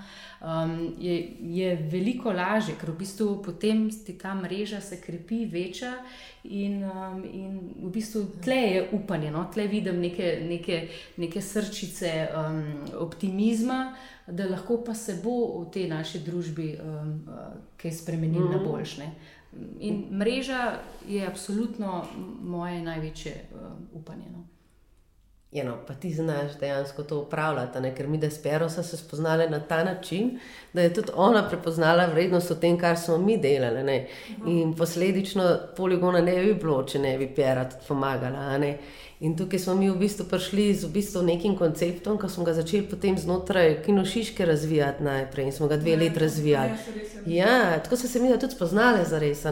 Je, 0.99 1.37
je 1.41 1.75
veliko 1.93 2.33
lažje, 2.33 2.75
ker 2.81 2.91
v 2.95 2.99
bistvu 3.03 3.43
potem 3.45 3.91
ti 3.91 4.17
ta 4.19 4.35
mreža 4.35 4.81
se 4.81 5.01
krepi, 5.01 5.45
veča 5.47 5.93
in, 6.45 6.83
um, 6.85 7.25
in 7.25 7.59
v 7.77 7.91
bistvu 7.93 8.25
tle 8.45 8.57
je 8.57 8.89
upanje, 8.93 9.31
no? 9.31 9.45
tle 9.55 9.67
vidim 9.69 10.01
neke, 10.01 10.39
neke, 10.49 10.89
neke 11.17 11.43
srčice 11.43 12.29
um, 12.37 12.63
optimizma, 12.99 13.95
da 14.27 14.47
lahko 14.49 14.81
pa 14.85 14.95
se 14.95 15.19
bo 15.25 15.65
v 15.65 15.71
tej 15.75 15.89
naši 15.89 16.23
družbi 16.25 16.71
um, 16.79 17.13
uh, 17.29 17.53
kaj 17.77 17.93
spremenil 17.93 18.47
mm. 18.47 18.51
na 18.51 18.57
mhm. 18.57 18.71
boljše. 18.71 19.11
In 19.81 20.05
mreža 20.15 20.79
je 21.09 21.27
absolutno 21.27 22.05
moje 22.43 22.83
največje 22.83 23.35
uh, 23.53 23.73
upanje. 23.93 24.31
No? 24.33 24.47
Eno, 25.53 25.77
pa 25.87 25.95
ti 25.95 26.13
znaš 26.15 26.59
dejansko 26.61 27.03
to 27.03 27.19
upravljati, 27.19 27.81
ne? 27.81 27.95
ker 27.95 28.09
mi, 28.09 28.19
da 28.19 28.31
spero, 28.31 28.69
so 28.71 28.83
se 28.83 28.97
spoznali 28.97 29.49
na 29.51 29.61
ta 29.61 29.85
način, 29.85 30.39
da 30.73 30.83
je 30.83 30.95
tudi 30.95 31.13
ona 31.15 31.49
prepoznala 31.49 32.07
vrednost 32.07 32.51
v 32.51 32.57
tem, 32.61 32.79
kar 32.79 32.99
smo 32.99 33.19
mi 33.19 33.37
delali. 33.39 33.83
Ne? 33.83 34.07
In 34.47 34.77
posledično 34.77 35.59
poligona 35.77 36.21
ne 36.21 36.37
bi 36.45 36.55
bilo, 36.55 36.85
če 36.87 36.99
ne 36.99 37.17
bi 37.19 37.27
pera 37.35 37.65
tudi 37.65 37.83
pomagala. 37.89 38.61
In 39.21 39.37
tukaj 39.37 39.59
smo 39.59 39.75
mi 39.75 39.91
v 39.91 39.99
bistvu 39.99 40.29
prišli 40.31 40.71
z 40.75 40.87
v 40.87 40.93
bistvu 40.95 41.27
nekim 41.27 41.59
konceptom, 41.59 42.19
ki 42.19 42.29
smo 42.31 42.47
ga 42.47 42.55
začeli 42.55 42.87
potem 42.87 43.19
znotraj 43.19 43.83
kinošiške 43.83 44.47
razvijati 44.47 45.05
najprej 45.05 45.51
in 45.51 45.53
smo 45.53 45.67
ga 45.69 45.77
dve 45.77 45.97
leti 45.97 46.19
razvijali. 46.19 46.79
Ja, 47.27 47.81
tako 47.83 47.97
so 47.97 48.09
se 48.09 48.23
mi 48.23 48.31
tudi 48.39 48.55
spoznali 48.55 49.05
za 49.05 49.19
res. 49.19 49.45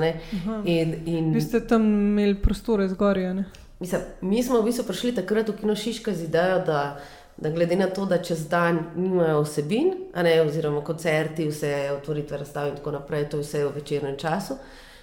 In, 0.65 0.95
in... 1.07 1.33
Vi 1.35 1.41
ste 1.41 1.67
tam 1.67 1.83
imeli 1.83 2.39
prostore 2.39 2.89
zgoraj. 2.89 3.43
Mislim, 3.81 4.01
mi 4.21 4.43
smo 4.43 4.61
v 4.61 4.65
bistvu 4.65 4.85
prišli 4.85 5.15
takrat 5.15 5.49
v 5.49 5.57
Kino 5.61 5.75
Šiška 5.77 6.15
z 6.15 6.25
idejo, 6.27 6.59
da, 6.67 6.99
da 7.37 7.51
glede 7.51 7.77
na 7.77 7.87
to, 7.87 8.07
da 8.11 8.19
čez 8.19 8.49
dan 8.51 8.81
nimajo 8.97 9.45
vsebin, 9.45 9.93
ne, 10.17 10.41
oziroma 10.43 10.83
koncerti, 10.85 11.47
vse 11.47 11.93
otvoritve 11.95 12.43
razstav 12.43 12.69
in 12.69 12.77
tako 12.77 12.97
naprej, 12.99 13.29
to 13.31 13.39
je 13.39 13.47
vse 13.47 13.65
v 13.65 13.71
večernem 13.77 14.19
času, 14.19 14.59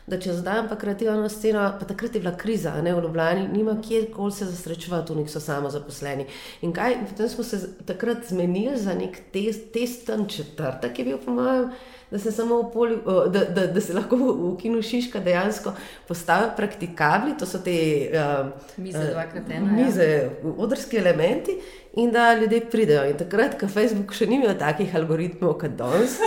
da 0.08 0.20
čez 0.20 0.44
dan 0.44 0.68
pa 0.70 0.76
kreativna 0.76 1.30
scena, 1.30 1.70
pa 1.80 1.88
takrat 1.88 2.16
je 2.16 2.22
bila 2.22 2.36
kriza, 2.38 2.76
ne 2.82 2.94
v 2.94 3.02
Ljubljani, 3.08 3.48
nima 3.48 3.78
kjerkoli 3.82 4.32
se 4.32 4.46
zasrečevati, 4.46 5.08
tu 5.08 5.16
nek 5.16 5.32
so 5.32 5.40
samo 5.40 5.70
zaposleni. 5.70 6.28
In 6.62 6.74
kaj, 6.74 7.00
potem 7.10 7.30
smo 7.30 7.44
se 7.44 7.62
takrat 7.86 8.28
zmenili 8.28 8.78
za 8.78 8.94
nek 8.94 9.22
test, 9.32 9.72
testen 9.74 10.28
četrtek, 10.28 10.94
ki 10.94 11.02
je 11.02 11.06
bil 11.06 11.24
po 11.26 11.32
mojem 11.32 11.72
da 12.16 12.32
se, 12.32 12.44
polju, 12.74 13.02
da, 13.30 13.40
da, 13.46 13.68
da 13.68 13.82
se 13.82 13.94
lahko 13.94 14.16
v 14.16 14.58
kinu 14.58 14.82
Šiška 14.82 15.20
dejansko 15.20 15.74
postavijo 16.08 16.52
praktikabli, 16.58 17.34
to 17.40 17.46
so 17.46 17.60
te 17.60 17.76
uh, 18.14 18.48
mize, 18.78 19.02
uh, 19.16 19.52
ena, 19.52 19.72
mize 19.72 20.04
ja. 20.04 20.30
odrski 20.58 20.98
elementi. 20.98 21.58
In 21.96 22.12
da 22.12 22.34
ljudje 22.40 22.62
pridejo. 22.72 23.06
In 23.08 23.18
takrat, 23.18 23.60
ko 23.60 23.68
Facebook 23.68 24.14
še 24.16 24.28
ni 24.28 24.36
imel 24.36 24.56
takih 24.60 24.96
algoritmov 24.96 25.58
kot 25.60 25.76
danes, 25.80 26.18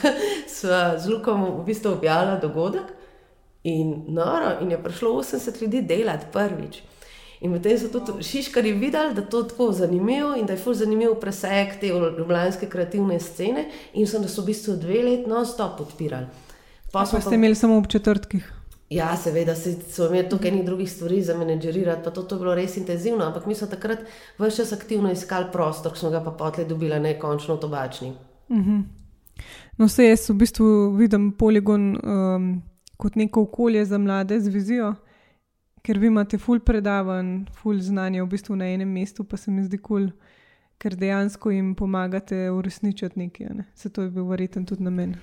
so 0.56 0.70
z 0.70 1.10
Lukom 1.10 1.42
v 1.60 1.64
bistvu 1.66 1.96
objavili 1.96 2.38
dogodek 2.42 2.92
in, 3.66 4.04
noro, 4.14 4.56
in 4.62 4.70
je 4.70 4.82
prišlo 4.82 5.16
80 5.22 5.62
ljudi 5.62 5.82
delati 5.82 6.30
prvič. 6.32 6.82
In 7.40 7.52
potem 7.52 7.78
so 7.78 7.88
tudi 7.92 8.22
šiškari 8.24 8.72
videli, 8.72 9.14
da 9.14 9.22
to 9.22 9.42
tako 9.42 9.72
zanimivo 9.72 10.34
in 10.36 10.46
da 10.46 10.52
je 10.52 10.58
fully 10.64 10.74
zanimiv 10.74 11.14
preseg 11.20 11.76
te 11.80 11.88
ljubljanske 11.88 12.66
kreativne 12.66 13.20
scene, 13.20 13.68
in 13.94 14.06
so 14.06 14.18
nas 14.18 14.38
v 14.38 14.46
bistvu 14.46 14.76
dve 14.80 15.02
leti 15.02 15.28
non-stop 15.28 15.78
podpirali. 15.78 16.26
Pa 16.92 17.06
smo 17.06 17.20
pa... 17.24 17.34
imeli 17.34 17.54
samo 17.54 17.76
ob 17.76 17.86
četrtkih. 17.86 18.52
Ja, 18.90 19.16
seveda 19.16 19.54
so 19.54 20.06
imeli 20.06 20.28
tukaj 20.28 20.50
nekaj 20.50 20.66
drugih 20.66 20.90
stvari 20.92 21.22
za 21.22 21.36
menedžerirati, 21.38 22.04
pa 22.04 22.10
to, 22.10 22.22
to 22.22 22.34
je 22.34 22.40
bilo 22.40 22.54
res 22.54 22.76
intenzivno, 22.76 23.24
ampak 23.24 23.46
mi 23.46 23.54
smo 23.54 23.66
takrat 23.66 24.06
vse 24.38 24.56
čas 24.56 24.72
aktivno 24.72 25.12
iskali 25.12 25.50
prostor, 25.52 25.92
ki 25.92 25.98
smo 25.98 26.10
ga 26.10 26.22
pa 26.24 26.30
potli 26.30 26.64
dobili, 26.64 27.00
ne 27.00 27.18
končno 27.18 27.56
tobačni. 27.56 28.12
Uh 28.48 28.56
mhm. 28.56 28.70
-huh. 28.70 28.82
No, 29.76 29.88
se 29.88 30.04
jaz 30.04 30.30
v 30.30 30.34
bistvu 30.34 30.90
vidim 30.96 31.32
poligon 31.32 31.96
um, 31.96 32.62
kot 32.96 33.16
neko 33.16 33.42
okolje 33.42 33.84
za 33.84 33.98
mlade 33.98 34.40
z 34.40 34.48
vizijo 34.48 34.94
ker 35.86 36.00
vi 36.02 36.10
imate 36.10 36.38
ful 36.42 36.58
predavanj, 36.66 37.44
ful 37.54 37.78
znanja 37.78 38.24
v 38.24 38.30
bistvu 38.32 38.56
na 38.58 38.66
enem 38.74 38.90
mestu, 38.90 39.24
pa 39.24 39.38
se 39.38 39.52
mi 39.54 39.62
zdi 39.62 39.78
kul, 39.78 40.08
cool, 40.08 40.36
ker 40.82 40.96
dejansko 40.98 41.52
jim 41.54 41.74
pomagate 41.78 42.48
uresničiti 42.50 43.18
nekaj. 43.22 43.52
Ne? 43.54 43.66
Se 43.74 43.92
to 43.92 44.02
je 44.02 44.10
bil 44.10 44.26
verjeten 44.26 44.66
tudi 44.66 44.82
na 44.82 44.90
meni. 44.90 45.14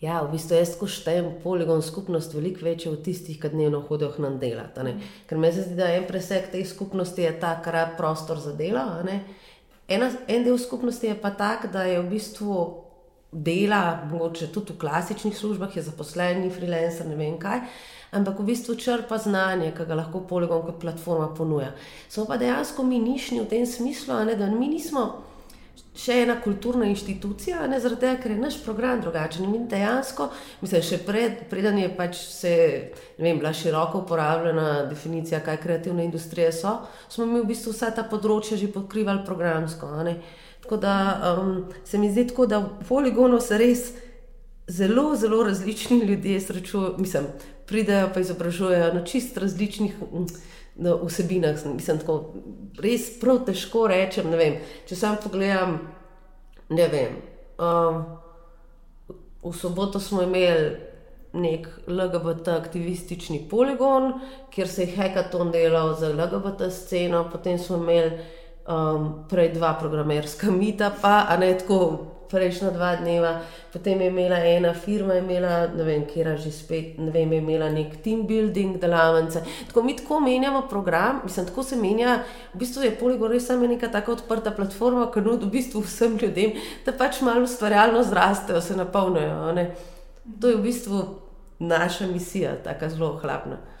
Ja, 0.00 0.18
v 0.24 0.34
bistvu 0.34 0.58
jaz 0.58 0.74
štejem 0.76 1.28
poligon 1.40 1.80
skupnost 1.82 2.34
veliko 2.36 2.66
večje 2.66 2.90
od 2.92 3.04
tistih, 3.04 3.38
ki 3.40 3.48
dnevno 3.52 3.80
hodijo 3.88 4.10
k 4.12 4.24
nam 4.24 4.38
delati. 4.40 4.96
Ker 5.28 5.40
me 5.40 5.52
zdi, 5.52 5.76
da 5.76 5.88
en 5.92 6.04
preseg 6.08 6.50
te 6.52 6.64
skupnosti 6.64 7.24
je 7.24 7.32
ta, 7.40 7.54
kar 7.64 7.78
je 7.80 7.86
prostor 7.96 8.40
za 8.40 8.52
delo. 8.56 8.84
Ena, 9.88 10.10
en 10.28 10.44
del 10.44 10.58
skupnosti 10.60 11.08
je 11.08 11.16
pa 11.20 11.32
tak, 11.36 11.70
da 11.72 11.86
je 11.88 12.00
v 12.02 12.10
bistvu 12.10 12.58
dela, 13.32 14.02
mogoče 14.10 14.50
tudi 14.52 14.72
v 14.72 14.80
klasičnih 14.84 15.36
službah, 15.36 15.76
je 15.76 15.84
zaposlen, 15.88 16.44
freelancer, 16.52 17.08
ne 17.08 17.16
vem 17.16 17.38
kaj. 17.40 17.64
Ampak 18.16 18.40
v 18.40 18.48
bistvu 18.50 18.76
črpa 18.80 19.18
znanje, 19.20 19.72
ki 19.76 19.86
ga 19.88 20.00
lahko 20.00 20.24
poligon 20.28 20.64
kot 20.64 20.80
platforma 20.80 21.28
ponuja. 21.36 21.72
Smo 22.08 22.24
pa 22.26 22.40
dejansko 22.40 22.84
mi 22.84 23.00
nišni 23.02 23.42
v 23.42 23.48
tem 23.50 23.66
smislu, 23.66 24.24
ne, 24.24 24.36
da 24.38 24.48
mi 24.50 24.70
nismo 24.72 25.08
še 25.96 26.20
ena 26.24 26.36
kulturna 26.44 26.86
inštitucija, 26.90 27.64
ne 27.70 27.78
zaradi 27.80 28.02
tega, 28.04 28.20
ker 28.20 28.34
je 28.34 28.40
naš 28.40 28.58
program 28.64 29.00
drugačen. 29.00 29.48
Mi 29.50 29.62
dejansko, 29.68 30.28
mislim, 30.60 30.84
še 30.84 30.98
pred, 31.06 31.44
preden 31.50 31.80
je 31.80 31.90
pač 31.96 32.20
se, 32.20 32.54
ne 33.16 33.24
vem, 33.24 33.40
bila 33.40 33.52
široko 33.56 34.02
uporabljena 34.04 34.86
definicija, 34.90 35.40
kaj 35.44 35.60
kreativne 35.62 36.04
industrije 36.04 36.52
so, 36.52 36.78
smo 37.12 37.26
mi 37.28 37.40
v 37.40 37.50
bistvu 37.52 37.72
vsa 37.72 37.92
ta 37.96 38.04
področja 38.08 38.60
že 38.60 38.70
pokrivali 38.72 39.24
programsko. 39.26 39.92
Tako 40.66 40.80
da 40.82 40.94
um, 41.38 41.56
se 41.86 41.98
mi 41.98 42.10
zdi 42.12 42.26
tako, 42.32 42.48
da 42.50 42.60
v 42.64 42.88
poligonu 42.88 43.40
se 43.40 43.58
res 43.60 43.88
zelo, 44.68 45.14
zelo 45.16 45.44
različni 45.46 46.00
ljudje 46.04 46.40
srečujejo, 46.40 46.96
mislim, 46.98 47.30
pridejo 47.66 48.10
pa 48.14 48.20
izobražujejo 48.20 48.94
na 48.94 49.04
čist 49.04 49.36
različnih. 49.36 49.94
Na 50.76 50.92
vsebinah. 51.00 51.56
Mislim, 51.72 51.98
tako, 52.02 52.34
res 52.84 53.06
prav 53.20 53.46
težko 53.46 53.86
rečem. 53.88 54.28
Vem, 54.36 54.58
če 54.84 54.98
sam 54.98 55.16
pogledam, 55.22 55.78
ne 56.68 56.88
vem. 56.92 57.14
Um, 57.56 58.02
v 59.40 59.54
soboto 59.56 60.00
smo 60.00 60.20
imeli 60.26 60.74
nek 61.36 61.68
LGBT 61.88 62.48
aktivistični 62.48 63.46
poligon, 63.50 64.12
kjer 64.50 64.68
se 64.68 64.82
je 64.82 64.92
hekaton 64.96 65.50
delal 65.52 65.94
za 65.94 66.08
LGBT 66.12 66.70
sceno, 66.72 67.24
potem 67.32 67.58
smo 67.58 67.76
imeli 67.76 68.12
um, 68.68 69.08
prej 69.28 69.52
dva 69.54 69.74
programerska 69.80 70.50
mita, 70.50 70.90
pa 71.02 71.36
ne 71.40 71.52
tako 71.58 71.80
prejšnja 72.30 72.70
dva 72.70 72.94
dneva, 72.96 73.40
potem 73.72 74.00
je 74.00 74.08
imela 74.10 74.36
ena 74.36 74.72
firma, 74.74 75.14
imela, 75.18 75.66
ne 75.76 75.84
vem, 75.84 76.06
kje 76.06 76.24
je 76.24 76.36
že 76.46 76.52
spet, 76.52 76.98
ne 76.98 77.10
vem, 77.10 77.32
imela 77.32 77.68
nek 77.70 77.98
team 78.02 78.26
building 78.26 78.78
delavnice. 78.80 79.42
Tako 79.68 79.82
mi 79.82 79.96
tako 79.96 80.20
menjamo 80.20 80.66
program, 80.68 81.20
mislim, 81.24 81.46
tako 81.46 81.62
se 81.62 81.76
menja. 81.76 82.22
V 82.54 82.58
bistvu 82.58 82.82
je 82.82 82.96
Polygon 82.98 83.32
res 83.32 83.46
samo 83.46 83.66
neka 83.66 83.88
tako 83.92 84.16
odprta 84.16 84.50
platforma, 84.50 85.10
ki 85.12 85.20
nudi 85.20 85.46
v 85.46 85.54
bistvu 85.58 85.84
vsem 85.84 86.18
ljudem, 86.22 86.56
da 86.86 86.92
pač 86.92 87.20
malo 87.20 87.44
ustvarjalno 87.44 88.02
zrastejo, 88.02 88.60
se 88.60 88.76
napolnijo. 88.76 89.54
To 90.40 90.48
je 90.48 90.56
v 90.56 90.62
bistvu 90.62 91.04
naša 91.58 92.06
misija, 92.06 92.56
tako 92.64 92.88
zelo 92.88 93.16
hlapna. 93.22 93.75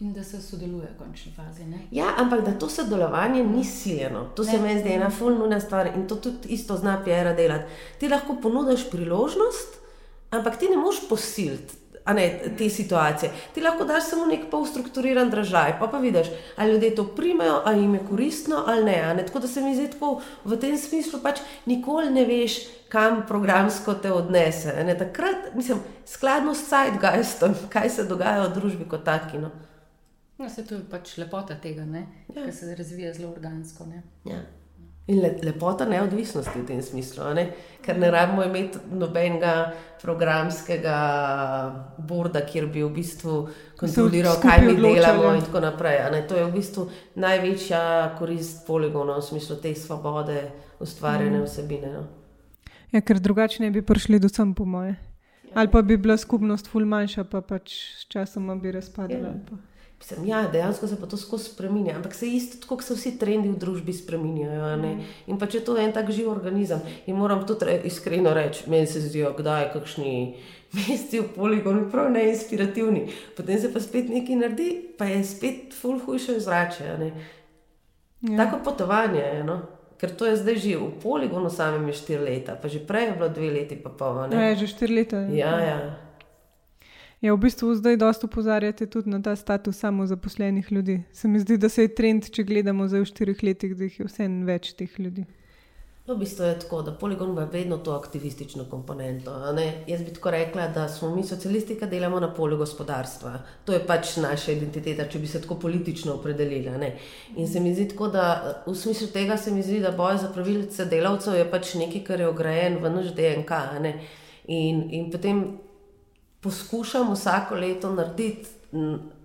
In 0.00 0.12
da 0.12 0.22
se 0.24 0.40
sodeluje 0.40 0.88
v 0.94 0.98
končni 0.98 1.32
fazi. 1.36 1.64
Ne? 1.68 1.78
Ja, 1.90 2.14
ampak 2.16 2.40
da 2.44 2.54
to 2.58 2.68
sodelovanje 2.68 3.44
ni 3.44 3.64
siljeno, 3.64 4.24
to 4.36 4.42
ne. 4.42 4.50
se 4.50 4.58
mi 4.58 4.78
zdi 4.78 4.94
ena 4.94 5.10
fulnuna 5.10 5.60
stvar 5.60 5.86
in 5.86 6.06
to 6.08 6.16
tudi 6.16 6.48
isto 6.48 6.76
zna 6.76 7.02
PR 7.04 7.34
delati. 7.36 7.68
Ti 7.98 8.08
lahko 8.08 8.38
ponudiš 8.42 8.86
priložnost, 8.90 9.76
ampak 10.30 10.56
ti 10.56 10.72
ne 10.72 10.80
moš 10.80 11.04
posiliti. 11.08 11.76
Ne, 12.14 12.40
te 12.58 12.70
situacije. 12.70 13.30
Ti 13.54 13.60
lahko 13.60 13.84
daš 13.84 14.08
samo 14.08 14.26
nek 14.26 14.48
polstrukturiran 14.50 15.30
držaj, 15.30 15.76
pa 15.78 15.86
pa 15.86 15.98
vidiš, 15.98 16.26
ali 16.56 16.72
ljudje 16.72 16.94
to 16.94 17.04
primejo, 17.04 17.60
ali 17.64 17.82
jim 17.82 17.94
je 17.94 18.00
koristno 18.08 18.64
ali 18.66 18.84
ne. 18.84 19.14
ne. 19.14 19.26
Tako 19.26 19.38
da 19.38 19.48
se 19.48 19.60
mi 19.60 19.76
zdi 19.76 19.90
tako 19.90 20.20
v 20.44 20.56
tem 20.56 20.78
smislu, 20.78 21.20
pač 21.22 21.44
nikoli 21.66 22.10
ne 22.10 22.24
veš, 22.24 22.58
kam 22.88 23.26
programsko 23.28 23.94
te 23.94 24.12
odnese. 24.12 24.74
Ne. 24.84 24.98
Takrat, 24.98 25.54
mislim, 25.54 25.78
skladno 26.06 26.54
s 26.54 26.68
sajtgeistom, 26.68 27.54
kaj 27.68 27.90
se 27.90 28.04
dogaja 28.04 28.48
v 28.48 28.54
družbi 28.54 28.88
kot 28.88 29.04
taki. 29.04 29.38
No. 29.38 29.50
No, 30.40 30.48
se 30.48 30.64
to 30.64 30.74
je 30.74 30.84
pač 30.88 31.18
lepota 31.20 31.54
tega, 31.60 31.84
ja. 31.84 32.46
ki 32.46 32.52
se 32.52 32.74
razvija 32.74 33.12
zelo 33.12 33.28
organsko. 33.34 33.84
Ja. 34.24 34.38
In 35.12 35.20
le, 35.20 35.34
lepota 35.44 35.84
neodvisnosti 35.84 36.54
v 36.54 36.64
tem 36.64 36.80
smislu, 36.82 37.26
ne? 37.36 37.44
ker 37.84 37.98
ne 38.00 38.08
rabimo 38.12 38.46
imeti 38.46 38.80
nobenega 38.96 39.52
programskega 40.00 40.96
borda, 42.08 42.40
kjer 42.48 42.70
bi 42.72 42.86
v 42.86 42.88
bistvu 42.94 43.36
kontroliral, 43.76 44.40
kaj 44.40 44.64
mi 44.64 44.78
delamo 44.80 45.34
in 45.36 45.44
tako 45.44 45.60
naprej. 45.66 46.00
To 46.30 46.40
je 46.40 46.48
v 46.48 46.52
bistvu 46.56 46.88
največja 47.20 47.84
korist 48.16 48.64
poligona 48.68 49.18
v 49.20 49.28
smislu 49.28 49.60
te 49.60 49.74
svobode 49.76 50.40
ustvarjene 50.80 51.42
mm. 51.42 51.46
vsebine. 51.48 51.94
No? 51.98 52.06
Ja, 52.96 53.04
ker 53.04 53.20
drugače 53.20 53.66
ne 53.66 53.74
bi 53.74 53.84
prišli 53.84 54.22
do 54.22 54.32
sem, 54.32 54.54
po 54.56 54.64
moje. 54.64 54.96
Ja. 55.50 55.58
Ali 55.60 55.68
pa 55.68 55.82
bi 55.82 56.00
bila 56.00 56.16
skupnost 56.16 56.70
ful 56.70 56.88
manjša, 56.88 57.28
pa 57.28 57.42
pač 57.44 57.76
sčasoma 58.06 58.56
bi 58.56 58.72
razpadla. 58.78 59.34
Ja. 59.36 59.66
Mislim, 60.00 60.26
ja, 60.26 60.48
dejansko 60.52 60.86
se 60.86 60.96
pa 61.00 61.06
to 61.06 61.16
skozi 61.16 61.44
spremenja, 61.44 61.96
ampak 61.96 62.14
se 62.14 62.28
isto, 62.28 62.66
kot 62.68 62.84
se 62.84 62.94
vsi 62.94 63.18
trendi 63.18 63.50
v 63.50 63.58
družbi 63.60 63.92
spremenjajo. 63.92 64.76
Mm. 64.76 65.02
In 65.28 65.38
pa 65.38 65.44
če 65.46 65.60
to 65.60 65.76
je 65.76 65.84
en 65.84 65.92
tak 65.92 66.08
živ 66.10 66.30
organizem, 66.32 66.80
in 67.06 67.18
moram 67.20 67.44
tudi 67.46 67.68
re, 67.68 67.74
iskreno 67.84 68.32
reči, 68.34 68.64
meni 68.72 68.88
se 68.88 69.02
zdijo, 69.04 69.34
kdaj 69.36 69.68
kakšni 69.74 70.14
mesti 70.76 71.20
v 71.20 71.28
poligonu, 71.36 71.90
prav 71.92 72.08
neinspirativni. 72.16 73.10
Potem 73.36 73.60
se 73.60 73.72
pa 73.72 73.84
spet 73.84 74.08
nekaj 74.08 74.40
naredi, 74.40 74.70
pa 74.96 75.04
je 75.04 75.20
spet 75.34 75.76
full 75.76 76.00
hujše 76.00 76.40
zrače. 76.40 76.88
Ja. 76.88 78.36
Tako 78.40 78.64
potovanje 78.64 79.20
je. 79.20 79.44
No? 79.44 79.60
Ker 80.00 80.16
to 80.16 80.24
je 80.24 80.36
zdaj 80.40 80.56
že 80.56 80.76
v 80.80 80.94
poligonu, 81.02 81.52
samem 81.52 81.92
je 81.92 82.00
štiri 82.00 82.24
leta, 82.24 82.56
pa 82.56 82.72
že 82.72 82.80
prej 82.80 83.12
je 83.12 83.16
bilo 83.20 83.28
dve 83.28 83.50
leti, 83.52 83.76
pa 83.76 83.92
pol. 83.92 84.32
Ja, 84.32 84.48
je 84.48 84.64
že 84.64 84.72
štiri 84.72 84.94
leta. 84.96 85.28
Ja, 85.28 85.60
ja. 85.60 85.76
Ja, 85.76 86.09
v 87.28 87.36
bistvu 87.36 87.74
zdaj 87.76 87.98
dosta 88.00 88.26
upozarjate 88.26 88.86
tudi 88.86 89.10
na 89.10 89.20
ta 89.22 89.36
status 89.36 89.76
samozaposlenih 89.78 90.72
ljudi. 90.72 91.02
Se 91.12 91.28
mi 91.28 91.40
zdi, 91.40 91.58
da 91.58 91.68
se 91.68 91.82
je 91.82 91.94
trend, 91.94 92.30
če 92.32 92.46
gledamo 92.48 92.88
zdaj 92.88 93.04
v 93.04 93.10
štirih 93.12 93.42
letih, 93.44 93.76
da 93.76 93.84
jih 93.84 94.00
je 94.00 94.08
vse 94.08 94.28
več 94.48 94.72
teh 94.78 94.98
ljudi. 94.98 95.26
No, 96.06 96.14
v 96.16 96.24
bistvu 96.24 96.46
je 96.48 96.54
tako, 96.58 96.80
da 96.82 96.94
poligon 96.96 97.30
ima 97.30 97.44
vedno 97.44 97.76
to 97.78 97.92
aktivistično 97.92 98.64
komponento. 98.70 99.30
Jaz 99.86 100.00
bi 100.02 100.14
tako 100.16 100.30
rekla, 100.30 100.68
da 100.74 100.88
smo 100.88 101.12
mi 101.14 101.22
socialisti, 101.24 101.76
ki 101.78 101.86
delamo 101.86 102.20
na 102.20 102.32
polju 102.34 102.56
gospodarstva. 102.56 103.34
To 103.64 103.76
je 103.76 103.84
pač 103.86 104.16
naša 104.16 104.56
identiteta, 104.56 105.06
če 105.06 105.20
bi 105.20 105.28
se 105.28 105.42
tako 105.44 105.60
politično 105.60 106.16
opredelili. 106.16 106.72
Ne? 106.80 106.94
In 107.36 107.48
se 107.48 107.60
mi 107.60 107.74
zdi 107.74 107.90
tako, 107.92 108.08
da 108.08 108.26
v 108.66 108.74
smislu 108.74 109.12
tega 109.12 109.36
se 109.36 109.52
mi 109.52 109.62
zdi, 109.62 109.78
da 109.84 109.92
boj 109.92 110.18
za 110.24 110.32
pravice 110.34 110.88
delavcev 110.88 111.36
je 111.36 111.50
pač 111.50 111.74
nekaj, 111.78 112.04
kar 112.08 112.20
je 112.24 112.32
ograjen 112.32 112.80
v 112.82 112.94
naš 112.96 113.12
DNK. 113.14 113.64
In, 114.48 114.86
in 114.90 115.10
potem 115.12 115.44
poskušam 116.40 117.12
vsako 117.12 117.54
leto 117.54 117.92
narediti 117.92 118.48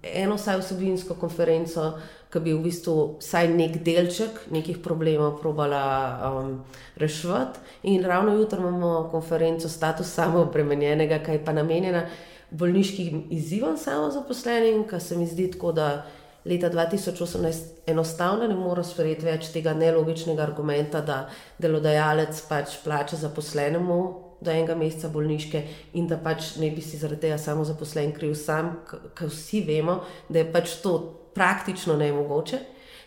eno 0.04 0.36
vsaj 0.36 0.60
vsebinsko 0.60 1.16
konferenco, 1.20 1.92
ki 2.34 2.40
bi 2.44 2.54
v 2.54 2.64
bistvu 2.66 2.96
vsaj 3.22 3.48
nek 3.54 3.78
delček 3.86 4.40
nekih 4.52 4.82
problemov 4.84 5.38
probala 5.40 5.82
um, 6.30 6.50
rešiti. 6.98 7.62
In 7.84 8.04
ravno 8.04 8.34
jutro 8.34 8.60
imamo 8.60 9.08
konferenco 9.12 9.70
status 9.70 10.14
samoobremenjenega, 10.14 11.20
ki 11.24 11.38
je 11.38 11.46
pa 11.46 11.54
namenjena 11.54 12.06
bolniškim 12.52 13.28
izzivom 13.30 13.78
samozaposlenim, 13.78 14.84
kar 14.88 15.02
se 15.02 15.18
mi 15.18 15.28
zdi 15.28 15.52
tako, 15.52 15.72
da 15.72 16.06
leta 16.46 16.70
2018 16.70 17.88
enostavno 17.88 18.48
ne 18.48 18.56
more 18.56 18.84
sprejeti 18.84 19.26
več 19.26 19.50
tega 19.54 19.74
nelogičnega 19.74 20.44
argumenta, 20.44 21.02
da 21.02 21.26
delodajalec 21.60 22.42
pač 22.50 22.78
plača 22.84 23.18
zaposlenemu 23.22 24.00
do 24.42 24.52
enega 24.52 24.76
meseca 24.76 25.10
bolniške 25.10 25.62
in 25.94 26.08
da 26.08 26.18
pač 26.22 26.56
ne 26.62 26.70
bi 26.72 26.82
si 26.82 26.98
zaradi 26.98 27.28
tega 27.28 27.38
samo 27.42 27.66
zaposlen 27.66 28.14
kriv 28.16 28.36
sam, 28.36 28.76
ker 28.88 29.30
vsi 29.32 29.62
vemo, 29.68 30.02
da 30.30 30.42
je 30.42 30.52
pač 30.52 30.80
to 30.84 30.96
praktično 31.36 31.98
nemogoče. 31.98 32.60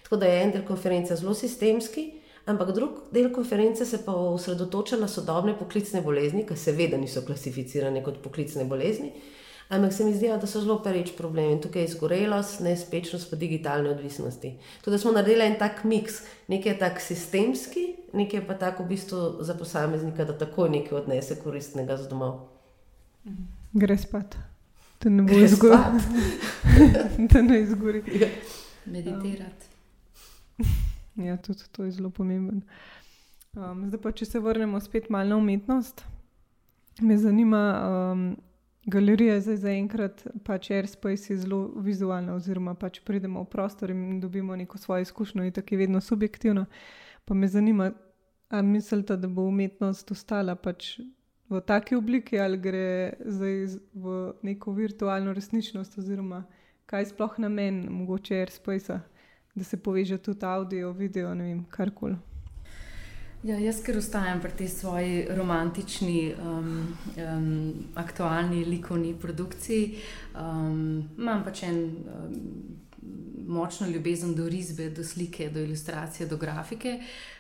Tako 0.03 0.17
da 0.17 0.27
je 0.27 0.43
en 0.43 0.55
del 0.55 0.64
konference 0.64 1.17
zelo 1.17 1.35
sistemski, 1.35 2.07
ampak 2.49 2.73
drug 2.77 3.03
del 3.12 3.33
konference 3.33 3.85
se 3.85 4.01
pa 4.05 4.12
osredotoča 4.12 4.97
na 4.97 5.09
sodobne 5.09 5.53
poklicne 5.59 6.01
bolezni, 6.03 6.47
ki 6.49 6.57
seveda 6.57 6.97
niso 6.97 7.23
klasificirane 7.27 8.03
kot 8.05 8.23
poklicne 8.25 8.64
bolezni. 8.64 9.12
Ampak 9.69 9.93
se 9.93 10.05
mi 10.05 10.15
zdi, 10.15 10.29
da 10.41 10.47
so 10.47 10.61
zelo 10.61 10.79
pereč 10.83 11.11
problem 11.17 11.51
in 11.53 11.59
tukaj 11.61 11.83
je 11.83 11.89
izgorelost, 11.91 12.61
nespečnost, 12.65 13.31
pa 13.31 13.37
digitalne 13.37 13.91
odvisnosti. 13.91 14.55
Tudi 14.85 14.95
da 14.95 14.99
smo 14.99 15.13
naredili 15.13 15.45
en 15.45 15.59
tak 15.59 15.83
miks, 15.85 16.23
nekaj 16.49 16.73
je 16.73 16.79
tak 16.79 17.01
sistemski, 17.01 17.85
nekaj 18.13 18.47
pa 18.47 18.55
tako 18.55 18.83
v 18.83 18.89
bistvu 18.89 19.19
za 19.45 19.55
posameznika, 19.55 20.25
da 20.25 20.39
tako 20.39 20.69
nekaj 20.69 20.99
odnese 20.99 21.37
koristnega 21.43 21.97
z 21.97 22.09
domov. 22.09 22.41
Gre 23.73 23.99
spat, 23.99 24.39
da 25.05 25.11
ne 25.11 25.23
bo 25.23 25.37
izgorel. 25.37 26.01
da 27.33 27.43
ne 27.43 27.61
izgori. 27.61 28.03
Ja. 28.21 28.29
Meditirati. 28.87 29.67
ja, 31.29 31.37
tudi 31.37 31.69
to 31.73 31.85
je 31.85 31.93
zelo 31.93 32.11
pomembno. 32.11 32.61
Um, 33.53 33.85
zdaj 33.89 34.01
pa, 34.01 34.13
če 34.13 34.25
se 34.25 34.41
vrnemo 34.41 34.81
spet 34.81 35.11
malo 35.11 35.29
na 35.29 35.37
umetnost, 35.37 36.05
me 37.01 37.19
zanima. 37.19 37.65
Um, 37.85 38.29
Galerija 38.88 39.35
je 39.35 39.40
zdaj 39.40 39.57
zaenkrat, 39.57 40.22
pač 40.44 40.70
Airspace 40.70 41.33
je 41.33 41.42
zelo 41.42 41.59
vizualna, 41.85 42.33
oziroma 42.38 42.72
pač 42.74 43.03
pridemo 43.05 43.42
v 43.44 43.51
prostor 43.53 43.90
in 43.92 44.20
dobimo 44.20 44.57
neko 44.57 44.79
svojo 44.79 45.05
izkušnjo, 45.05 45.44
in 45.44 45.53
tako 45.53 45.74
je 45.74 45.79
vedno 45.79 46.01
subjektivno. 46.01 46.64
Pa 47.24 47.35
me 47.35 47.48
zanima, 47.48 47.90
ali 48.48 48.66
mislite, 48.66 49.16
da 49.16 49.29
bo 49.29 49.44
umetnost 49.44 50.11
ostala 50.11 50.55
pač 50.57 50.94
v 51.51 51.61
taki 51.61 51.96
obliki 51.96 52.40
ali 52.40 52.57
gre 52.57 53.12
zdaj 53.24 53.77
v 53.92 54.16
neko 54.42 54.72
virtualno 54.72 55.37
resničnost, 55.37 55.98
oziroma 55.98 56.46
kaj 56.87 57.11
sploh 57.12 57.37
namen, 57.44 57.85
mogoče 57.92 58.40
AirSpace, 58.40 59.01
da 59.55 59.64
se 59.64 59.77
poveže 59.77 60.18
tudi 60.18 60.46
audio, 60.46 60.92
video, 60.92 61.35
ne 61.35 61.44
vem, 61.44 61.64
karkoli. 61.70 62.16
Ja, 63.42 63.55
jaz, 63.62 63.79
ker 63.87 63.94
ostajam 64.01 64.40
pri 64.42 64.51
tej 64.59 64.68
svoji 64.68 65.18
romantični, 65.31 66.35
um, 66.42 66.70
um, 67.22 67.51
aktualni 67.94 68.64
likovni 68.66 69.12
produkciji, 69.14 70.01
um, 70.35 71.05
imam 71.14 71.44
pač 71.46 71.62
en 71.68 71.79
um, 71.79 72.40
močno 73.46 73.87
ljubezen 73.87 74.35
do 74.35 74.48
risbe, 74.51 74.88
do 74.90 75.05
slike, 75.05 75.51
do 75.55 75.62
ilustracije, 75.62 76.27
do 76.27 76.37
grafike. 76.37 76.96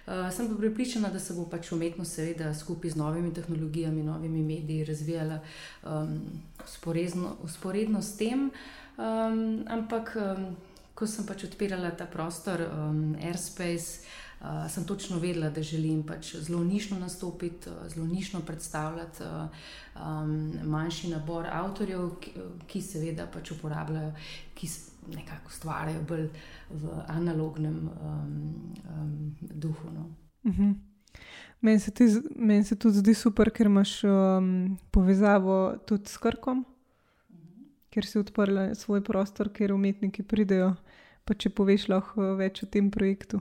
Uh, 0.06 0.30
sem 0.30 0.46
pa 0.46 0.54
pripričana, 0.54 1.10
da 1.10 1.18
se 1.18 1.34
bo 1.34 1.48
pač 1.50 1.72
umetnost, 1.74 2.14
seveda, 2.14 2.54
skupaj 2.54 2.94
z 2.94 2.96
novimi 3.02 3.34
tehnologijami, 3.34 4.06
novimi 4.06 4.42
mediji 4.42 4.84
razvijala 4.84 5.40
um, 5.82 6.14
usporedno 7.42 8.02
s 8.02 8.16
tem. 8.16 8.52
Um, 8.98 9.66
ampak, 9.66 10.14
um, 10.14 10.46
ko 10.94 11.10
sem 11.10 11.26
pač 11.26 11.44
odpirala 11.50 11.90
ta 11.90 12.06
prostor, 12.06 12.62
um, 12.70 13.16
Airspace. 13.18 14.06
Uh, 14.40 14.70
sem 14.70 14.84
točno 14.84 15.18
vedela, 15.18 15.50
da 15.50 15.62
želim 15.62 16.02
pač 16.06 16.36
zelo 16.36 16.64
nišno 16.64 16.98
nastopiti, 16.98 17.68
uh, 17.68 17.88
zelo 17.90 18.06
nišno 18.06 18.40
predstavljati 18.40 19.22
uh, 19.22 19.48
um, 20.06 20.52
manjši 20.64 21.10
nabor 21.10 21.46
avtorjev, 21.52 22.10
ki, 22.20 22.32
ki 22.66 22.82
seveda 22.82 23.26
pač 23.26 23.50
uporabljajo, 23.56 24.12
ki 24.54 24.68
nekako 25.16 25.50
ustvarjajo 25.50 26.04
bolj 26.08 26.28
v 26.70 27.00
analognem 27.08 27.90
um, 28.02 28.72
um, 28.94 29.36
duhu. 29.40 29.90
No. 29.94 30.06
Uh 30.44 30.52
mhm. 30.52 30.62
-huh. 30.62 30.74
Meni 31.60 31.80
se, 31.80 31.92
men 32.36 32.64
se 32.64 32.76
tudi 32.76 32.98
zdi 32.98 33.14
super, 33.14 33.50
ker 33.50 33.66
imaš 33.66 34.04
um, 34.04 34.78
povezavo 34.90 35.76
tudi 35.86 36.08
s 36.08 36.18
Krkom, 36.18 36.58
uh 36.58 37.36
-huh. 37.36 37.64
ker 37.90 38.06
si 38.06 38.18
odprl 38.18 38.74
svoj 38.74 39.04
prostor, 39.04 39.52
kjer 39.52 39.72
umetniki 39.72 40.22
pridejo. 40.22 40.74
Pa 41.24 41.34
če 41.34 41.50
poveš 41.50 41.88
lahko 41.88 42.34
več 42.34 42.62
o 42.62 42.66
tem 42.66 42.90
projektu. 42.90 43.40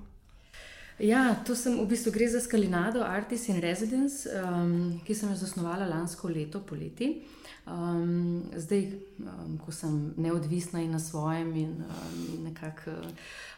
Ja, 1.00 1.36
to 1.46 1.54
sem 1.56 1.76
v 1.78 1.86
bistvu 1.86 2.10
gre 2.10 2.26
za 2.26 2.42
Skalinado, 2.42 3.04
Artis 3.06 3.46
in 3.54 3.62
Residence, 3.62 4.26
um, 4.34 4.98
ki 5.06 5.14
sem 5.14 5.30
jo 5.30 5.36
zasnovala 5.38 5.86
lansko 5.86 6.26
leto 6.26 6.58
poleti. 6.66 7.22
Um, 7.68 8.48
zdaj, 8.56 8.88
um, 9.22 9.60
ko 9.62 9.70
sem 9.76 10.16
neodvisna 10.18 10.82
in 10.82 10.96
na 10.96 11.00
svojem, 11.00 11.52
in 11.54 11.84
um, 11.86 12.24
nekako 12.48 12.96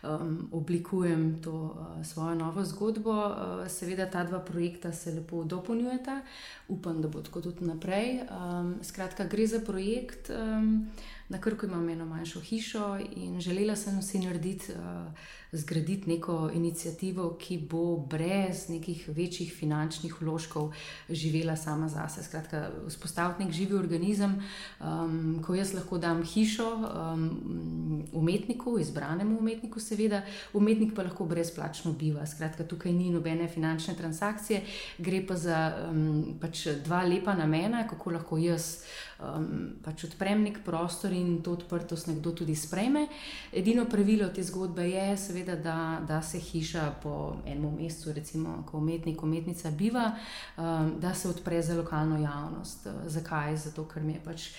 um, 0.04 0.49
oblikujem 0.52 1.39
to 1.39 1.54
uh, 1.54 2.02
svojo 2.04 2.36
novo 2.36 2.65
zgodbo, 2.65 3.13
uh, 3.13 3.63
seveda 3.71 4.10
ta 4.12 4.23
dva 4.28 4.39
projekta 4.39 4.91
se 4.91 5.13
lepo 5.15 5.43
dopolnjujeta, 5.43 6.19
upam, 6.67 6.99
da 7.02 7.08
bo 7.08 7.21
tako 7.21 7.41
tudi 7.41 7.69
naprej. 7.69 8.19
Um, 8.28 8.75
skratka, 8.84 9.23
gre 9.23 9.47
za 9.47 9.63
projekt. 9.63 10.28
Um, 10.30 10.89
Na 11.30 11.38
Krku 11.42 11.65
imam 11.65 11.89
eno 11.89 12.06
manjšo 12.06 12.39
hišo 12.39 12.98
in 13.15 13.42
želela 13.42 13.76
sem 13.76 14.02
si 14.02 14.20
narediti, 14.20 14.72
uh, 14.72 15.13
zgraditi 15.52 16.10
neko 16.10 16.50
inicijativo, 16.54 17.38
ki 17.39 17.58
bo 17.70 17.98
brez 17.98 18.70
nekih 18.70 19.10
večjih 19.10 19.54
finančnih 19.54 20.22
vložkov 20.22 20.74
živela 21.10 21.56
sama 21.56 21.89
zase. 21.89 22.24
Skratka, 22.24 22.70
vzpostaviti 22.88 23.44
nek 23.44 23.54
živi 23.54 23.76
organizem, 23.76 24.44
um, 24.80 25.44
ko 25.46 25.56
jaz 25.56 25.74
lahko 25.74 25.98
dam 25.98 26.24
hišo 26.24 26.70
um, 26.76 28.08
umetniku, 28.13 28.80
izbranemu 28.80 29.39
umetniku, 29.39 29.80
seveda, 29.80 30.22
umetnik 30.54 30.96
pa 30.96 31.04
lahko 31.04 31.26
brezplačno 31.26 31.94
biva. 31.94 32.26
Skratka, 32.26 32.63
tukaj 32.63 32.94
ni 32.94 33.10
nobene 33.10 33.48
finančne 33.48 33.94
transakcije, 33.94 34.62
gre 34.98 35.22
pa 35.28 35.38
za 35.38 35.62
um, 35.92 36.38
pač 36.42 36.68
dva 36.86 37.04
lepa 37.04 37.34
namena, 37.34 37.88
kako 37.88 38.18
lahko 38.18 38.38
jaz 38.38 38.84
um, 39.19 39.75
pač 39.84 40.03
odprem 40.08 40.43
nek 40.43 40.62
prostor 40.65 41.13
in 41.15 41.39
to 41.43 41.53
odprtost 41.58 42.08
nekdo 42.08 42.32
tudi 42.32 42.55
sprejme. 42.55 43.08
Edino 43.51 43.86
pravilo 43.89 44.29
te 44.34 44.43
zgodbe 44.43 44.88
je, 44.89 45.17
seveda, 45.17 45.55
da, 45.55 45.77
da 46.08 46.21
se 46.21 46.39
hiša 46.39 46.86
po 47.03 47.36
enem 47.45 47.75
mesecu, 47.82 48.13
recimo, 48.15 48.63
ko 48.69 48.77
umetnik, 48.77 49.23
umetnica 49.23 49.71
biva, 49.71 50.12
um, 50.58 50.95
da 51.01 51.13
se 51.13 51.29
odpre 51.29 51.62
za 51.62 51.75
lokalno 51.77 52.19
javnost. 52.21 52.88
Zakaj? 53.08 53.58
Zato, 53.58 53.86
ker 53.89 54.03
mi 54.03 54.15
je 54.15 54.23
pač, 54.25 54.49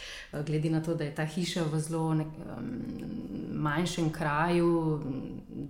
glede 0.46 0.70
na 0.70 0.82
to, 0.82 0.94
da 0.94 1.04
je 1.04 1.14
ta 1.14 1.24
hiša 1.24 1.64
v 1.72 1.80
zelo 1.80 2.14
nek, 2.14 2.36
um, 2.44 2.70
manjšem 3.60 4.10
kraju, 4.12 5.00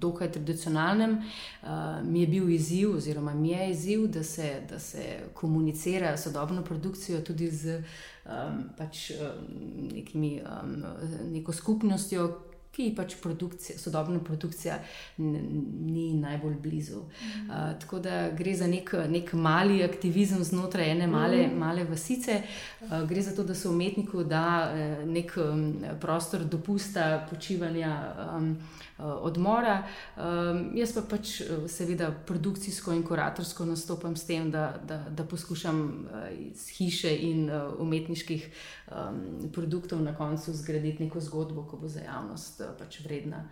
dokaj 0.01 0.33
tradicionalnem, 0.33 1.19
uh, 1.63 1.69
mi 2.05 2.21
je 2.21 2.27
bil 2.27 2.51
izziv, 2.51 2.97
oziroma 2.97 3.35
mi 3.35 3.51
je 3.51 3.71
izziv, 3.71 4.07
da 4.07 4.23
se, 4.25 4.61
da 4.71 4.79
se 4.79 5.21
komunicira 5.35 6.17
sodobno 6.17 6.63
produkcijo 6.65 7.21
tudi 7.21 7.51
z 7.51 7.83
um, 8.27 8.63
pač, 8.79 9.11
um, 9.17 9.91
nekimi, 9.95 10.41
um, 10.45 10.85
neko 11.33 11.53
skupnostjo, 11.53 12.31
ki 12.71 12.93
pač 12.95 13.17
produkcija, 13.19 13.79
sodobna 13.79 14.21
produkcija 14.23 14.77
ni 15.19 16.13
najbolj 16.15 16.55
blizu. 16.63 17.01
Mm. 17.03 17.49
Uh, 17.51 17.73
tako 17.83 17.99
da 17.99 18.31
gre 18.39 18.55
za 18.57 18.69
nek, 18.71 18.93
nek 19.11 19.33
mali 19.33 19.83
aktivizem 19.85 20.45
znotraj 20.45 20.93
ene 20.93 21.09
male, 21.11 21.47
mm. 21.49 21.59
male 21.59 21.85
vasice, 21.85 22.43
uh, 22.81 23.01
gre 23.11 23.23
za 23.27 23.35
to, 23.37 23.45
da 23.45 23.55
se 23.55 23.69
umetniku 23.69 24.23
da 24.25 24.45
uh, 24.71 25.09
nek 25.09 25.35
um, 25.37 25.67
prostor 26.01 26.45
dopusta, 26.45 27.27
počivanja. 27.31 27.97
Um, 28.37 28.55
odmora. 29.01 29.83
Um, 30.17 30.77
jaz 30.77 30.93
pa 30.95 31.03
pač, 31.11 31.41
eh, 31.41 31.69
seveda, 31.69 32.11
produkcijsko 32.27 32.93
in 32.93 33.03
kuratorsko 33.03 33.65
nastopam 33.65 34.17
s 34.17 34.27
tem, 34.27 34.51
da, 34.51 34.75
da, 34.89 35.03
da 35.11 35.25
poskušam 35.25 35.81
uh, 35.81 36.29
iz 36.39 36.69
hiše 36.77 37.17
in 37.17 37.51
umetniških 37.79 38.47
um, 38.47 39.51
produktov 39.53 40.03
na 40.03 40.15
koncu 40.17 40.53
zgraditi 40.53 41.05
neko 41.05 41.21
zgodbo, 41.21 41.67
ki 41.71 41.81
bo 41.81 41.89
za 41.89 42.01
javnost 42.07 42.63
pač 42.79 43.01
vredna 43.05 43.49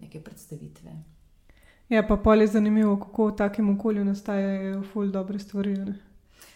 neke 0.00 0.20
predstavitve. 0.24 0.90
Ja, 1.88 2.02
pa 2.02 2.16
pa 2.16 2.34
je 2.34 2.46
zanimivo, 2.46 2.96
kako 2.96 3.26
v 3.26 3.36
takem 3.36 3.70
okolju 3.70 4.04
nastajajo 4.04 4.82
ful 4.92 5.10
dobre 5.12 5.38
stvari. 5.38 5.76
Ne? 5.76 5.94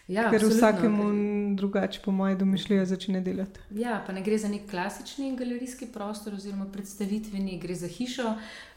Ja, 0.07 0.27
Ker 0.31 0.43
vsakemu 0.43 1.55
drugače, 1.55 1.99
po 2.05 2.11
mojem, 2.11 2.37
domišljijo 2.37 2.85
začne 2.85 3.21
delati. 3.21 3.59
Ja, 3.71 4.03
pa 4.07 4.13
ne 4.13 4.21
gre 4.21 4.37
za 4.37 4.49
nek 4.51 4.65
klasični 4.69 5.35
galerijski 5.39 5.85
prostor, 5.93 6.33
oziroma 6.33 6.65
predstavitveni, 6.71 7.55
gre 7.59 7.75
za 7.75 7.87
hišo, 7.87 8.33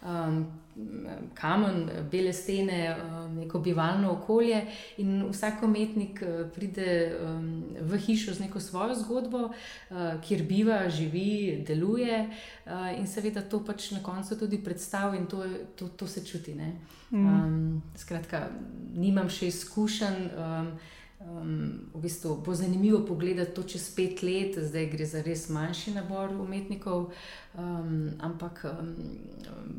um, 0.07 0.45
kamen, 1.35 1.89
bele 2.13 2.33
stene, 2.33 2.95
um, 2.95 3.35
neko 3.41 3.59
bivalno 3.59 4.13
okolje. 4.13 4.61
In 5.03 5.25
vsak 5.33 5.63
umetnik 5.67 6.23
uh, 6.23 6.47
pride 6.55 7.17
um, 7.19 7.65
v 7.81 7.99
hišo 8.07 8.35
z 8.35 8.47
neko 8.47 8.61
svojo 8.61 8.95
zgodbo, 8.95 9.49
uh, 9.49 9.97
kjer 10.23 10.45
biva, 10.47 10.85
živi, 10.89 11.65
deluje 11.67 12.21
uh, 12.23 12.93
in 12.99 13.07
seveda 13.07 13.43
to 13.43 13.65
pač 13.65 13.91
na 13.91 14.03
koncu 14.03 14.39
tudi 14.39 14.63
predstavlja 14.63 15.21
in 15.21 15.27
to, 15.27 15.43
to, 15.75 15.89
to 15.89 16.07
se 16.07 16.23
čuti. 16.25 16.55
Mm. 16.55 17.27
Um, 17.27 17.83
skratka, 17.99 18.47
nimam 18.95 19.27
še 19.27 19.51
izkušenj. 19.51 20.31
Um, 20.39 20.71
Um, 21.21 21.89
v 21.95 22.01
bistvu 22.01 22.43
bo 22.45 22.55
zanimivo 22.55 23.01
pogledati 23.07 23.55
to 23.55 23.63
čez 23.63 23.89
pet 23.97 24.23
let, 24.23 24.59
zdaj 24.59 24.87
gre 24.87 25.07
za 25.07 25.23
res 25.25 25.49
manjši 25.49 25.95
nabor 25.95 26.35
umetnikov, 26.37 27.07
um, 27.57 28.11
ampak 28.21 28.67
um, 28.69 28.93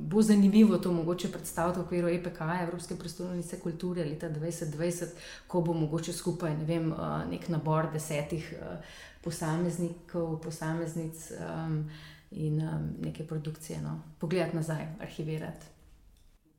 bo 0.09 0.21
zanimivo 0.21 0.77
to 0.77 0.91
mogoče 0.91 1.29
predstaviti 1.31 1.79
v 1.79 1.83
okviru 1.83 2.07
EPK, 2.07 2.41
Evropske 2.63 2.95
prestolnice 2.95 3.59
kulture 3.59 4.05
leta 4.05 4.29
2020, 4.29 5.13
ko 5.47 5.61
bo 5.61 5.77
mogoče 5.77 6.13
skupaj 6.13 6.57
ne 6.57 6.65
vem, 6.65 6.91
uh, 6.91 7.21
nek 7.29 7.47
nabor 7.53 7.91
desetih 7.93 8.53
uh, 8.57 8.81
posameznikov, 9.21 10.39
posameznic 10.41 11.31
um, 11.37 11.83
in 12.31 12.61
um, 12.65 12.91
neke 13.01 13.27
produkcije. 13.27 13.81
No. 13.81 13.99
Pogledati 14.19 14.55
nazaj, 14.55 14.87
arhivirati. 14.99 15.65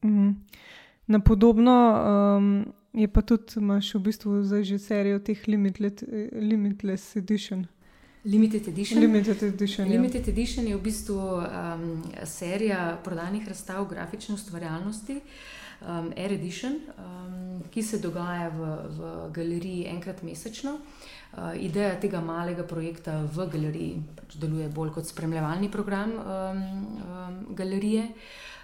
Mm. 0.02 0.34
Na 1.06 1.20
podobno. 1.20 1.78
Um... 2.38 2.78
Je 2.98 3.08
pa 3.08 3.22
tudi, 3.22 3.54
imaš 3.56 3.94
v 3.94 4.00
bistvu 4.10 4.42
zdaj 4.42 4.64
že 4.64 4.78
serijo 4.78 5.18
teh 5.22 5.38
limitless, 5.46 6.02
limitless 6.32 7.16
edition. 7.16 7.66
Limited 8.24 8.68
edition. 8.68 9.00
Limited 9.00 9.42
edition, 9.42 9.86
ja. 9.86 9.92
Limited 9.92 10.26
ja. 10.26 10.32
edition 10.32 10.66
je 10.66 10.76
v 10.76 10.82
bistvu 10.82 11.14
um, 11.14 12.02
serija 12.26 12.98
prodanih 13.04 13.46
razstav 13.48 13.86
grafične 13.86 14.34
ustvarjalnosti, 14.34 15.20
um, 15.80 16.10
Air 16.16 16.32
Edition, 16.32 16.74
um, 16.98 17.62
ki 17.70 17.82
se 17.82 18.02
dogaja 18.02 18.48
v, 18.48 18.74
v 18.98 19.30
galeriji 19.30 19.86
enkrat 19.94 20.22
mesečno. 20.26 20.80
Uh, 21.32 21.54
ideja 21.54 21.94
tega 22.00 22.20
malega 22.20 22.66
projekta 22.66 23.22
v 23.22 23.46
galeriji 23.46 24.02
pač 24.18 24.34
deluje 24.42 24.66
bolj 24.68 24.90
kot 24.98 25.06
spremljevalni 25.06 25.70
program 25.70 26.18
um, 26.18 26.62
um, 26.98 27.40
galerije. 27.54 28.10
Uh, 28.10 28.57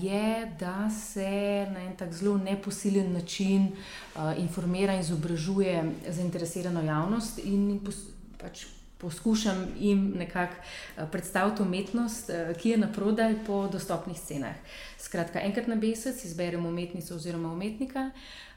je, 0.00 0.52
da 0.58 0.90
se 0.90 1.66
na 1.72 1.80
en 1.80 1.96
tak 1.96 2.12
zelo 2.12 2.38
neposilen 2.38 3.12
način 3.12 3.66
uh, 3.66 4.38
informira 4.38 4.94
in 4.94 5.00
izobražuje 5.00 5.84
zainteresirano 6.08 6.82
javnost 6.82 7.38
in 7.44 7.80
pač 8.38 8.64
poskušam 8.98 9.68
jim 9.78 10.12
nekako 10.16 10.54
uh, 10.56 11.08
predstaviti 11.12 11.62
umetnost, 11.62 12.30
ki 12.60 12.70
je 12.70 12.78
na 12.78 12.92
prodaj 12.92 13.34
po 13.46 13.68
dostopnih 13.72 14.20
cenah. 14.20 14.56
Skratka, 14.98 15.40
enkrat 15.40 15.66
na 15.66 15.74
mesec 15.74 16.24
izberemo 16.24 16.68
umetnico 16.68 17.14
oziroma 17.14 17.52
umetnika. 17.52 18.10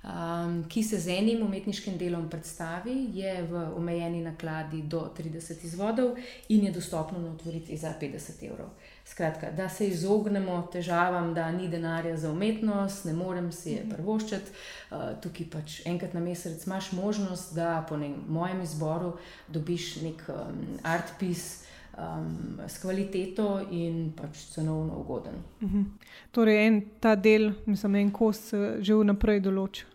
um, 0.03 0.63
ki 0.69 0.83
se 0.83 0.99
z 0.99 1.07
enim 1.07 1.43
umetniškim 1.45 1.97
delom 1.97 2.29
predstavi, 2.29 3.09
je 3.13 3.43
v 3.43 3.63
omejeni 3.77 4.23
nakladi 4.23 4.81
do 4.81 5.07
30 5.17 5.65
izvodov 5.65 6.17
in 6.49 6.65
je 6.65 6.71
dostopno 6.71 7.19
na 7.19 7.31
otvoritvi 7.31 7.77
za 7.77 7.93
50 8.01 8.43
evrov. 8.49 8.69
Skratka, 9.13 9.51
da 9.51 9.69
se 9.69 9.87
izognemo 9.87 10.55
težavam, 10.73 11.33
da 11.33 11.51
ni 11.51 11.67
denarja 11.67 12.17
za 12.17 12.31
umetnost, 12.31 13.05
ne 13.05 13.13
morem 13.13 13.51
si 13.51 13.75
je 13.75 13.83
prvoščiti. 13.89 14.55
Uh, 14.89 15.03
tukaj 15.21 15.45
pač 15.53 15.75
enkrat 15.85 16.15
na 16.17 16.21
mesec 16.23 16.65
imaš 16.65 16.91
možnost, 16.97 17.53
da 17.53 17.85
po 17.89 17.97
ne, 17.97 18.09
mojem 18.27 18.63
izboru 18.65 19.11
dobiš 19.53 20.01
nek 20.01 20.25
um, 20.33 20.65
art 20.81 21.13
piece 21.19 21.67
um, 21.93 22.57
s 22.65 22.81
kvaliteto 22.81 23.61
in 23.69 24.15
pač 24.17 24.47
cenovno 24.55 24.97
ugoden. 25.05 25.37
Uh 25.61 25.69
mhm. 25.69 25.79
-huh. 25.79 26.09
Torej, 26.31 26.67
en 26.67 26.81
ta 26.99 27.15
del, 27.15 27.51
mislim, 27.65 27.95
en 27.95 28.11
kos 28.11 28.53
že 28.79 28.95
vnaprej 28.95 29.39
določa, 29.39 29.85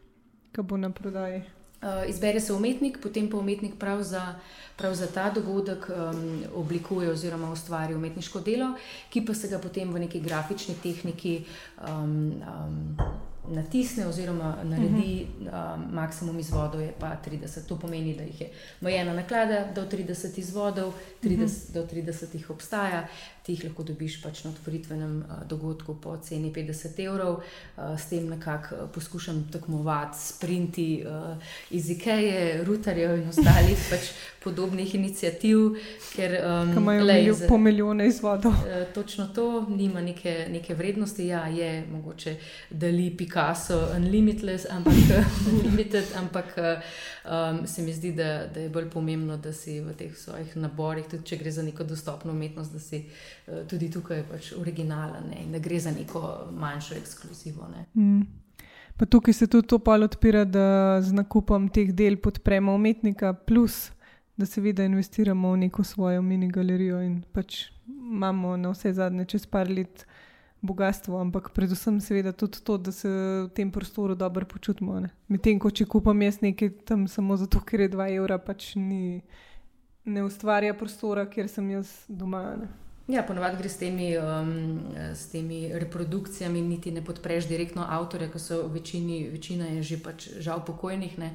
kaj 0.53 0.63
bo 0.65 0.77
na 0.77 0.91
prodaji. 0.91 1.43
Uh, 1.79 2.09
izbere 2.11 2.41
se 2.41 2.53
umetnik, 2.53 2.99
potem 3.03 3.29
pa 3.31 3.37
umetnik 3.37 3.75
prav 3.79 4.03
za, 4.03 4.35
prav 4.77 4.95
za 4.95 5.07
ta 5.07 5.31
dogodek 5.31 5.87
um, 5.89 6.43
oblikuje 6.55 7.11
oziroma 7.11 7.53
ustvari 7.53 7.95
umetniško 7.95 8.41
delo, 8.41 8.73
ki 9.11 9.23
pa 9.27 9.35
se 9.35 9.49
ga 9.49 9.59
potem 9.59 9.93
v 9.95 10.01
neki 10.01 10.21
grafični 10.21 10.75
tehniki 10.83 11.45
um, 11.87 12.33
um, 12.43 12.99
natisne 13.55 14.07
oziroma 14.07 14.57
naredi 14.65 15.27
uh 15.41 15.47
-huh. 15.47 15.75
um, 15.75 15.95
maksimum 15.95 16.39
izvodov, 16.39 16.81
je 16.81 16.93
pa 17.01 17.17
30. 17.27 17.69
To 17.69 17.79
pomeni, 17.79 18.15
da 18.15 18.23
jih 18.23 18.41
je 18.41 18.51
mojena 18.81 19.15
naklada 19.15 19.65
do 19.75 19.83
30 19.83 20.39
izvodov, 20.39 20.93
30, 21.23 21.35
uh 21.35 21.41
-huh. 21.41 21.73
do 21.75 21.87
30 21.87 22.35
jih 22.35 22.51
obstaja, 22.51 23.07
ti 23.49 23.55
jih 23.57 23.65
lahko 23.65 23.83
dobiš 23.89 24.19
pač 24.21 24.43
na 24.45 24.51
otvoritvenem 24.51 25.13
uh, 25.25 25.37
dogodku 25.49 25.95
po 26.03 26.17
ceni 26.21 26.51
50 26.53 26.99
evrov. 27.01 27.39
Uh, 27.41 27.95
s 27.97 28.11
tem 28.11 28.27
nekako 28.29 28.75
uh, 28.77 28.91
poskušam 28.93 29.47
tekmovati, 29.53 30.19
sprinti 30.21 30.89
uh, 31.01 31.41
iz 31.71 31.89
Ikeje, 31.91 32.65
Rutarjev 32.69 33.15
in 33.17 33.31
ostalih 33.33 33.87
pač 33.89 34.11
podobnih 34.45 34.95
inicijativ. 34.95 35.79
Ker 36.13 36.37
um, 36.43 36.75
imajo 36.77 37.07
lej, 37.09 37.31
po 37.49 37.57
milijone 37.59 38.07
izvodov. 38.09 38.53
Točno 38.95 39.31
to, 39.35 39.65
nima 39.69 40.05
neke, 40.05 40.47
neke 40.53 40.77
vrednosti, 40.77 41.27
ja, 41.27 41.47
je 41.47 41.87
mogoče 41.89 42.37
deli 42.71 43.09
Picasso, 43.17 43.81
unlimited, 43.97 44.67
ampak, 44.71 44.95
unlimited, 45.53 46.05
ampak 46.21 46.53
um, 47.25 47.67
se 47.67 47.83
mi 47.83 47.97
zdi, 47.97 48.13
da, 48.13 48.47
da 48.55 48.61
je 48.61 48.69
bolj 48.69 48.91
pomembno, 48.91 49.37
da 49.37 49.53
si 49.53 49.81
v 49.81 49.97
teh 49.97 50.13
svojih 50.17 50.57
naborih, 50.57 51.09
tudi 51.09 51.33
če 51.33 51.41
gre 51.41 51.53
za 51.53 51.65
neko 51.65 51.85
dostopno 51.85 52.33
umetnost, 52.33 52.73
da 52.73 52.81
si 52.81 53.05
tudi 53.69 53.91
tukaj 53.91 54.23
pač 54.31 54.53
originalen 54.59 55.31
ne, 55.31 55.43
in 55.45 55.53
da 55.53 55.59
gre 55.59 55.81
za 55.81 55.91
neko 55.91 56.51
manjšo 56.53 56.95
ekskluzivo. 56.95 57.69
Mm. 57.95 58.23
Pa 58.97 59.07
tukaj 59.07 59.35
se 59.35 59.47
tudi 59.47 59.69
to 59.69 59.79
pol 59.79 60.03
odpira, 60.03 60.45
da 60.45 60.99
z 61.03 61.15
nakupom 61.15 61.69
teh 61.69 61.93
del 61.95 62.17
podpremo 62.17 62.75
umetnika, 62.75 63.33
plus 63.33 63.91
da 64.37 64.47
seveda 64.47 64.85
investiramo 64.85 65.53
v 65.53 65.57
neko 65.67 65.85
svojo 65.85 66.23
mini 66.23 66.49
galerijo 66.49 67.01
in 67.03 67.23
pač 67.33 67.69
imamo 67.87 68.57
na 68.57 68.71
vse 68.71 68.93
zadnje 68.93 69.25
čez 69.25 69.47
par 69.47 69.71
let 69.71 70.07
bogatstvo, 70.61 71.19
ampak 71.21 71.51
predvsem 71.55 72.01
seveda 72.01 72.33
tudi 72.33 72.63
to, 72.65 72.79
da 72.79 72.93
se 72.93 73.09
v 73.09 73.49
tem 73.55 73.71
prostoru 73.71 74.15
dobro 74.15 74.47
počutimo. 74.47 74.99
Medtem 75.29 75.59
ko 75.59 75.71
če 75.71 75.87
kupam 75.87 76.23
jaz 76.23 76.41
nekaj 76.43 76.71
tam 76.85 77.07
samo 77.09 77.37
zato, 77.37 77.61
ker 77.61 77.87
je 77.87 77.91
2 77.95 78.11
evra, 78.17 78.39
pač 78.39 78.75
ni, 78.75 79.23
ne 80.05 80.25
ustvarja 80.27 80.75
prostora, 80.75 81.27
kjer 81.31 81.49
sem 81.49 81.71
jaz 81.71 81.93
doma. 82.09 82.43
Ne? 82.59 82.69
Ja, 83.09 83.23
ponovadi 83.25 83.57
gre 83.57 83.69
s 83.73 83.79
temi, 83.81 84.11
um, 84.21 84.81
s 85.17 85.31
temi 85.33 85.71
reprodukcijami, 85.73 86.61
niti 86.61 86.91
ne 86.93 87.01
podpreš 87.01 87.47
direktno 87.49 87.87
avtorja, 87.89 88.29
ki 88.29 88.41
so 88.43 88.59
v 88.67 88.75
večini, 88.75 89.23
večina 89.33 89.65
je 89.79 89.83
že 89.83 89.97
pač 90.05 90.27
žal 90.45 90.61
pokojnih. 90.61 91.17
Ne? 91.19 91.31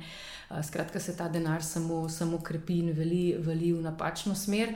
Skratka, 0.61 0.99
se 0.99 1.17
ta 1.17 1.29
denar 1.29 1.63
samo, 1.63 2.09
samo 2.09 2.37
krepi 2.37 2.79
in 2.79 2.91
veli, 2.93 3.35
veli 3.39 3.73
v 3.73 3.81
napačno 3.81 4.35
smer. 4.35 4.75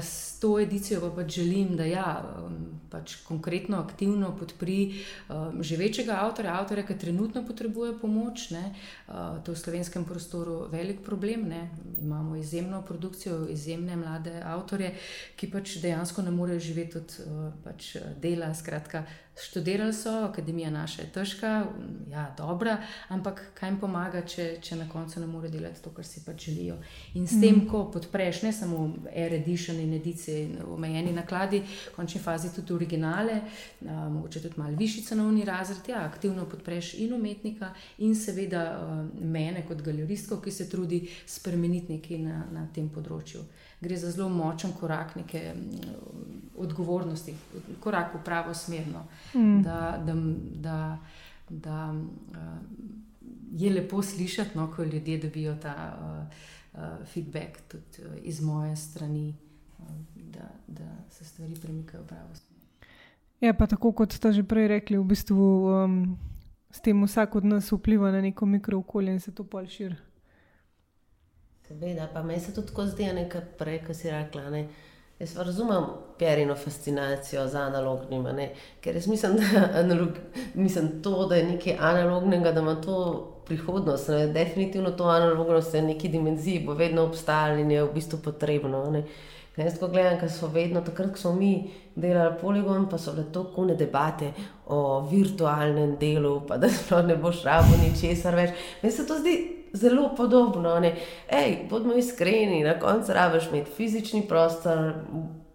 S 0.00 0.38
to 0.40 0.58
edicijo 0.60 1.00
pa 1.00 1.10
pač 1.16 1.38
želim, 1.40 1.76
da 1.76 1.84
ja, 1.84 2.06
pač 2.90 3.16
konkretno, 3.26 3.80
aktivno 3.82 4.30
podpri 4.38 4.94
že 5.60 5.76
večjega 5.76 6.20
avtorja, 6.22 6.54
avtorja, 6.60 6.86
ki 6.86 6.98
trenutno 6.98 7.42
potrebuje 7.46 7.98
pomoč. 8.00 8.50
Ne. 8.50 8.74
To 9.08 9.52
je 9.52 9.56
v 9.56 9.60
slovenskem 9.60 10.04
prostoru 10.04 10.68
velik 10.70 11.02
problem. 11.04 11.48
Ne. 11.48 11.68
Imamo 12.00 12.36
izjemno 12.36 12.82
produkcijo, 12.82 13.46
izjemne 13.50 13.96
mlade 13.96 14.36
avtorje, 14.44 14.94
ki 15.36 15.50
pač 15.50 15.78
dejansko 15.82 16.22
ne 16.22 16.30
morejo 16.30 16.60
živeti 16.60 16.98
od 16.98 17.16
pač 17.64 17.96
dela. 18.22 18.54
Skratka, 18.54 19.04
Študirali 19.42 19.92
so, 19.92 20.10
akademija 20.10 20.70
naša 20.70 21.02
je 21.02 21.08
težka, 21.08 21.66
ja, 22.10 22.34
dobra, 22.36 22.76
ampak 23.08 23.42
kaj 23.54 23.68
jim 23.68 23.78
pomaga, 23.80 24.22
če, 24.26 24.46
če 24.62 24.76
na 24.76 24.88
koncu 24.90 25.20
ne 25.20 25.26
morejo 25.30 25.52
delati 25.52 25.82
to, 25.82 25.92
kar 25.94 26.06
si 26.06 26.24
pač 26.26 26.48
želijo. 26.48 26.78
In 27.14 27.26
s 27.26 27.38
tem, 27.40 27.54
mm. 27.54 27.68
ko 27.70 27.84
podpreš 27.94 28.42
ne 28.42 28.52
samo 28.52 28.88
e-edition 29.12 29.78
in 29.80 29.94
edicije 29.94 30.42
in 30.44 30.58
omejeni 30.66 31.12
nakladi, 31.14 31.62
v 31.62 31.94
končni 31.94 32.20
fazi 32.20 32.50
tudi 32.54 32.74
originale, 32.74 33.40
a, 33.86 34.08
mogoče 34.08 34.42
tudi 34.42 34.58
malo 34.58 34.76
višji 34.76 35.04
cenovni 35.12 35.44
razred, 35.44 35.86
ja, 35.88 36.02
aktivno 36.04 36.48
podpreš 36.50 36.94
in 36.98 37.14
umetnika, 37.14 37.70
in 37.98 38.18
seveda 38.18 38.64
a, 38.74 39.00
mene 39.20 39.62
kot 39.68 39.82
galeristko, 39.86 40.40
ki 40.42 40.50
se 40.50 40.68
trudi 40.70 41.04
spremeniti 41.26 41.94
nekaj 41.94 42.22
na, 42.26 42.44
na 42.52 42.66
tem 42.74 42.90
področju 42.90 43.46
gre 43.80 43.96
za 43.96 44.10
zelo 44.10 44.28
močen 44.28 44.72
korak 44.80 45.16
neke 45.16 45.54
odgovornosti, 46.56 47.34
korak 47.80 48.14
v 48.14 48.22
pravo 48.24 48.54
smer. 48.54 48.86
No. 48.92 49.04
Mm. 49.34 49.62
Da, 49.62 50.02
da, 50.04 50.14
da, 50.54 50.98
da 51.48 51.94
uh, 51.94 52.36
je 53.52 53.72
lepo 53.72 54.02
slišati, 54.02 54.58
no, 54.58 54.72
ko 54.76 54.84
ljudje 54.84 55.18
dobijo 55.18 55.56
ta 55.62 55.98
uh, 56.00 56.36
uh, 56.80 57.06
feedback 57.06 57.60
tudi 57.68 58.06
uh, 58.06 58.14
iz 58.22 58.40
moje 58.40 58.76
strani, 58.76 59.34
uh, 59.78 59.84
da, 60.14 60.48
da 60.66 60.88
se 61.08 61.24
stvari 61.24 61.54
premikajo 61.62 62.02
v 62.02 62.06
pravo 62.06 62.34
smer. 62.34 62.58
Ja, 63.40 63.54
pa 63.54 63.66
tako 63.66 63.92
kot 63.92 64.12
ste 64.12 64.32
že 64.32 64.42
prej 64.42 64.68
rekli, 64.68 64.98
v 64.98 65.04
bistvu 65.04 65.38
um, 65.70 66.18
s 66.70 66.80
tem 66.80 66.98
vsak 67.04 67.36
od 67.38 67.44
nas 67.44 67.72
vpliva 67.72 68.10
na 68.10 68.20
neko 68.20 68.46
mikrookolje 68.46 69.12
in 69.12 69.20
se 69.20 69.30
to 69.34 69.44
pol 69.44 69.66
širi. 69.66 69.94
Seveda, 71.68 72.08
pa 72.12 72.22
meni 72.22 72.40
se 72.40 72.54
tudi 72.54 72.66
tako 72.66 72.86
zdi, 72.86 73.04
nekaj 73.12 73.42
prej, 73.58 73.82
ki 73.84 73.94
si 73.94 74.10
rekla. 74.10 74.46
Ne? 74.50 74.62
Jaz 75.18 75.34
razumem 75.36 75.84
perino 76.18 76.54
fascinacijo 76.56 77.42
za 77.46 77.66
analognim, 77.66 78.22
ne? 78.22 78.46
ker 78.80 78.96
jaz 78.96 79.06
mislim, 79.06 79.36
da, 79.36 79.64
analog, 79.82 80.16
mislim 80.54 81.02
to, 81.02 81.26
da 81.28 81.36
je 81.36 81.44
nekaj 81.44 81.76
analognega, 81.80 82.52
da 82.52 82.60
ima 82.60 82.80
to 82.80 82.96
prihodnost. 83.46 84.08
Ne? 84.08 84.26
Definitivno 84.26 84.90
to 84.90 85.04
analognost 85.04 85.74
je 85.74 85.82
v 85.82 85.90
neki 85.90 86.08
dimenziji, 86.08 86.64
bo 86.64 86.74
vedno 86.74 87.04
obstajalo 87.04 87.60
in 87.60 87.70
je 87.70 87.84
v 87.84 87.92
bistvu 87.94 88.22
potrebno. 88.24 88.86
Ne? 88.90 89.04
Jaz 89.56 89.74
tako 89.74 89.92
gledam, 89.92 90.16
ker 90.20 90.32
smo 90.32 90.48
vedno 90.48 90.80
takrat, 90.86 91.12
ko 91.12 91.18
smo 91.18 91.34
mi 91.34 91.70
delali 91.96 92.38
poligon, 92.40 92.88
pa 92.88 92.96
so 92.98 93.12
bile 93.12 93.26
to 93.32 93.44
kone 93.52 93.76
debate 93.76 94.32
o 94.66 95.00
virtualnem 95.10 95.96
delu, 96.00 96.38
pa 96.48 96.56
da 96.56 96.72
sploh 96.72 97.04
ne 97.04 97.16
boš 97.16 97.44
rabo 97.44 97.76
ničesar 97.84 98.38
več. 98.38 98.56
Meni 98.82 98.94
se 98.94 99.06
to 99.06 99.20
zdi 99.20 99.57
zelo 99.72 100.14
podobno. 100.16 100.76
Ej, 101.28 101.56
bodimo 101.70 101.94
iskreni, 101.94 102.64
na 102.64 102.78
koncu 102.80 103.12
rabiš 103.12 103.48
imeti 103.52 103.70
fizični 103.76 104.22
prostor, 104.28 104.92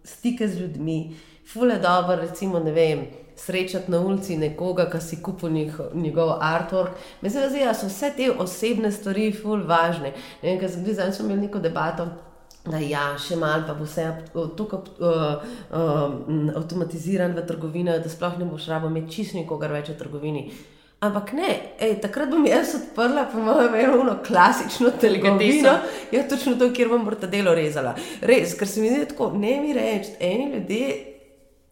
stike 0.04 0.48
z 0.48 0.60
ljudmi, 0.60 1.16
fule 1.52 1.78
dobro, 1.78 2.16
recimo, 2.16 2.58
ne 2.58 2.72
vem. 2.72 3.06
Srečati 3.36 3.90
na 3.90 3.98
ulici 4.00 4.36
nekoga, 4.38 4.84
ki 4.90 5.00
si 5.02 5.16
kupil 5.22 5.50
njegov 5.94 6.28
artwork. 6.38 6.94
Mislim, 7.20 7.42
da 7.50 7.74
so 7.74 7.86
vse 7.86 8.12
te 8.16 8.30
osebne 8.30 8.92
stvari 8.92 9.32
ful 9.32 9.64
važne. 9.66 10.12
Ne 10.42 10.50
vem, 10.50 10.60
kaj 10.60 10.68
se 10.68 10.78
zgodi, 10.78 10.94
zdaj 10.94 11.12
smo 11.12 11.26
imeli 11.26 11.40
neko 11.40 11.58
debato, 11.58 12.06
da 12.64 12.78
ja, 12.78 13.02
še 13.20 13.36
malo 13.36 13.66
pa 13.66 13.74
bo 13.74 13.84
vse 13.84 14.06
tako 14.32 14.84
uh, 15.02 15.42
uh, 15.74 16.54
avtomatiziran 16.56 17.34
v 17.36 17.44
trgovini, 17.48 17.98
da 18.00 18.08
sploh 18.08 18.38
ne 18.38 18.46
boš 18.48 18.70
rabo 18.70 18.88
imeti 18.88 19.18
čist 19.18 19.34
nikogar 19.34 19.74
več 19.74 19.90
v 19.92 19.98
trgovini. 19.98 20.46
Ampak 21.04 21.32
ne, 21.36 21.50
ej, 21.80 21.98
takrat 22.00 22.30
bom 22.32 22.44
jaz 22.48 22.74
odprla, 22.78 23.26
po 23.32 23.42
mojem, 23.44 23.74
eno 23.82 24.16
klasično 24.26 24.94
televizijo, 25.00 25.74
ja, 26.12 26.22
točno 26.28 26.54
to, 26.60 26.70
kjer 26.72 26.88
bom 26.88 27.04
ta 27.20 27.28
delo 27.28 27.52
rezala. 27.54 27.92
Res, 28.22 28.54
ker 28.56 28.68
se 28.68 28.80
mi 28.80 28.92
zdi 28.92 29.10
tako, 29.10 29.32
ne 29.36 29.58
mi 29.60 29.74
reči, 29.76 30.16
eni 30.20 30.54
ljudje 30.54 30.86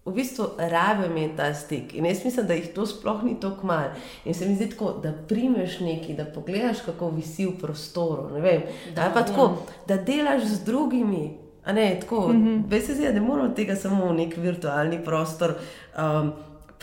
v 0.05 0.13
bistvu 0.13 0.47
rabijo 0.59 1.07
imeti 1.07 1.37
ta 1.37 1.55
stik. 1.55 1.95
In 1.95 2.07
jaz 2.07 2.25
mislim, 2.25 2.47
da 2.47 2.55
jih 2.55 2.69
to 2.75 2.87
sploh 2.87 3.23
ni 3.25 3.39
tako 3.41 3.67
malo. 3.67 3.95
In 4.25 4.35
se 4.35 4.49
mi 4.49 4.55
zdi 4.55 4.71
tako, 4.71 4.93
da 5.03 5.13
primeš 5.29 5.81
nekaj, 5.81 6.15
da 6.15 6.25
pogledaš, 6.25 6.85
kako 6.87 7.11
visi 7.11 7.47
v 7.47 7.57
prostoru. 7.61 8.29
Vem, 8.43 8.63
da, 8.97 9.13
tako, 9.15 9.43
ja. 9.43 9.75
da 9.89 10.03
delaš 10.03 10.43
z 10.43 10.65
drugimi. 10.65 11.39
Ne, 11.67 12.01
tako, 12.01 12.29
mm 12.29 12.47
-hmm. 12.47 12.63
Veš, 12.69 12.87
da 12.87 13.13
ne 13.13 13.21
moramo 13.21 13.55
tega 13.55 13.77
samo 13.77 14.07
v 14.07 14.15
nek 14.15 14.37
virtualni 14.37 15.05
prostor. 15.05 15.55
Um, 15.99 16.33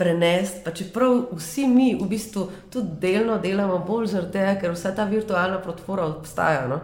prenesti. 0.00 0.64
Pa 0.64 0.72
čeprav 0.72 1.28
vsi 1.36 1.66
mi 1.68 1.92
v 1.94 2.08
bistvu 2.08 2.48
tudi 2.72 2.96
delno 3.04 3.38
delamo 3.38 3.78
bolj 3.84 4.14
zaradi 4.14 4.38
tega, 4.38 4.56
ker 4.60 4.74
vsa 4.74 4.94
ta 4.96 5.04
virtualna 5.04 5.60
platforma 5.62 6.08
obstaja. 6.08 6.66
No? 6.68 6.80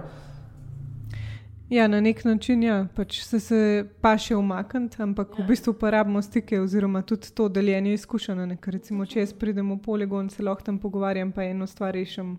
Ja, 1.71 1.89
na 1.89 2.01
nek 2.01 2.25
način 2.25 2.63
ja, 2.63 2.87
pač 2.95 3.19
se, 3.27 3.41
se 3.41 3.59
pa 4.01 4.13
še 4.19 4.37
umakniti, 4.39 5.01
ampak 5.03 5.33
ja. 5.35 5.43
v 5.43 5.49
bistvu 5.49 5.73
uporabimo 5.75 6.23
stike 6.23 6.61
oziroma 6.63 7.03
tudi 7.03 7.33
to 7.35 7.49
deljenje 7.51 7.97
izkušenj. 7.97 8.55
Recimo, 8.67 9.07
če 9.07 9.25
jaz 9.25 9.33
pridem 9.35 9.73
v 9.75 9.81
poligon, 9.83 10.31
se 10.31 10.47
lahko 10.47 10.69
tam 10.69 10.79
pogovarjam, 10.79 11.33
pa 11.35 11.49
eno 11.49 11.67
stvar 11.67 11.97
rešim 11.99 12.37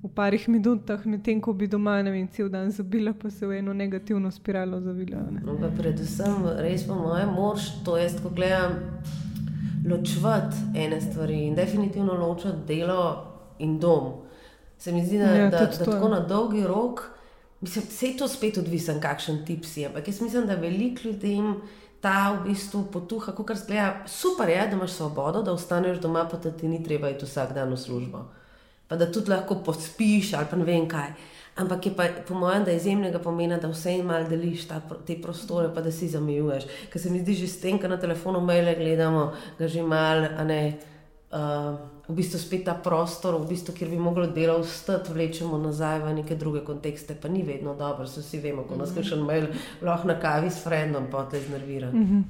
v 0.00 0.08
parih 0.14 0.48
minutah, 0.48 1.04
medtem 1.04 1.40
ko 1.40 1.52
bi 1.52 1.68
doma 1.68 1.98
ne 2.02 2.14
vem, 2.14 2.28
cel 2.32 2.48
dan 2.48 2.70
zabila, 2.72 3.12
pa 3.12 3.28
se 3.30 3.46
v 3.46 3.58
eno 3.58 3.74
negativno 3.76 4.30
spiralo 4.32 4.80
zavila. 4.80 5.26
No, 5.42 5.58
predvsem, 5.76 6.48
res 6.64 6.86
po 6.88 6.96
mojem, 6.96 7.32
mož 7.36 7.68
to 7.84 7.98
jaz, 8.00 8.16
ko 8.22 8.32
gledam, 8.32 8.78
ločvati 9.90 10.56
ene 10.74 11.00
stvari 11.00 11.46
in 11.46 11.54
definitivno 11.54 12.14
ločati 12.14 12.66
delo 12.66 13.26
in 13.58 13.78
dom. 13.78 14.12
Se 14.78 14.92
mi 14.92 15.04
zdi, 15.06 15.18
da, 15.18 15.24
ja, 15.24 15.50
da, 15.50 15.58
da 15.58 15.84
tako 15.84 16.08
na 16.08 16.20
dolgi 16.20 16.62
rok. 16.66 17.02
Mislim, 17.60 17.84
vse 17.88 18.06
je 18.06 18.16
to 18.16 18.28
spet 18.28 18.58
odvisen, 18.58 19.00
kakšen 19.00 19.44
tip 19.46 19.64
si. 19.64 19.86
Ampak 19.86 20.08
jaz 20.08 20.20
mislim, 20.20 20.46
da 20.46 20.54
veliko 20.54 21.08
ljudem 21.08 21.54
ta 22.00 22.32
v 22.32 22.50
bistvu 22.50 22.84
potuha, 22.92 23.32
kot 23.32 23.46
kar 23.48 23.56
zgleda. 23.56 24.04
Super 24.06 24.48
je, 24.48 24.66
da 24.66 24.76
imaš 24.76 24.98
svobodo, 24.98 25.42
da 25.42 25.52
ostaneš 25.52 25.98
doma, 26.00 26.26
pa 26.30 26.36
da 26.36 26.52
ti 26.52 26.68
ni 26.68 26.82
treba 26.84 27.10
iti 27.10 27.24
vsak 27.24 27.54
dan 27.54 27.72
v 27.72 27.80
službo. 27.80 28.26
Pa 28.88 28.96
da 28.96 29.08
tudi 29.12 29.30
lahko 29.30 29.62
pospiš 29.64 30.34
ali 30.34 30.46
pa 30.50 30.56
ne 30.56 30.64
vem 30.64 30.88
kaj. 30.88 31.14
Ampak 31.56 31.86
je 31.86 31.92
pa 31.96 32.04
po 32.28 32.34
mojem, 32.34 32.64
da 32.64 32.70
je 32.70 32.76
izjemnega 32.76 33.18
pomena, 33.18 33.56
da 33.56 33.68
vse 33.68 34.02
malo 34.04 34.28
deliš 34.28 34.66
ta, 34.68 34.80
te 35.06 35.16
prostore, 35.22 35.70
pa 35.74 35.80
da 35.80 35.92
si 35.92 36.08
zamejuješ. 36.08 36.66
Ker 36.92 37.00
se 37.00 37.10
mi 37.10 37.20
zdi 37.20 37.34
že 37.34 37.48
s 37.48 37.60
tem, 37.60 37.78
kar 37.78 37.90
na 37.90 37.96
telefonu 37.96 38.40
maile 38.40 38.74
gledamo, 38.76 39.32
da 39.58 39.68
že 39.68 39.82
malo, 39.82 40.28
a 40.36 40.44
ne. 40.44 40.78
Uh, 41.32 41.74
v 42.08 42.14
bistvu 42.14 42.38
spet 42.38 42.64
ta 42.64 42.74
prostor, 42.74 43.34
v 43.40 43.48
bistvu, 43.48 43.74
kjer 43.74 43.90
bi 43.90 43.98
moglo 43.98 44.26
delo 44.30 44.60
vstati, 44.62 45.10
vlečemo 45.12 45.58
nazaj 45.58 45.98
v 46.04 46.12
neke 46.20 46.36
druge 46.38 46.62
kontekste, 46.64 47.16
pa 47.18 47.28
ni 47.28 47.42
vedno 47.42 47.74
dobro, 47.74 48.06
se 48.06 48.20
vsi 48.20 48.38
vemo, 48.38 48.62
ko 48.62 48.76
nas 48.76 48.92
mhm. 48.92 48.98
kakšen 48.98 49.24
mail 49.26 49.48
lahko 49.82 50.08
na 50.08 50.20
kavi 50.20 50.50
s 50.50 50.62
frendom 50.62 51.10
pote 51.10 51.40
znervira. 51.40 51.90
Mm 51.92 52.06
-hmm. 52.06 52.22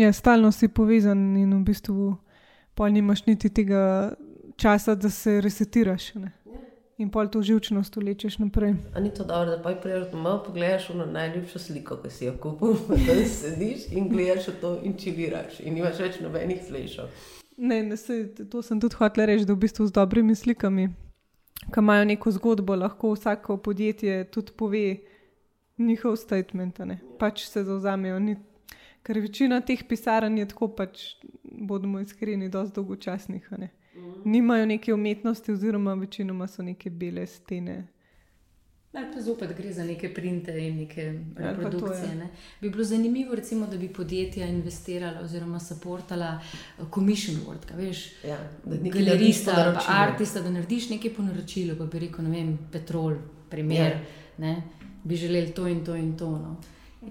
Ja, 0.00 0.12
stalno 0.12 0.52
si 0.52 0.68
povezan 0.68 1.36
in 1.36 1.54
v 1.54 1.64
bistvu 1.64 2.16
pa 2.74 2.88
nimaš 2.88 3.26
niti 3.26 3.48
tega 3.48 4.12
časa, 4.56 4.94
da 4.94 5.10
se 5.10 5.40
resetiraš. 5.40 6.14
Ne? 6.14 6.32
In 6.98 7.10
pol 7.10 7.26
to 7.26 7.42
živčnost 7.42 7.96
vlečeš 7.96 8.38
naprej. 8.38 8.76
A 8.94 9.00
ni 9.00 9.10
to 9.10 9.24
dobro, 9.24 9.50
da 9.50 9.62
pa 9.62 9.72
prej 9.74 10.04
malo 10.14 10.44
pogledaš 10.46 10.88
na 10.94 11.06
najljubšo 11.06 11.58
sliko, 11.58 11.96
ki 12.02 12.10
si 12.10 12.24
jo 12.24 12.34
kupil, 12.42 12.76
da 13.06 13.16
sediš 13.26 13.88
in 13.90 14.08
gledaš 14.08 14.46
to 14.60 14.78
in 14.82 14.94
čiviraš 14.98 15.58
in 15.60 15.74
nimaš 15.74 15.98
več 15.98 16.20
nobenih 16.22 16.62
flešov. 16.68 17.10
Ne, 17.56 17.82
ne 17.82 17.96
se, 17.96 18.34
to 18.50 18.62
sem 18.62 18.80
tudi 18.80 18.94
hotel 18.98 19.26
reči, 19.26 19.46
da 19.46 19.54
v 19.54 19.64
bistvu 19.66 19.86
z 19.86 19.94
dobrimi 19.94 20.34
slikami, 20.34 20.88
ki 21.66 21.82
imajo 21.82 22.04
neko 22.04 22.30
zgodbo, 22.38 22.78
lahko 22.78 23.12
vsako 23.14 23.56
podjetje 23.56 24.24
tudi 24.30 24.54
pove 24.56 24.86
njihov 25.78 26.16
statement. 26.16 26.78
Ne. 26.78 27.00
Pač 27.18 27.48
se 27.50 27.64
zauzamejo. 27.64 28.18
Ni, 28.18 28.36
ker 29.02 29.18
večina 29.18 29.60
teh 29.60 29.82
pisarn 29.88 30.38
je 30.38 30.46
tako, 30.50 30.70
pač 30.78 31.16
bodimo 31.42 32.00
iskreni, 32.00 32.48
dosti 32.48 32.74
dolgočasnih. 32.78 33.50
Ne. 33.58 33.70
Nimajo 34.24 34.66
neke 34.66 34.94
umetnosti, 34.94 35.52
oziroma 35.52 35.94
večinoma 35.94 36.46
so 36.46 36.62
neke 36.62 36.90
bele 36.90 37.26
stene. 37.26 37.86
Ali 38.94 39.06
pa 39.14 39.20
zopet 39.20 39.56
gre 39.56 39.72
za 39.72 39.84
neke 39.84 40.14
printe 40.14 40.52
in 40.66 40.76
neke 40.76 41.20
reprodukcije. 41.36 42.14
Ne? 42.14 42.28
Bi 42.60 42.70
bilo 42.70 42.84
zanimivo, 42.84 43.34
recimo, 43.34 43.66
da 43.66 43.76
bi 43.76 43.88
podjetja 43.88 44.46
investirala 44.46 45.20
oziroma 45.20 45.60
supportala 45.60 46.40
uh, 46.78 46.90
commission 46.94 47.36
work, 47.46 47.74
veš, 47.76 48.12
ja, 48.24 48.38
galerista 48.64 49.52
ali 49.56 49.76
artista, 49.88 50.40
da 50.40 50.50
narediš 50.50 50.90
nekaj 50.90 51.14
po 51.14 51.22
naročilu, 51.22 51.76
pa 51.78 51.86
bi 51.86 51.98
rekel, 51.98 52.24
ne 52.24 52.30
vem, 52.30 52.58
petrol, 52.72 53.16
primer, 53.50 53.98
ja. 54.38 54.54
bi 55.04 55.16
želeli 55.16 55.52
to 55.52 55.66
in 55.66 55.84
to 55.84 55.96
in 55.96 56.16
to. 56.18 56.30
No? 56.30 56.56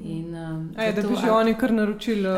In, 0.04 0.36
um, 0.36 0.74
Aj, 0.78 0.94
da 0.94 1.02
bi 1.02 1.16
že 1.26 1.32
oni 1.32 1.54
kar 1.54 1.74
naročili. 1.74 2.28
Uh, 2.28 2.38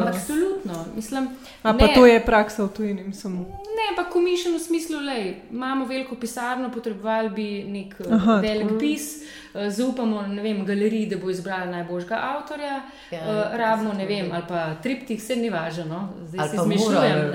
absolutno. 0.66 0.96
Mislim, 0.96 1.28
A 1.64 1.74
pa 1.74 1.88
ne, 1.88 1.94
to 1.94 2.06
je 2.06 2.26
praksa 2.26 2.64
v 2.64 2.70
tujini. 2.70 3.04
Mislim. 3.04 3.34
Ne, 3.78 3.96
pa 3.96 4.04
komišljen 4.04 4.56
v 4.56 4.60
smislu, 4.60 5.00
da 5.00 5.16
imamo 5.52 5.86
veliko 5.86 6.16
pisarno, 6.16 6.72
potrebovali 6.72 7.30
bi 7.30 7.64
nek 7.64 7.96
Aha, 8.12 8.40
velik 8.42 8.68
tako. 8.68 8.80
pis. 8.80 9.24
Zaupamo 9.70 10.22
vem, 10.44 10.66
galeriji, 10.66 11.06
da 11.10 11.18
bo 11.18 11.30
izbrala 11.30 11.66
najboljšega 11.66 12.20
avtorja, 12.22 12.82
ja, 13.12 13.22
uh, 13.22 13.58
rabimo 13.58 13.94
ne 13.94 14.06
vem, 14.06 14.32
ali 14.32 14.44
pa 14.48 14.76
triptih, 14.84 15.20
vse 15.20 15.36
ni 15.36 15.50
važno, 15.50 16.10
zdaj 16.24 16.50
si 16.50 16.56
izmišljujem. 16.56 17.32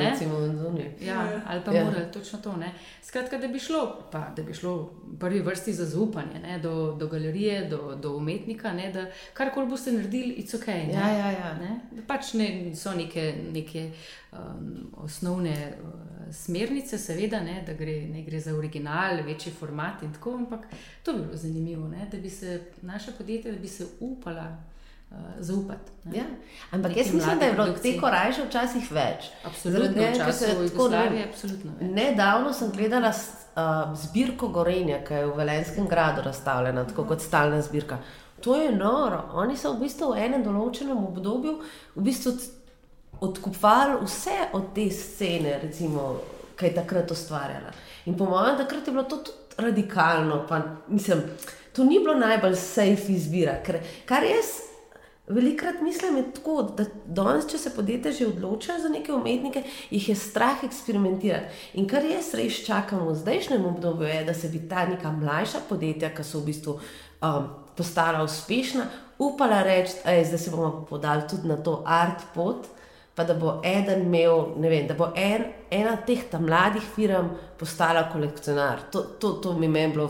Ja, 1.01 1.43
ali 1.47 1.61
pa 1.65 1.73
ja. 1.73 1.85
mora, 1.85 2.05
točno 2.13 2.39
to. 2.39 2.57
Ne? 2.57 2.73
Skratka, 3.03 3.39
da 3.39 3.49
bi 3.49 3.59
šlo, 3.59 4.09
pa, 4.13 4.27
da 4.37 4.43
bi 4.43 4.55
šlo 4.55 4.77
v 5.05 5.19
prvi 5.21 5.41
vrsti 5.41 5.73
za 5.73 5.87
zaupanje 5.87 6.41
ne? 6.43 6.59
do, 6.59 6.93
do 6.99 7.09
galerije, 7.09 7.69
do, 7.69 7.95
do 8.03 8.17
umetnika, 8.17 8.73
ne? 8.73 8.93
da 8.93 9.07
karkoli 9.35 9.67
boste 9.67 9.93
naredili, 9.93 10.37
it's 10.39 10.57
ok. 10.57 10.67
Ne? 10.67 10.93
Ja, 10.93 11.09
ja, 11.09 11.31
ja. 11.31 11.55
Ne? 11.61 11.81
Da 11.91 12.03
pač 12.07 12.35
ne, 12.35 12.77
so 12.77 12.95
neke. 12.95 13.35
neke 13.53 13.91
um, 14.33 14.93
osnovne 14.97 15.73
uh, 15.83 16.11
smernice, 16.33 16.99
seveda, 16.99 17.41
ne, 17.41 17.63
da 17.67 17.75
gre, 17.75 18.01
ne 18.07 18.23
gre 18.23 18.41
za 18.41 18.55
original, 18.55 19.23
večji 19.27 19.53
format 19.53 20.03
in 20.03 20.13
tako, 20.13 20.35
ampak 20.35 20.67
to 21.03 21.13
bi 21.13 21.25
bilo 21.25 21.37
zanimivo, 21.37 21.89
ne, 21.89 22.07
da 22.11 22.19
bi 22.19 22.31
se 22.31 22.61
naša 22.83 23.13
podjetja, 23.19 23.53
da 23.53 23.59
bi 23.59 23.69
se 23.69 23.87
upala. 24.01 24.57
Uh, 25.11 25.17
zaupati. 25.39 25.91
Ja. 26.13 26.23
Ampak 26.71 26.97
jaz 26.97 27.13
mislim, 27.15 27.39
da 27.39 27.45
je 27.45 27.53
bilo 27.53 27.67
te 27.83 27.97
korajše 28.01 28.45
včasih 28.45 28.93
več. 28.93 29.25
Absolutno, 29.45 30.03
ne, 30.03 30.13
tako, 30.19 30.89
ne, 30.89 31.27
nedavno 31.81 32.53
sem 32.53 32.71
gledala 32.71 33.11
uh, 33.11 33.97
zbirko 33.99 34.49
Gorenja, 34.49 35.01
ki 35.03 35.15
je 35.15 35.27
v 35.27 35.35
Velenskem 35.37 35.89
gradu 35.91 36.23
razstavljena, 36.23 36.85
tako 36.93 37.09
kot 37.11 37.27
stalna 37.27 37.59
zbirka. 37.63 37.99
To 38.41 38.57
je 38.57 38.71
noro. 38.73 39.25
Oni 39.35 39.57
so 39.57 39.75
v 39.75 39.83
bistvu 39.85 40.13
v 40.15 40.25
enem 40.29 40.47
določenem 40.47 41.03
obdobju 41.11 41.59
v 41.97 42.07
bistvu 42.07 42.37
odkupovali 43.21 43.99
vse 44.05 44.37
od 44.57 44.73
te 44.75 44.87
scene, 44.95 45.59
recimo, 45.63 46.21
ki 46.57 46.71
je 46.71 46.75
takrat 46.79 47.11
ustvarjala. 47.11 47.75
In 48.07 48.17
po 48.17 48.31
mojem, 48.31 48.57
takrat 48.63 48.87
je 48.87 48.95
bilo 48.95 49.05
to 49.11 49.25
tudi 49.27 49.41
radikalno. 49.61 50.45
Pa, 50.49 50.63
mislim, 50.89 51.23
to 51.73 51.85
ni 51.85 51.99
bilo 51.99 52.15
najbolj 52.15 52.57
safe 52.57 53.13
izbira. 53.13 53.59
Ker, 53.65 53.81
kar 54.09 54.25
jaz 54.25 54.71
velikrat 55.31 55.81
mislim, 55.83 56.17
je 56.17 56.25
tako, 56.35 56.63
da 56.77 56.85
danes, 57.07 57.47
če 57.51 57.59
se 57.59 57.71
podjetje 57.75 58.13
že 58.13 58.27
odloča 58.27 58.79
za 58.83 58.89
neke 58.89 59.13
umetnike, 59.13 59.63
jih 59.91 60.09
je 60.09 60.17
strah 60.19 60.65
eksperimentirati. 60.67 61.71
In 61.79 61.87
kar 61.89 62.05
jaz 62.05 62.33
res 62.35 62.59
čakam 62.67 63.07
v 63.07 63.15
zdajšnjem 63.21 63.65
obdobju, 63.75 64.09
je, 64.09 64.25
da 64.25 64.35
se 64.35 64.49
bi 64.49 64.65
ta 64.69 64.89
neka 64.91 65.13
mlajša 65.13 65.63
podjetja, 65.69 66.11
ki 66.15 66.27
so 66.27 66.41
v 66.41 66.51
bistvu 66.51 66.77
um, 66.81 67.49
postala 67.79 68.25
uspešna, 68.27 68.89
upala 69.19 69.63
reči, 69.63 70.03
da 70.05 70.39
se 70.39 70.51
bomo 70.51 70.87
podali 70.91 71.29
tudi 71.31 71.49
na 71.49 71.57
to 71.63 71.83
art 71.87 72.27
pot 72.35 72.67
pa 73.21 73.25
da 73.25 73.35
bo 73.35 73.61
eden 73.65 74.07
imel, 74.07 74.55
ne 74.57 74.69
vem, 74.69 74.87
da 74.89 74.95
bo 74.97 75.11
en, 75.17 75.45
ena 75.71 75.97
teh 76.07 76.23
mladih 76.41 76.85
firm 76.95 77.35
postala 77.59 78.07
kolekcionar. 78.13 78.87
To, 78.93 79.03
to, 79.21 79.33
to 79.43 79.53
mi 79.59 79.67
je 79.67 79.89
bilo 79.89 80.09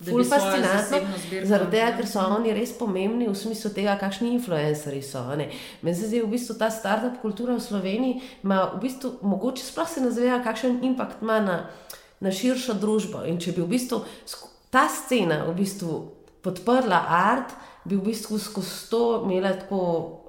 zelo 0.00 0.24
fascinantno, 0.24 0.98
zaradi 1.44 1.70
tega, 1.70 1.92
ker 1.96 2.08
so 2.08 2.24
oni 2.36 2.52
res 2.56 2.72
pomembni 2.76 3.28
v 3.28 3.36
smislu 3.36 3.70
tega, 3.76 3.96
kakšni 4.00 4.34
influencerji 4.36 5.02
so. 5.02 5.22
Meni 5.32 5.96
se 5.96 6.10
zdi, 6.10 6.20
v 6.20 6.32
bistvu 6.34 6.58
ta 6.60 6.68
startup 6.70 7.20
kultura 7.22 7.56
v 7.56 7.64
Sloveniji 7.64 8.20
ima, 8.44 8.66
v 8.74 8.82
bistvu, 8.84 9.16
mogoče 9.22 9.64
sploh 9.64 9.88
se 9.88 10.04
ne 10.04 10.12
zaveda, 10.12 10.42
kakšen 10.44 10.82
impact 10.84 11.24
ima 11.24 11.40
na, 11.40 11.56
na 12.20 12.32
širšo 12.32 12.76
družbo. 12.80 13.24
In 13.24 13.40
če 13.40 13.56
bi 13.56 13.64
v 13.64 13.70
bistvu 13.72 14.02
ta 14.70 14.84
scena 14.92 15.46
v 15.48 15.56
bistvu 15.56 16.02
podprla 16.44 17.00
art, 17.08 17.56
bi 17.86 17.96
v 17.96 18.10
bistvu 18.10 18.38
skozi 18.42 18.90
to 18.90 19.02
imela 19.24 19.54
tako, 19.56 19.80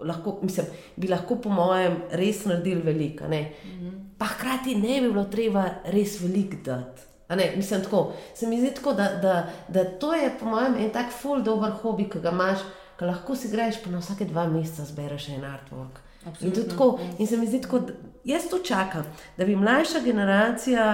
lahko, 0.05 0.38
mislim, 0.45 0.70
bi 0.95 1.09
lahko, 1.09 1.41
po 1.41 1.49
mojem, 1.49 1.99
res 2.11 2.45
naredili 2.45 2.82
veliko. 2.82 3.28
Mm 3.28 3.34
-hmm. 3.34 3.91
Pa 4.18 4.26
hkrati 4.26 4.76
ne 4.76 5.01
bi 5.01 5.11
bilo 5.11 5.26
treba 5.26 5.65
res 5.86 6.22
veliko 6.22 6.57
dati. 6.63 7.16
Ne, 7.30 7.53
mislim, 7.55 7.84
tako, 7.84 8.13
se 8.36 8.47
mi 8.47 8.59
zdi 8.59 8.71
tako, 8.75 8.93
da, 8.93 9.07
da, 9.21 9.49
da 9.67 9.84
to 9.99 10.13
je, 10.13 10.32
po 10.39 10.45
mojem, 10.45 10.75
en 10.75 10.89
tak 10.89 11.11
full 11.21 11.43
dober 11.43 11.71
hobi, 11.82 12.07
ki 12.09 12.21
ga 12.23 12.32
imaš, 12.32 12.63
ki 12.99 13.05
lahko 13.05 13.36
si 13.36 13.51
greš, 13.51 13.82
pa 13.84 13.91
na 13.91 13.99
vsake 13.99 14.25
dva 14.25 14.47
meseca 14.47 14.86
zbereš 14.88 15.30
en 15.36 15.43
artwork. 15.47 15.99
In, 16.41 16.51
tako, 16.51 16.99
in 17.17 17.28
se 17.28 17.38
mi 17.38 17.47
zdi 17.47 17.61
tako, 17.61 17.82
jaz 18.23 18.47
to 18.51 18.59
čakam, 18.63 19.05
da 19.38 19.45
bi 19.45 19.55
mlajša 19.55 19.99
generacija 20.03 20.86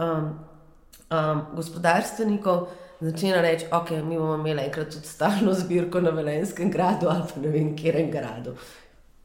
um, 0.00 0.30
um, 1.10 1.44
gospodarstvenikov 1.56 2.66
začela 3.02 3.40
reči, 3.42 3.66
ok, 3.72 3.90
mi 3.90 4.18
bomo 4.18 4.34
imeli 4.34 4.62
enkrat 4.62 4.90
tudi 4.94 5.06
stalno 5.06 5.52
zbirko 5.54 6.00
na 6.00 6.10
Velenskem 6.10 6.70
gradu 6.70 7.08
ali 7.10 7.22
pa 7.34 7.40
ne 7.40 7.48
vem, 7.48 7.76
kjerem 7.76 8.10
gradu. 8.10 8.54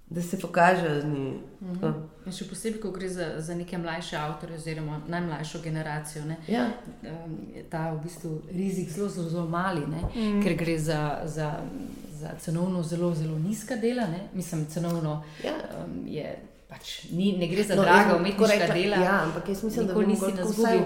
Da 0.10 0.22
se 0.22 0.40
pokaže 0.40 1.02
z 1.02 1.06
njim. 1.06 1.34
Mm 1.62 1.80
-hmm. 1.82 2.32
Še 2.32 2.46
posebej, 2.48 2.82
ko 2.82 2.92
gre 2.92 3.10
za, 3.10 3.42
za 3.42 3.56
neke 3.56 3.78
mlajše 3.78 4.18
avtorje, 4.18 4.56
oziroma 4.56 5.02
najmlajšo 5.08 5.60
generacijo. 5.64 6.24
Ja. 6.48 6.68
Um, 7.04 7.38
je 7.56 7.64
ta 7.70 7.92
v 7.92 8.04
bistvu 8.04 8.42
rizik 8.52 8.90
zelo, 8.90 9.10
zelo, 9.10 9.30
zelo 9.30 9.48
mali, 9.48 9.82
mm 9.82 9.94
-hmm. 10.16 10.44
ker 10.44 10.56
gre 10.56 10.80
za, 10.80 11.22
za, 11.26 11.60
za 12.20 12.30
cenovno 12.40 12.84
zelo, 12.84 13.16
zelo 13.16 13.40
nizka 13.40 13.76
dela. 13.76 14.08
Ne? 14.08 14.20
Mislim, 14.34 14.66
cenovno 14.66 15.24
ja. 15.44 15.54
um, 15.86 16.08
je. 16.08 16.40
Pač 16.70 17.04
ni, 17.12 17.38
ne 17.38 17.48
gre 17.48 17.64
za 17.64 17.76
no, 17.76 17.82
draga 17.82 18.16
umetniška 18.16 18.56
rekla, 18.56 18.76
dela. 18.76 18.98
Ja, 18.98 19.22
ampak 19.24 19.50
jaz 19.50 19.64
mislim, 19.64 19.88
da 19.88 20.02
nisi 20.02 20.34
na 20.34 20.46
zgubi 20.46 20.80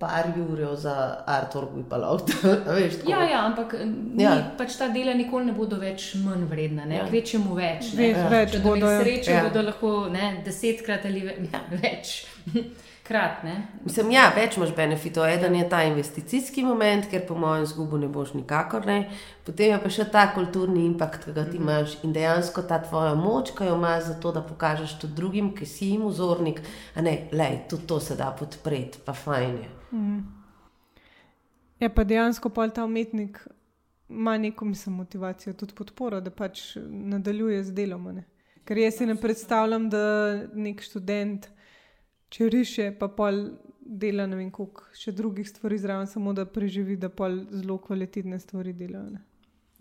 par 0.00 0.32
ur 0.40 0.76
za 0.76 1.22
Artur, 1.26 1.66
bi 1.74 1.82
pa 1.88 1.98
lahko. 2.00 2.32
veš, 2.76 3.00
ja, 3.08 3.20
ja, 3.28 3.40
ampak 3.44 3.74
ni, 3.84 4.24
ja. 4.24 4.32
pač 4.58 4.78
ta 4.80 4.88
dela 4.88 5.12
nikoli 5.14 5.50
ne 5.50 5.56
bodo 5.56 5.76
več 5.80 6.14
manj 6.24 6.46
vredna, 6.48 6.86
ja. 6.88 7.04
kvečemu 7.08 7.56
več. 7.58 7.92
Več, 7.98 8.16
ja. 8.16 8.28
več 8.32 8.56
bodo. 8.64 8.88
Srečo 9.02 9.34
ja. 9.34 9.42
bodo 9.48 9.66
lahko 9.68 9.90
ne, 10.12 10.32
desetkrat 10.46 11.04
ali 11.10 11.26
ja. 11.28 11.60
več. 11.84 12.22
Krat, 13.10 13.40
Mislim, 13.82 14.12
ja, 14.14 14.28
več 14.30 14.54
imaš 14.54 14.70
benefitov. 14.76 15.24
Eden 15.26 15.56
je 15.58 15.64
ta 15.68 15.80
investicijski 15.82 16.62
moment, 16.62 17.08
ker 17.10 17.24
po 17.26 17.34
mojem 17.34 17.64
zgubu 17.66 17.98
ne 17.98 18.06
boš 18.06 18.36
nikakor. 18.36 18.86
Ne. 18.86 19.08
Potem 19.42 19.72
je 19.72 19.78
pa 19.82 19.90
še 19.90 20.06
ta 20.12 20.28
kulturni 20.30 20.84
impakt, 20.86 21.24
ki 21.24 21.34
ga 21.34 21.42
ti 21.48 21.58
mm 21.58 21.66
-hmm. 21.66 21.80
imaš 21.80 21.96
in 22.04 22.12
dejansko 22.12 22.62
ta 22.62 22.78
tvoja 22.78 23.14
moč, 23.18 23.50
ki 23.58 23.66
jo 23.66 23.74
imaš 23.74 24.04
za 24.04 24.14
to, 24.20 24.32
da 24.32 24.42
pokažeš 24.42 24.98
tudi 25.00 25.14
drugim, 25.14 25.50
ki 25.56 25.66
si 25.66 25.86
jim 25.86 26.06
vzornik. 26.06 26.62
Ne, 26.96 27.28
lej, 27.32 27.58
tudi 27.68 27.86
to 27.86 28.00
se 28.00 28.16
da 28.16 28.30
podpreti, 28.38 28.98
pa 29.04 29.12
fajn 29.12 29.58
je. 29.58 29.68
Mm. 29.92 30.22
Je 31.80 31.88
pa 31.88 32.04
dejansko 32.04 32.48
pa 32.48 32.68
ta 32.68 32.84
umetnik. 32.84 33.48
Ma 34.08 34.38
neko 34.38 34.64
mislim, 34.64 34.94
motivacijo, 34.94 35.52
tudi 35.52 35.74
podporo, 35.74 36.20
da 36.20 36.30
pač 36.30 36.76
nadaljuje 36.90 37.64
z 37.64 37.72
delom. 37.74 38.14
Ne? 38.14 38.24
Ker 38.64 38.78
jaz 38.78 38.94
si 38.94 39.06
ne 39.06 39.16
predstavljam, 39.16 39.90
da 39.90 40.34
nek 40.54 40.82
študent, 40.82 41.48
če 42.30 42.48
riše, 42.48 42.92
pa 42.98 43.08
pol 43.08 43.42
dela 43.80 44.26
ne 44.26 44.38
vem, 44.38 44.50
koliko 44.54 44.86
še 44.94 45.12
drugih 45.16 45.48
stvari 45.48 45.78
zraven, 45.82 46.06
samo 46.06 46.32
da 46.36 46.46
preživi, 46.46 46.96
da 46.96 47.10
pol 47.10 47.42
zelo 47.50 47.78
kvalitetne 47.82 48.38
stvari 48.38 48.72
dela. 48.76 49.02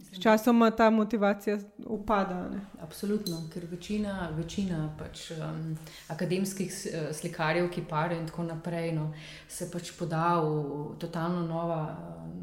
Sčasoma 0.09 0.71
ta 0.71 0.87
motivacija 0.89 1.59
upada. 1.85 2.39
Ne? 2.49 2.61
Absolutno, 2.81 3.43
ker 3.53 3.67
večina, 3.69 4.29
večina 4.33 4.79
pač, 4.97 5.27
um, 5.35 5.75
akademskih 6.09 6.71
eh, 6.71 7.09
slikarjev, 7.13 7.67
ki 7.69 7.83
parijo 7.89 8.21
in 8.21 8.29
tako 8.31 8.47
naprej, 8.47 8.93
no, 8.95 9.11
se 9.47 9.67
pač 9.69 9.91
poda 9.99 10.39
v 10.41 10.95
totalno 11.03 11.43
nova, 11.45 11.81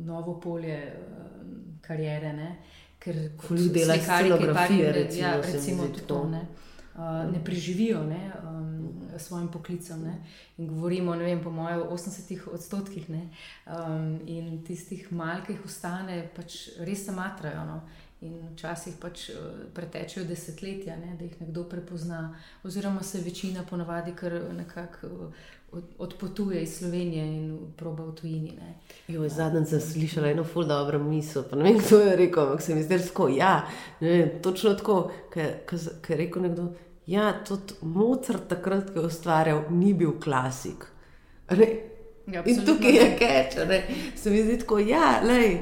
novo 0.04 0.36
polje 0.40 0.78
um, 1.00 1.56
karijere. 1.82 2.32
Ne? 2.36 2.52
Ker 3.02 3.18
ljudje 3.50 3.72
delajo 3.80 4.04
scenografije, 4.04 4.92
recimo, 4.92 5.26
ja, 5.26 5.34
recimo 5.40 5.88
to. 5.96 6.06
to 6.06 6.22
ne? 6.96 7.26
Uh, 7.26 7.32
ne 7.32 7.44
preživijo 7.44 8.04
ne, 8.04 8.32
um, 8.42 9.00
svojim 9.18 9.48
poklicem. 9.48 10.02
Ne. 10.02 10.24
In 10.56 10.68
govorimo, 10.68 11.14
ne 11.14 11.24
vem, 11.24 11.42
po 11.42 11.50
mojem, 11.50 11.80
o 11.82 11.96
80 11.96 12.48
odstotkih. 12.52 13.08
Um, 13.10 14.20
in 14.26 14.64
tistih 14.64 15.12
malkih 15.12 15.64
ostane, 15.64 16.28
pač 16.36 16.68
res 16.78 17.04
se 17.04 17.12
matrajo. 17.12 17.64
No. 17.64 17.80
In 18.20 18.38
včasih 18.54 18.96
pač 19.00 19.28
uh, 19.30 19.36
pretečejo 19.74 20.24
desetletja, 20.26 20.96
ne, 20.96 21.16
da 21.18 21.24
jih 21.24 21.40
nekdo 21.40 21.66
prepozna, 21.68 22.34
oziroma 22.64 23.02
se 23.02 23.20
večina 23.20 23.64
ponavadi 23.68 24.16
kar 24.16 24.40
nekako 24.56 25.06
uh, 25.06 25.34
odpotuje 25.98 26.62
iz 26.62 26.78
Slovenije 26.78 27.26
in 27.26 27.58
proba 27.76 28.04
v 28.04 28.14
tujini. 28.14 28.52
Zadnjič 29.28 29.68
sem 29.68 29.80
slišala 29.80 30.30
eno 30.30 30.44
ful 30.44 30.64
dobro 30.64 30.98
misel, 30.98 31.44
pa 31.50 31.56
ne 31.56 31.64
vem, 31.64 31.78
kdo 31.78 32.00
je 32.00 32.16
rekel, 32.16 32.42
ampak 32.42 32.62
se 32.62 32.74
mi 32.74 32.82
zdi, 32.82 32.98
da 32.98 33.28
je 33.28 33.36
ja, 33.36 33.68
točno 34.42 34.74
tako, 34.74 35.10
ker 35.32 35.68
je 36.08 36.16
rekel 36.16 36.42
nekdo. 36.42 36.72
Ja, 37.06 37.32
tudi 37.48 37.74
Mozart, 37.82 38.48
takrat, 38.48 38.90
ko 38.90 39.00
je 39.00 39.06
ustvarjal, 39.06 39.64
ni 39.70 39.94
bil 39.94 40.16
klasik. 40.20 40.88
Ja, 42.26 42.42
in 42.42 42.64
tukaj 42.66 42.96
je 42.98 43.10
keč, 43.20 43.54
se 44.18 44.30
mi 44.30 44.42
zdi 44.42 44.58
tako, 44.58 44.80
ja, 44.82 45.20
lej. 45.22 45.60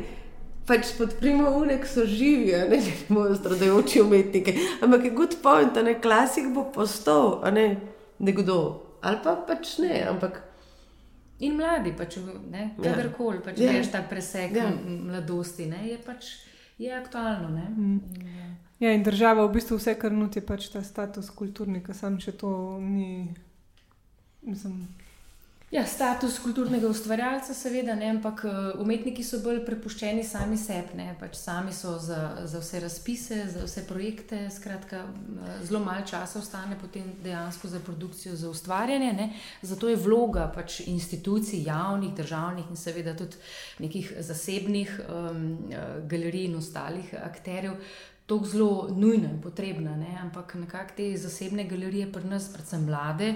Pač 0.64 0.94
podprimo 0.96 1.50
unek, 1.58 1.84
so 1.84 2.06
živi, 2.08 2.54
ne 2.70 2.78
samo 2.86 3.26
stradajoči 3.36 4.00
umetniki. 4.00 4.54
Ampak 4.82 5.04
je 5.04 5.10
good 5.10 5.36
point, 5.42 5.74
da 5.74 5.82
ne 5.84 5.98
klasik 6.00 6.48
bo 6.54 6.64
postal, 6.72 7.42
a 7.44 7.52
ne 7.52 7.76
nekdo. 8.18 8.80
Ali 9.04 9.20
pa 9.24 9.36
pač 9.36 9.76
ne. 9.84 10.00
Ampak... 10.08 10.40
In 11.44 11.58
mladi, 11.58 11.92
pač, 11.92 12.16
ja. 12.16 12.70
kadarkoli, 12.80 13.42
pač 13.44 13.60
ja. 13.60 13.74
veš 13.76 13.92
ta 13.92 14.00
preseg 14.08 14.56
ja. 14.56 14.70
mladosti, 14.80 15.68
ne, 15.68 15.82
je 15.90 16.00
pač 16.00 16.32
je 16.80 16.94
aktualno. 16.96 17.50
Mm. 17.76 18.00
Ja. 18.24 18.63
Ja, 18.78 18.92
in 18.92 19.02
država 19.02 19.46
v 19.46 19.52
bistvu 19.54 19.78
vse, 19.78 19.94
kar 19.98 20.12
nudi, 20.12 20.40
je 20.40 20.46
pač 20.46 20.68
ta 20.72 20.82
status 20.82 21.30
kulturnika, 21.30 21.94
sam 21.94 22.18
če 22.20 22.32
to 22.38 22.50
ni. 22.82 23.34
Mislim, 24.42 24.82
Ja, 25.74 25.82
status 25.86 26.36
kulturnega 26.38 26.86
ustvarjalca, 26.86 27.54
seveda, 27.54 27.96
ne, 27.98 28.06
ampak 28.14 28.44
eh, 28.46 28.58
umetniki 28.78 29.24
so 29.26 29.40
bolj 29.42 29.64
prepuščeni 29.66 30.22
sami 30.22 30.54
sebi, 30.60 31.02
pač 31.18 31.34
sami 31.40 31.72
so 31.74 31.96
za, 31.98 32.18
za 32.46 32.60
vse 32.62 32.82
razpise, 32.84 33.38
za 33.50 33.64
vse 33.64 33.82
projekte. 33.88 34.44
Skratka, 34.54 35.00
eh, 35.02 35.56
zelo 35.66 35.80
malo 35.82 36.06
časa 36.06 36.38
ostane 36.38 36.78
potem 36.78 37.10
dejansko 37.24 37.72
za 37.72 37.82
produkcijo, 37.82 38.36
za 38.38 38.52
ustvarjanje. 38.54 39.10
Ne. 39.18 39.28
Zato 39.66 39.90
je 39.90 39.98
vloga 39.98 40.46
pač 40.54 40.78
institucij, 40.86 41.64
javnih, 41.66 42.14
državnih 42.14 42.70
in 42.70 42.78
seveda 42.78 43.16
tudi 43.18 43.42
nekih 43.82 44.14
zasebnih 44.20 44.94
um, 45.08 45.44
galerij 46.06 46.52
in 46.52 46.58
ostalih 46.62 47.10
akterjev 47.18 47.80
tako 48.26 48.46
zelo 48.46 48.88
nujna 48.96 49.30
in 49.30 49.40
potrebna, 49.42 49.96
ne? 49.96 50.18
ampak 50.22 50.54
nekako 50.54 50.96
te 50.96 51.16
zasebne 51.16 51.64
galerije, 51.68 52.12
pri 52.12 52.24
nas, 52.24 52.48
predvsem 52.52 52.84
mlade, 52.84 53.34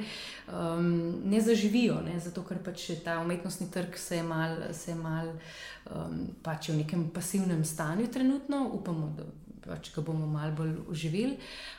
um, 0.49 0.89
ne 1.25 1.41
zaživijo, 1.41 2.01
ne? 2.07 2.21
zato 2.21 2.43
ker 2.43 2.63
pač 2.65 2.87
ta 3.05 3.19
umetnostni 3.21 3.69
trg 3.71 3.99
se 4.01 4.17
je 4.17 4.23
mal, 4.23 4.57
se 4.73 4.91
je 4.91 4.97
mal 4.97 5.29
um, 5.29 6.25
pač 6.43 6.71
v 6.73 6.79
nekem 6.81 7.11
pasivnem 7.13 7.65
stanju 7.65 8.09
trenutno, 8.13 8.65
upamo, 8.81 9.13
da 9.17 9.29
pač 9.69 9.91
ga 9.95 10.03
bomo 10.03 10.27
malo 10.27 10.55
bolj 10.57 10.75
uživali. 10.89 11.37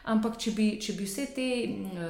Ampak, 0.09 0.37
če 0.41 0.53
bi, 0.55 0.67
če 0.81 0.95
bi 0.97 1.05
vse 1.07 1.25
te 1.35 1.47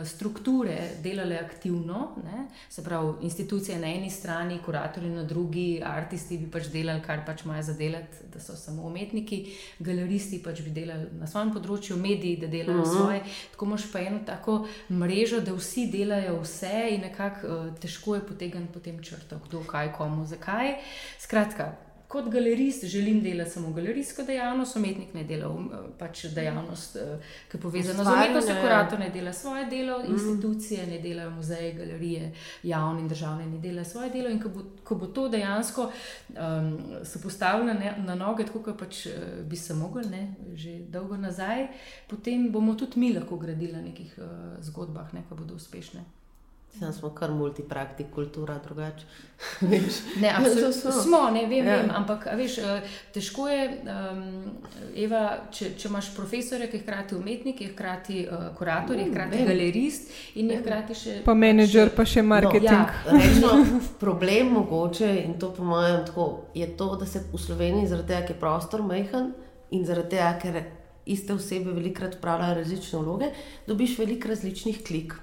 strukture 0.07 0.75
delale 1.03 1.39
aktivno, 1.39 2.01
ne, 2.23 2.45
se 2.71 2.83
pravi, 2.85 3.25
institucije 3.27 3.79
na 3.79 3.91
eni 3.95 4.11
strani, 4.11 4.59
kuratorji 4.65 5.11
na 5.13 5.23
drugi, 5.27 5.67
aristi 5.85 6.37
bi 6.41 6.49
pač 6.51 6.69
delali, 6.73 7.03
kar 7.05 7.23
pač 7.27 7.43
imajo 7.45 7.65
za 7.71 7.75
delati, 7.79 8.29
da 8.33 8.41
so 8.43 8.55
samo 8.59 8.87
umetniki, 8.87 9.41
galeristi 9.79 10.41
pač 10.43 10.61
bi 10.65 10.73
delali 10.75 11.09
na 11.19 11.27
svojem 11.27 11.53
področju, 11.55 11.97
mediji, 11.99 12.37
da 12.43 12.47
delajo 12.47 12.79
uh 12.79 12.85
mhm. 12.85 12.89
-huh. 12.89 12.97
svoje. 12.97 13.23
Tako 13.51 13.65
imaš 13.65 13.91
pa 13.91 13.99
eno 13.99 14.19
tako 14.25 14.57
mrežo, 14.89 15.41
da 15.41 15.53
vsi 15.53 15.87
delajo 15.91 16.39
vse 16.41 16.87
in 16.91 17.01
nekako 17.01 17.47
uh, 17.47 17.75
težko 17.79 18.15
je 18.15 18.27
potegniti 18.27 18.73
potem 18.73 19.03
črto, 19.03 19.39
kdo, 19.47 19.63
kaj, 19.63 19.93
komu, 19.97 20.25
zakaj. 20.25 20.75
Skratka, 21.19 21.75
kot 22.09 22.29
galerist 22.33 22.85
želim 22.85 23.21
delati 23.21 23.51
samo 23.51 23.69
galerijsko 23.73 24.23
dejavnost, 24.23 24.75
umetnik 24.75 25.13
ne 25.13 25.23
dela 25.23 25.49
um, 25.49 25.69
pač 25.99 26.23
dejavnost, 26.33 26.95
eh, 26.95 27.27
ki 27.51 27.57
je 27.57 27.61
povezana 27.61 28.03
z 28.03 28.13
umetnostjo, 28.13 28.55
kurator 28.61 28.99
ne 28.99 29.09
dela 29.09 29.33
svoje 29.33 29.65
delo, 29.69 29.99
mm. 29.99 30.13
institucije 30.13 30.87
ne 30.87 30.99
delajo 30.99 31.29
muzeje, 31.29 31.73
galerije, 31.73 32.31
javne 32.63 33.01
in 33.01 33.07
državne 33.07 33.45
ne 33.45 33.59
delajo 33.61 33.85
svoje 33.85 34.09
delo. 34.09 34.29
In 34.29 34.41
ko 34.41 34.49
bo, 34.49 34.65
ko 34.83 34.95
bo 34.95 35.07
to 35.07 35.29
dejansko 35.29 35.91
um, 36.29 36.77
se 37.05 37.21
postavilo 37.21 37.73
na, 37.73 37.95
na 37.97 38.15
noge, 38.15 38.45
tako 38.45 38.63
kot 38.63 38.79
pač 38.79 39.05
uh, 39.05 39.13
bi 39.45 39.55
se 39.55 39.77
mogli, 39.77 40.09
ne, 40.09 40.33
že 40.55 40.79
dolgo 40.89 41.17
nazaj, 41.17 41.67
potem 42.07 42.49
bomo 42.51 42.73
tudi 42.73 42.99
mi 42.99 43.13
lahko 43.13 43.37
gradili 43.37 43.73
na 43.73 43.85
nekih 43.85 44.17
uh, 44.17 44.57
zgodbah, 44.65 45.13
ne, 45.13 45.27
ki 45.29 45.37
bodo 45.37 45.61
uspešne. 45.61 46.18
Sam 46.79 46.93
smo 46.93 47.09
kar 47.09 47.31
multipraktik, 47.31 48.07
kultura 48.13 48.59
drugače. 48.63 49.05
ne, 50.21 50.33
absolutno 50.37 50.91
smo, 50.91 51.29
ne 51.33 51.45
vem, 51.47 51.67
ja. 51.67 51.75
vem 51.75 51.91
ampak 51.95 52.27
veš, 52.37 52.57
eh, 52.57 52.81
težko 53.13 53.47
je, 53.47 53.63
um, 53.83 54.21
Eva, 54.95 55.23
če, 55.51 55.71
če 55.79 55.87
imaš 55.89 56.11
profesore, 56.15 56.67
ki 56.69 56.77
je 56.77 56.83
hkrati 56.83 57.15
umetnik, 57.17 57.61
je 57.61 57.71
hkrati 57.73 58.21
uh, 58.27 58.49
kurator, 58.57 58.99
je 58.99 59.07
hkrati 59.09 59.37
vem. 59.37 59.47
galerist 59.49 60.11
in 60.35 60.51
je 60.53 60.59
hkrati 60.61 60.97
še. 61.01 61.15
Pa 61.25 61.33
menedžer, 61.33 61.91
pa 61.95 62.05
še 62.07 62.23
marketing. 62.23 62.67
No, 62.69 63.15
ja, 63.17 63.21
rečno, 63.23 63.79
problem 63.99 64.53
mogoče 64.59 65.09
in 65.23 65.39
to 65.41 65.49
po 65.55 65.65
mojem 65.67 66.03
tako, 66.07 66.27
je 66.55 66.67
to, 66.77 66.91
da 66.99 67.07
se 67.09 67.23
v 67.31 67.39
Sloveniji 67.39 67.89
zaradi 67.89 68.13
tega, 68.13 68.27
ker 68.27 68.37
je 68.37 68.43
prostor 68.43 68.85
majhen 68.85 69.33
in 69.75 69.87
zaradi 69.87 70.15
tega, 70.15 70.35
ker 70.43 70.61
iste 71.09 71.33
osebe 71.33 71.73
velikrat 71.73 72.19
upravljajo 72.19 72.59
različne 72.61 73.01
vloge, 73.01 73.31
dobiš 73.67 73.97
veliko 73.99 74.29
različnih 74.29 74.83
klik. 74.85 75.17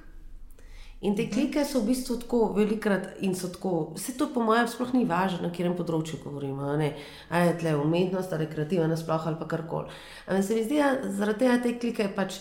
In 1.05 1.12
te 1.12 1.26
klike 1.28 1.61
so 1.68 1.82
v 1.82 1.90
bistvu 1.90 2.14
tako 2.22 2.38
velikrat 2.57 3.18
in 3.20 3.34
so 3.36 3.51
tako, 3.53 3.92
vse 3.99 4.14
to 4.16 4.30
po 4.32 4.40
mojem 4.40 4.64
sploh 4.64 4.94
ni 4.97 5.03
važno, 5.05 5.42
na 5.44 5.51
katerem 5.53 5.74
področju 5.76 6.22
govorimo, 6.22 6.70
ali 6.72 6.86
je 7.28 7.51
tle 7.61 7.74
umetnost, 7.76 8.32
ali 8.32 8.47
kreativna 8.49 8.97
sploh 8.97 9.26
ali 9.28 9.36
pa 9.36 9.44
karkoli. 9.51 9.92
Ampak 10.24 10.47
se 10.47 10.57
mi 10.57 10.62
zdi, 10.64 10.78
da 10.80 11.11
zaradi 11.18 11.42
tega 11.42 11.57
te 11.61 11.72
klike 11.82 12.07
pač, 12.16 12.38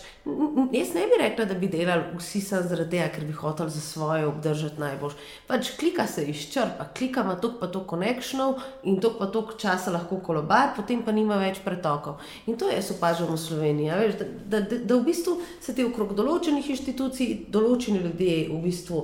jaz 0.72 0.94
ne 0.96 1.04
bi 1.10 1.18
rekla, 1.20 1.44
da 1.50 1.58
bi 1.60 1.68
delali 1.68 2.16
vsi 2.16 2.40
sam 2.46 2.64
zaradi 2.64 2.96
tega, 2.96 3.10
ker 3.12 3.26
bi 3.28 3.36
hotel 3.36 3.68
za 3.68 3.82
svoje 3.84 4.24
obdržati 4.30 4.80
najbolj. 4.80 5.20
Pač 5.52 5.74
klika 5.76 6.08
se 6.08 6.24
izčrpa, 6.24 6.88
klika 6.96 7.26
ima 7.28 7.36
tok 7.36 7.60
pa 7.60 7.68
tok 7.68 7.84
konekšnov 7.92 8.56
in 8.88 8.96
tok 9.04 9.20
pa 9.20 9.28
tok 9.36 9.58
časa 9.60 9.92
lahko 9.92 10.22
kolobar, 10.24 10.72
potem 10.80 11.04
pa 11.04 11.12
nima 11.12 11.36
več 11.44 11.60
pretokov. 11.60 12.24
In 12.48 12.56
to 12.56 12.72
jaz 12.72 12.88
opažam 12.96 13.28
v 13.34 13.38
Sloveniji, 13.44 13.92
veš, 14.00 14.16
da, 14.16 14.32
da, 14.32 14.64
da, 14.64 14.80
da 14.80 14.96
v 14.96 15.10
bistvu 15.12 15.36
se 15.60 15.76
ti 15.76 15.84
okrog 15.84 16.16
določenih 16.16 16.72
inštitucij 16.72 17.52
določeni 17.52 18.00
ljudje 18.00 18.45
v 18.48 18.60
bistvu 18.62 19.02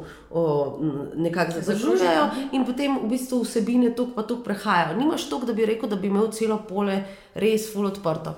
nekako 1.16 1.60
zadržujejo 1.60 2.24
in 2.52 2.64
potem 2.64 2.98
v 3.02 3.10
bistvu 3.10 3.42
vsebine 3.42 3.92
tok 3.96 4.14
pa 4.16 4.22
tok 4.22 4.44
prehajajo. 4.46 4.96
Nimaš 4.98 5.28
tok, 5.30 5.44
da 5.48 5.52
bi 5.52 5.66
rekel, 5.66 5.88
da 5.88 5.96
bi 5.96 6.08
imel 6.08 6.30
celo 6.32 6.60
pole 6.68 7.02
res 7.34 7.68
full 7.72 7.90
odprto. 7.90 8.34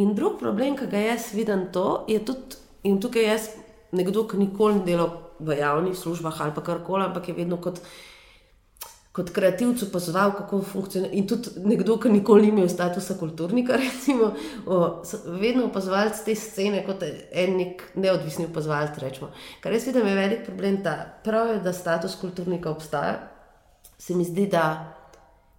In 0.00 0.14
drug 0.16 0.38
problem, 0.40 0.76
ki 0.76 0.88
ga 0.88 1.00
jaz 1.12 1.32
vidim, 1.36 1.66
to, 1.72 2.04
je 2.08 2.20
tudi, 2.24 2.56
in 2.88 2.96
tukaj 3.00 3.26
jaz, 3.28 3.50
nekdo, 3.92 4.24
ki 4.28 4.40
nikoli 4.40 4.80
ni 4.80 4.86
delal 4.86 5.18
v 5.42 5.58
javnih 5.58 5.96
službah 5.98 6.40
ali 6.40 6.54
pa 6.54 6.62
karkoli, 6.64 7.04
ampak 7.04 7.28
je 7.28 7.34
vedno 7.36 7.58
kot 7.60 7.82
kot 9.12 9.30
kreativcu 9.30 9.90
pozval, 9.92 10.32
kako 10.36 10.62
funkcionira. 10.62 11.12
In 11.12 11.26
tudi 11.28 11.50
nekdo, 11.64 11.98
ki 12.00 12.12
nikoli 12.12 12.46
ni 12.46 12.48
imel 12.48 12.68
statusa 12.72 13.18
kulturnika, 13.20 13.76
recimo, 13.84 14.32
o, 14.66 14.78
vedno 15.40 15.66
opazovalec 15.68 16.22
te 16.24 16.34
scene, 16.38 16.80
kot 16.86 17.04
en 17.04 17.58
nek 17.58 17.84
neodvisni 17.94 18.48
opazovalec. 18.48 18.96
Rečemo. 19.02 19.28
Kar 19.60 19.76
jaz 19.76 19.86
vidim, 19.90 20.08
je 20.08 20.16
velik 20.16 20.46
problem 20.46 20.80
ta. 20.84 20.96
Prav 21.24 21.52
je, 21.52 21.60
da 21.64 21.72
status 21.76 22.16
kulturnika 22.20 22.70
obstaja. 22.70 23.20
Se 23.98 24.16
mi 24.16 24.24
zdi, 24.24 24.48
da 24.50 24.64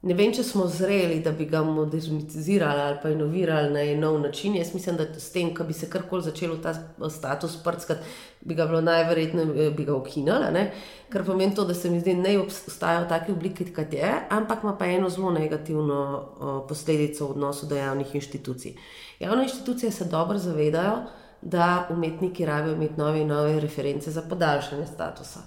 ne 0.03 0.15
vem, 0.19 0.33
če 0.35 0.43
smo 0.43 0.65
zreli, 0.67 1.21
da 1.23 1.31
bi 1.31 1.45
ga 1.47 1.61
modernizirali 1.63 2.81
ali 2.81 2.97
pa 3.01 3.11
inovirali 3.13 3.71
na 3.71 3.83
nov 4.01 4.19
način. 4.21 4.55
Jaz 4.55 4.73
mislim, 4.73 4.97
da 4.99 5.07
s 5.19 5.31
tem, 5.31 5.53
ko 5.55 5.63
bi 5.63 5.73
se 5.73 5.89
karkoli 5.89 6.25
začelo 6.25 6.57
ta 6.57 6.73
status 7.09 7.55
prskati, 7.63 8.03
bi 8.41 8.55
ga 8.55 8.65
bilo 8.67 8.81
najverjetneje, 8.81 9.69
bi 9.71 9.85
ga 9.87 9.95
ukinili. 9.95 10.65
Kar 11.09 11.23
pomeni 11.25 11.55
to, 11.55 11.63
da 11.65 11.73
se 11.73 11.89
mi 11.89 12.01
zdi, 12.03 12.15
da 12.15 12.27
ne 12.27 12.37
obstaja 12.39 13.05
v 13.05 13.09
taki 13.09 13.31
obliki, 13.31 13.69
kot 13.73 13.93
je, 13.93 14.11
ampak 14.29 14.63
ima 14.63 14.75
pa 14.77 14.91
eno 14.91 15.09
zelo 15.09 15.31
negativno 15.31 15.99
o, 16.39 16.53
posledico 16.67 17.27
v 17.27 17.37
odnosu 17.37 17.67
do 17.67 17.75
javnih 17.79 18.15
inštitucij. 18.15 18.75
Javne 19.19 19.43
inštitucije 19.43 19.91
se 19.91 20.05
dobro 20.05 20.37
zavedajo, 20.37 21.03
da 21.41 21.87
umetniki 21.91 22.45
rabijo 22.45 22.75
imeti 22.75 22.99
nove 22.99 23.21
in 23.21 23.27
nove 23.27 23.59
reference 23.59 24.11
za 24.11 24.21
podaljšanje 24.21 24.87
statusa. 24.87 25.39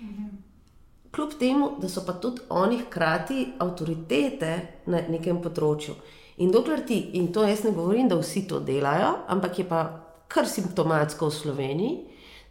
Mhm 0.00 0.47
kljub 1.14 1.34
temu, 1.38 1.70
da 1.80 1.88
so 1.88 2.04
pa 2.06 2.12
tudi 2.12 2.40
oni 2.48 2.78
hkrati 2.78 3.46
avtoritete 3.58 4.52
na 4.86 5.02
nekem 5.08 5.40
področju. 5.42 5.94
In 6.38 6.52
dokler 6.54 6.84
ti, 6.86 6.98
in 7.18 7.32
to 7.34 7.42
jaz 7.46 7.64
ne 7.66 7.72
govorim, 7.74 8.08
da 8.08 8.18
vsi 8.20 8.44
to 8.48 8.60
delajo, 8.62 9.14
ampak 9.28 9.58
je 9.58 9.66
pa 9.68 9.82
kar 10.30 10.46
simptomatsko 10.46 11.30
v 11.30 11.34
Sloveniji, 11.34 11.96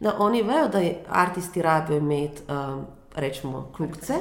da 0.00 0.16
oni 0.20 0.42
vejo, 0.42 0.68
da 0.68 0.82
aristi 1.22 1.62
rabijo 1.62 1.98
imeti, 2.02 2.44
um, 2.52 2.84
rečemo, 3.16 3.68
kljubce. 3.76 4.20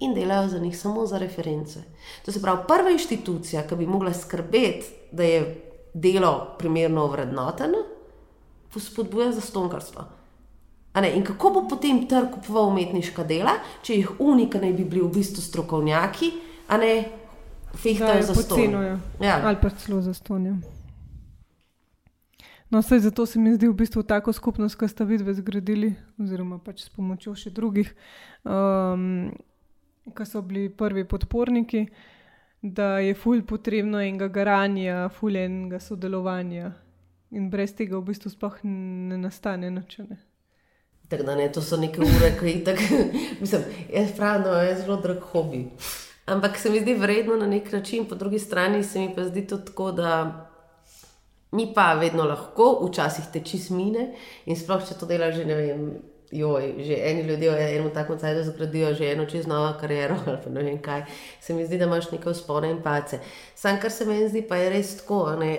In 0.00 0.14
delajo 0.14 0.48
za 0.48 0.58
njih 0.58 0.74
samo 0.78 1.06
za 1.06 1.18
reference. 1.18 1.80
To 2.24 2.32
se 2.32 2.42
pravi, 2.42 2.66
prva 2.68 2.90
inštitucija, 2.92 3.62
ki 3.68 3.76
bi 3.76 3.86
mogla 3.86 4.12
skrbeti, 4.12 4.90
da 5.12 5.24
je 5.24 5.44
delo 5.94 6.56
primerno 6.58 7.06
vrednoteno, 7.06 7.84
spodbuja 8.76 9.32
za 9.32 9.40
stonkarstvo. 9.40 10.04
In 10.96 11.24
kako 11.24 11.50
bo 11.50 11.66
potem 11.68 12.06
trg 12.08 12.30
kupoval 12.38 12.70
umetniška 12.70 13.24
dela, 13.28 13.58
če 13.84 13.98
jih 13.98 14.20
unika 14.20 14.60
naj 14.62 14.72
bi 14.72 14.84
bili 14.84 15.02
v 15.04 15.10
bistvu 15.18 15.44
strokovnjaki, 15.44 16.30
a 16.72 16.78
ne 16.80 16.92
fehtajo 17.76 18.22
za 18.22 18.34
ston. 18.34 18.78
Ja. 19.20 19.40
Ali 19.44 19.60
pa 19.60 19.70
celo 19.70 20.00
za 20.00 20.14
ston. 20.14 20.62
No, 22.70 22.80
vse 22.80 22.98
zato 22.98 23.26
se 23.26 23.38
mi 23.38 23.54
zdi 23.54 23.68
v 23.68 23.74
bistvu 23.74 24.02
tako 24.02 24.32
skupnost, 24.32 24.78
ki 24.78 24.88
ste 24.88 25.04
vidve 25.04 25.34
zgradili, 25.34 25.92
oziroma 26.18 26.58
pač 26.58 26.82
s 26.82 26.90
pomočjo 26.90 27.36
še 27.38 27.52
drugih, 27.54 27.92
um, 28.42 29.28
ki 30.10 30.26
so 30.26 30.42
bili 30.42 30.66
prvi 30.72 31.04
podporniki, 31.06 31.84
da 32.62 32.96
je 33.04 33.14
fulj 33.14 33.44
potrebno 33.46 34.00
enega 34.02 34.26
garanja, 34.32 35.06
fulj 35.14 35.38
enega 35.44 35.78
sodelovanja. 35.78 36.72
In 37.36 37.50
brez 37.50 37.74
tega 37.76 38.00
v 38.00 38.08
bistvu 38.08 38.32
sploh 38.34 38.58
ne 38.64 39.20
nastane 39.20 39.70
načine. 39.70 40.18
Tako 41.08 41.22
da 41.22 41.34
ne, 41.34 41.52
to 41.52 41.62
so 41.62 41.76
neke 41.76 42.00
ure, 42.00 42.32
ki 42.40 42.64
tako, 42.64 42.82
mislim, 43.40 43.62
jaz 43.92 44.10
pravim, 44.16 44.42
da 44.42 44.62
je 44.62 44.76
zelo 44.80 44.96
drag 44.96 45.20
hobi. 45.32 45.68
Ampak 46.26 46.58
se 46.58 46.70
mi 46.70 46.80
zdi 46.80 46.94
vredno 46.94 47.36
na 47.36 47.46
nek 47.46 47.72
način, 47.72 48.04
po 48.04 48.14
drugi 48.14 48.38
strani 48.38 48.84
se 48.84 48.98
mi 48.98 49.14
pa 49.14 49.24
zdi 49.24 49.46
to 49.46 49.56
tako, 49.56 49.92
da 49.92 50.46
mi 51.52 51.72
pa 51.74 51.92
vedno 51.94 52.24
lahko, 52.24 52.88
včasih 52.88 53.24
teči 53.32 53.58
smine 53.58 54.08
in 54.46 54.58
sploh 54.58 54.82
če 54.88 54.98
to 54.98 55.06
dela 55.06 55.30
že 55.32 55.44
ne 55.44 55.54
vem. 55.54 55.88
Joj, 56.34 56.72
že 56.82 56.96
eni 57.06 57.20
ljudje 57.22 57.50
v 57.54 57.58
enem 57.70 57.90
takem 57.94 58.18
cajtu 58.18 58.48
zgradijo 58.48 58.88
že 58.98 59.12
eno 59.12 59.28
čez 59.30 59.44
novo 59.46 59.68
kariero 59.80 60.16
ali 60.26 60.38
pa 60.44 60.50
ne 60.50 60.64
vem 60.66 60.80
kaj. 60.82 61.04
Se 61.40 61.54
mi 61.54 61.66
zdi, 61.66 61.78
da 61.78 61.86
imaš 61.86 62.10
nekaj 62.10 62.34
spone 62.34 62.70
in 62.70 62.80
pace. 62.82 63.20
Sam, 63.54 63.78
kar 63.80 63.94
se 63.94 64.04
meni 64.04 64.26
zdi, 64.28 64.42
pa 64.42 64.58
je 64.58 64.70
res 64.70 64.96
tako, 64.98 65.20
ne, 65.38 65.52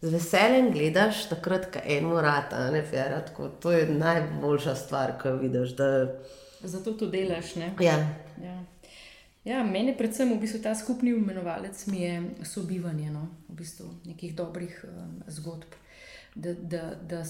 z 0.00 0.12
veseljem 0.12 0.70
gledaš, 0.72 1.26
takrat, 1.28 1.68
ko 1.72 1.82
eno 1.84 2.20
rata, 2.22 2.70
ne 2.70 2.82
fera. 2.82 3.20
Tako, 3.26 3.48
to 3.48 3.72
je 3.72 3.88
najboljša 3.90 4.74
stvar, 4.74 5.16
ko 5.22 5.36
vidiš. 5.36 5.76
Da... 5.76 5.90
Zato 6.62 6.92
to 6.92 7.06
delaš. 7.06 7.56
Ja. 7.56 7.98
Ja. 8.42 8.64
Ja, 9.44 9.62
meni 9.64 9.94
predvsem 9.96 10.28
v 10.34 10.42
bistvu 10.42 10.60
ta 10.62 10.74
skupni 10.76 11.14
imenovalec 11.16 11.84
je 11.92 12.22
sobivanje 12.44 13.10
no? 13.10 13.28
v 13.48 13.54
bistvu 13.62 13.86
nekih 14.04 14.34
dobrih 14.36 14.84
um, 14.84 15.22
zgodb 15.26 15.76
da, 16.38 16.52
da, 16.52 16.94
da, 17.08 17.24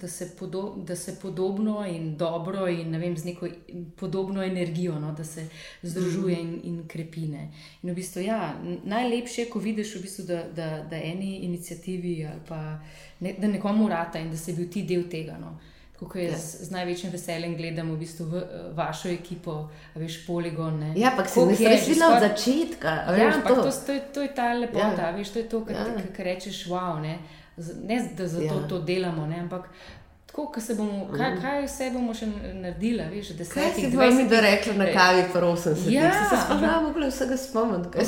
da, 0.00 0.08
se 0.08 0.36
podo, 0.38 0.74
da 0.76 0.96
se 0.96 1.20
podobno 1.20 1.86
in 1.86 2.16
dobro, 2.16 2.68
in 2.68 2.96
vem, 2.96 3.16
z 3.16 3.24
neko 3.24 3.48
podobno 3.96 4.42
energijo, 4.42 4.98
no, 5.00 5.12
da 5.12 5.24
se 5.24 5.46
združuje 5.82 6.40
in, 6.40 6.60
in 6.64 6.88
krepine. 6.88 7.50
In 7.82 7.90
v 7.90 7.94
bistvu, 7.94 8.22
ja, 8.22 8.54
najlepše 8.84 9.42
je, 9.42 9.50
ko 9.50 9.58
vidiš, 9.58 9.96
v 9.96 10.02
bistvu, 10.02 10.24
da, 10.24 10.42
da, 10.56 10.70
da 10.90 10.96
eni 10.96 11.36
inicijativi 11.36 12.26
ali 12.26 12.40
pa 12.48 12.78
ne, 13.20 13.34
da 13.38 13.48
nekomu 13.48 13.88
rata 13.88 14.18
in 14.18 14.30
da 14.30 14.36
si 14.36 14.52
bil 14.52 14.70
ti 14.70 14.86
del 14.86 15.08
tega. 15.10 15.38
No. 15.40 15.58
Kako 15.98 16.18
jaz 16.18 16.32
ja. 16.32 16.64
z 16.66 16.70
največjim 16.70 17.12
veseljem 17.12 17.56
gledam 17.56 17.90
v 17.90 17.98
bistvu 17.98 18.24
v, 18.30 18.46
vašo 18.78 19.10
ekipo, 19.10 19.68
veš, 19.94 20.22
poligon. 20.26 20.78
Ne. 20.78 20.94
Ja, 20.96 21.10
ampak 21.10 21.28
se 21.28 21.46
ne 21.46 21.54
znaš 21.54 21.86
videti 21.88 22.06
od 22.06 22.22
začetka. 22.28 22.88
Ja, 23.18 23.34
ampak 23.34 23.54
to? 23.54 23.62
To, 23.62 23.70
to, 23.86 24.00
to 24.14 24.22
je 24.22 24.34
ta 24.34 24.52
lepota, 24.54 25.10
ja. 25.10 25.14
veš, 25.16 25.34
to 25.34 25.38
je 25.38 25.48
to, 25.48 25.64
kar 25.64 25.76
ja. 25.76 26.24
rečeš, 26.30 26.66
wow. 26.70 27.02
Ne 27.02 27.18
ne 27.56 28.08
da 28.16 28.28
zato 28.28 28.44
ja. 28.44 28.68
to 28.68 28.78
delamo, 28.78 29.26
ne, 29.26 29.40
ampak 29.40 29.68
tako, 30.26 30.52
kaj, 30.52 30.74
bomo, 30.76 31.08
kaj, 31.16 31.32
mhm. 31.32 31.42
kaj 31.42 31.64
vse 31.66 31.90
bomo 31.92 32.14
še 32.14 32.26
naredili. 32.54 33.04
Veš, 33.12 33.34
kaj 33.52 33.72
si 33.76 33.90
ti 34.28 34.40
rekla 34.40 34.74
na 34.74 34.86
kavi, 34.92 35.24
prosim, 35.32 35.76
se 35.76 35.92
ja, 35.92 36.12
se 36.30 36.38
spomnim, 36.46 36.70
mogla 36.86 37.10
vsega 37.10 37.36
spomniti. 37.36 38.06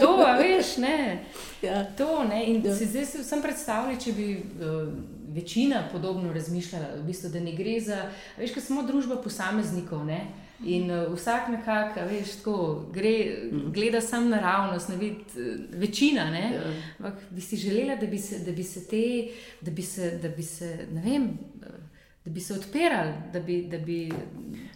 To, 0.00 0.12
veš, 0.38 0.76
ne. 0.76 1.24
Ja. 1.62 1.82
To, 1.98 2.22
ne. 2.28 2.44
In 2.46 2.62
ja. 2.64 2.76
si 2.76 2.86
zdaj 2.86 3.10
sem 3.26 3.42
predstavljala, 3.42 3.98
če 4.00 4.16
bi. 4.16 4.30
Uh, 4.60 4.88
Večina 5.34 5.80
podobno 5.90 6.30
razmišljala, 6.30 6.92
v 7.00 7.08
bistvu, 7.08 7.32
da 7.34 7.40
ne 7.42 7.56
gre 7.58 7.72
za, 7.82 7.96
veš, 8.38 8.52
kaj 8.54 8.62
smo 8.68 8.84
družba 8.86 9.16
posameznikov. 9.18 10.04
Ne? 10.06 10.20
In 10.62 10.90
uh, 10.90 11.12
vsak 11.14 11.48
nekako, 11.48 12.00
veš, 12.10 12.36
tako 12.36 12.86
gre, 12.92 13.14
mhm. 13.52 13.72
gleda 13.72 14.00
samo 14.00 14.28
naravnost, 14.28 14.88
ne 14.88 14.96
vidi 14.96 15.16
uh, 15.16 15.80
večina. 15.80 16.30
Ne? 16.30 16.52
Ja. 16.54 16.72
Ampak 16.98 17.14
bi 17.30 17.40
si 17.40 17.56
želela, 17.56 17.96
da 17.96 18.06
bi 18.06 18.18
se, 18.18 18.38
da 18.38 18.52
bi 18.52 18.62
se 18.62 18.86
te, 18.86 19.04
da 19.60 19.70
bi 19.70 19.82
se, 19.82 20.18
da 20.22 20.28
bi 20.28 20.42
se, 20.42 20.86
ne 20.92 21.02
vem, 21.02 21.30
da 22.24 22.30
bi 22.30 22.40
se 22.40 22.54
odpirali, 22.54 23.12
da 23.32 23.40
bi, 23.40 23.62
da 23.62 23.78
bi 23.78 24.12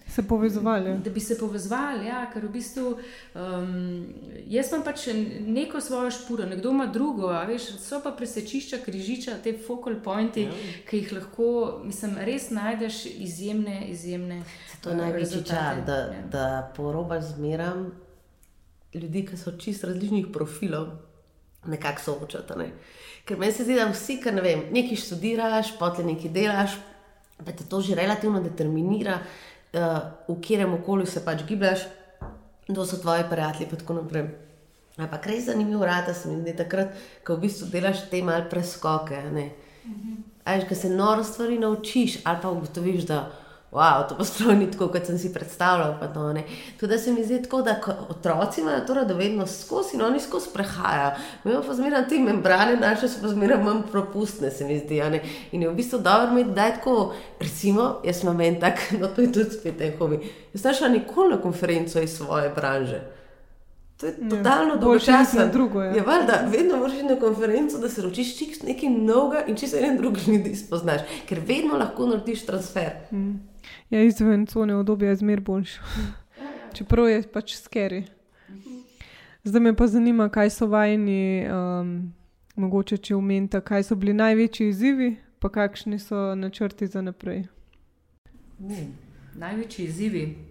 se 0.07 0.23
povezovali. 0.29 0.99
Da 1.05 1.11
bi 1.11 1.21
se 1.21 1.39
povezovali, 1.39 2.07
ja, 2.07 2.27
ker 2.33 2.45
v 2.45 2.51
bistvu 2.53 2.91
um, 2.91 4.05
jaz 4.47 4.69
imam 4.73 4.85
pač 4.85 5.07
neko 5.47 5.81
svojo 5.81 6.11
špuro, 6.11 6.47
nekdo 6.47 6.71
ima 6.71 6.87
drugo, 6.87 7.33
veš, 7.49 7.71
so 7.81 8.03
pa 8.05 8.13
presečišča, 8.13 8.83
križiča, 8.85 9.39
te 9.45 9.55
focal 9.67 9.97
pointi, 10.05 10.45
ja. 10.45 10.53
ki 10.91 11.01
jih 11.03 11.13
lahko, 11.17 11.49
mislim, 11.85 12.19
res 12.29 12.51
najdeš 12.51 13.05
izjemne, 13.17 13.87
izjemne. 13.89 14.43
To 14.83 14.91
je 14.91 14.97
največji 14.97 15.45
čar, 15.45 15.83
da, 15.87 15.97
ja. 15.97 16.23
da 16.31 16.73
porobaš 16.77 17.25
zmeram 17.35 17.91
ljudi, 18.95 19.25
ki 19.27 19.37
so 19.37 19.53
čist 19.59 19.85
različnih 19.85 20.27
profilov, 20.33 20.89
nekako 21.67 22.03
soočati. 22.03 22.59
Ne? 22.59 22.71
Ker 23.25 23.39
meni 23.39 23.53
se 23.53 23.65
zdi, 23.65 23.77
da 23.77 23.89
vsi, 23.91 24.21
ki 24.23 24.33
ne 24.33 24.45
vem, 24.45 24.65
nekaj 24.73 25.01
študiraš, 25.03 25.75
potem 25.79 26.07
nekaj 26.13 26.33
delaš, 26.33 26.79
da 27.39 27.53
te 27.53 27.67
to 27.69 27.81
že 27.81 27.95
relativno 27.95 28.41
determinira, 28.43 29.19
uh, 29.19 29.81
v 30.29 30.41
katerem 30.41 30.75
okolju 30.75 31.07
se 31.07 31.25
pač 31.25 31.43
gibljaš, 31.49 31.87
kdo 32.69 32.87
so 32.87 32.97
tvoji 32.97 33.25
prijatelji 33.31 33.69
in 33.71 33.83
tako 33.83 33.99
naprej. 33.99 34.31
Ampak 34.99 35.27
res 35.27 35.45
zanimivo 35.45 35.87
da 35.87 36.15
se 36.15 36.29
mi 36.29 36.41
zdi 36.43 36.57
takrat, 36.57 36.95
ko 37.27 37.37
v 37.37 37.47
bistvu 37.47 37.69
delaš 37.71 38.09
te 38.11 38.23
malce 38.23 38.51
preskoke. 38.51 39.21
Mhm. 39.85 40.15
Ajš, 40.45 40.65
ko 40.69 40.75
se 40.75 40.89
noro 40.91 41.25
stvari 41.25 41.59
naučiš, 41.59 42.19
ali 42.25 42.39
pa 42.43 42.51
ugotoviš, 42.51 43.05
da 43.05 43.31
wow, 43.71 44.09
to 44.09 44.17
pa 44.17 44.25
sploh 44.25 44.57
ni 44.57 44.71
tako, 44.71 44.89
kot 44.89 45.07
sem 45.07 45.19
si 45.19 45.33
predstavljal. 45.33 45.99
Tudi 46.81 46.99
se 46.99 47.13
mi 47.13 47.25
zdi 47.25 47.43
tako, 47.43 47.63
da 47.63 47.77
otroci 48.09 48.61
imajo 48.61 48.81
to 48.87 48.95
radovednost 48.95 49.67
skozi 49.67 49.97
in 49.97 50.03
oni 50.03 50.21
skozi 50.21 50.49
prehajajo. 50.55 51.11
Mi 51.45 51.53
pa 51.67 51.75
zmeraj 51.75 52.09
te 52.09 52.19
membrane, 52.19 52.77
naše 52.77 53.09
so 53.09 53.21
pa 53.23 53.29
zmeraj 53.29 53.63
manj 53.65 53.83
propustne, 53.93 54.51
se 54.51 54.65
mi 54.65 54.79
zdi. 54.79 55.03
In 55.53 55.63
je 55.63 55.69
v 55.69 55.75
bistvu 55.75 55.99
dobro 55.99 56.33
imeti, 56.33 56.51
da 56.51 56.65
je 56.65 56.75
tako, 56.75 57.13
recimo, 57.41 58.01
jaz 58.05 58.23
imam 58.23 58.41
en 58.41 58.61
tak, 58.61 58.81
no 59.01 59.09
to 59.09 59.21
je 59.21 59.33
tudi 59.33 59.51
spet 59.51 59.81
en 59.81 59.99
hobi. 59.99 60.21
Jaz 60.55 60.63
sem 60.63 60.75
šel 60.75 60.93
nikoli 60.93 61.35
na 61.37 61.43
konferenco 61.43 62.01
iz 62.01 62.17
svoje 62.17 62.49
branže. 62.57 63.18
To 63.99 64.07
je 64.07 64.15
ja, 64.23 64.29
totalno 64.29 64.77
dolgočasno. 64.77 65.41
Je, 65.41 65.97
je 65.97 66.03
valjda, 66.03 66.49
vedno 66.53 66.77
moraš 66.77 66.95
iti 66.95 67.05
na 67.05 67.17
konferenco, 67.21 67.79
da 67.79 67.89
se 67.89 68.03
naučiš 68.03 68.61
nekaj 68.63 68.91
novega 68.91 69.45
in 69.47 69.57
če 69.57 69.67
se 69.67 69.81
en 69.83 69.97
drug 69.97 70.17
ljudi 70.27 70.55
spoznaš, 70.57 71.01
ker 71.29 71.41
vedno 71.47 71.79
lahko 71.79 72.07
narediš 72.07 72.45
transfer. 72.47 72.91
Mm. 73.11 73.35
Ja, 73.91 74.03
izven 74.03 74.47
cone 74.47 74.75
obdobja 74.75 75.09
je 75.09 75.17
zmer 75.17 75.41
boljši. 75.41 75.81
Čeprav 76.77 77.09
je 77.09 77.23
pač 77.23 77.57
skeri. 77.57 78.05
Zdaj 79.45 79.61
me 79.61 79.77
pa 79.77 79.87
zanima, 79.87 80.29
kaj 80.29 80.51
so 80.51 80.67
vajni, 80.67 81.49
um, 81.51 82.13
mogoče 82.55 82.97
če 82.97 83.17
umenta, 83.17 83.61
kaj 83.61 83.83
so 83.83 83.97
bili 83.97 84.15
največji 84.15 84.69
izzivi, 84.69 85.17
pa 85.39 85.49
kakšni 85.49 85.99
so 85.99 86.35
načrti 86.35 86.87
za 86.87 87.03
naprej. 87.03 87.49
Uh, 88.59 88.79
največji 89.35 89.85
izzivi. 89.85 90.48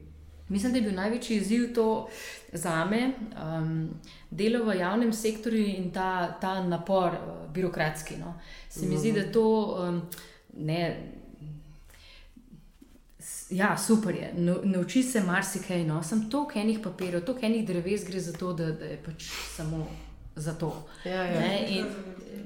Mislim, 0.49 0.71
da 0.71 0.77
je 0.77 0.83
bil 0.83 0.95
največji 0.95 1.37
izziv 1.37 1.73
to 1.75 2.07
za 2.53 2.85
me, 2.85 3.11
um, 3.43 3.89
delo 4.29 4.63
v 4.65 4.77
javnem 4.79 5.13
sektorju 5.13 5.65
in 5.65 5.91
ta, 5.91 6.37
ta 6.41 6.63
napor, 6.63 7.11
uh, 7.13 7.51
birokratski. 7.53 8.17
No. 8.17 8.33
Se 8.69 8.85
mi 8.85 8.97
zdi, 8.97 9.11
da 9.11 9.31
to 9.31 9.45
um, 9.89 10.01
ne. 10.57 11.13
Ja, 13.49 13.77
super 13.77 14.15
je. 14.15 14.33
Nauči 14.63 15.03
se 15.03 15.23
marsikaj. 15.23 15.83
No. 15.83 16.03
Sem 16.03 16.29
toliko 16.29 16.59
enih 16.59 16.79
papirjev, 16.83 17.25
toliko 17.25 17.45
enih 17.45 17.67
dreves 17.67 18.07
gre 18.07 18.19
za 18.19 18.33
to, 18.33 18.53
da, 18.53 18.71
da 18.71 18.85
je 18.85 19.01
pač 19.05 19.29
samo 19.55 19.87
za 20.37 20.53
to. 20.53 20.71
Ja, 21.05 21.23
ja. 21.23 21.67
In 21.67 21.85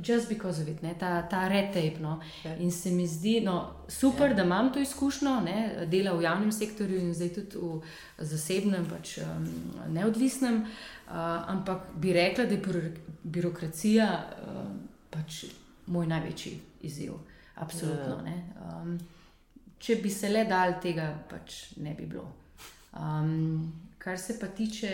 just 0.04 0.30
because 0.30 0.62
of 0.62 0.68
it, 0.68 0.82
ne, 0.82 0.94
ta, 1.00 1.22
ta 1.22 1.48
retape. 1.48 2.00
No. 2.00 2.20
Ja. 2.44 2.56
In 2.56 2.72
se 2.72 2.92
mi 2.92 3.08
zdi 3.08 3.42
no, 3.42 3.74
super, 3.88 4.30
ja. 4.30 4.34
da 4.34 4.44
imam 4.44 4.74
to 4.74 4.80
izkušnjo, 4.80 5.40
ne, 5.40 5.86
dela 5.88 6.14
v 6.18 6.24
javnem 6.24 6.52
sektorju 6.52 7.00
in 7.00 7.14
zdaj 7.14 7.34
tudi 7.34 7.58
v 7.58 7.82
zasebnem, 8.18 8.86
pač, 8.90 9.18
um, 9.18 9.48
neodvisnem. 9.94 10.64
Uh, 11.12 11.16
ampak 11.52 11.92
bi 11.96 12.14
rekla, 12.14 12.46
da 12.46 12.56
je 12.56 12.94
birokracija 13.24 14.08
uh, 14.48 14.62
pač 15.10 15.44
moj 15.92 16.08
največji 16.08 16.60
izziv. 16.88 17.18
Absolutno. 17.56 18.22
Ja. 18.26 18.80
Um, 18.82 18.98
če 19.82 19.98
bi 20.02 20.10
se 20.10 20.30
le 20.30 20.46
dal, 20.50 20.78
tega 20.82 21.12
pač 21.30 21.76
ne 21.84 21.94
bi 21.98 22.08
bilo. 22.08 22.26
Um, 22.96 23.74
kar 23.98 24.20
se 24.20 24.40
pa 24.40 24.48
tiče 24.48 24.90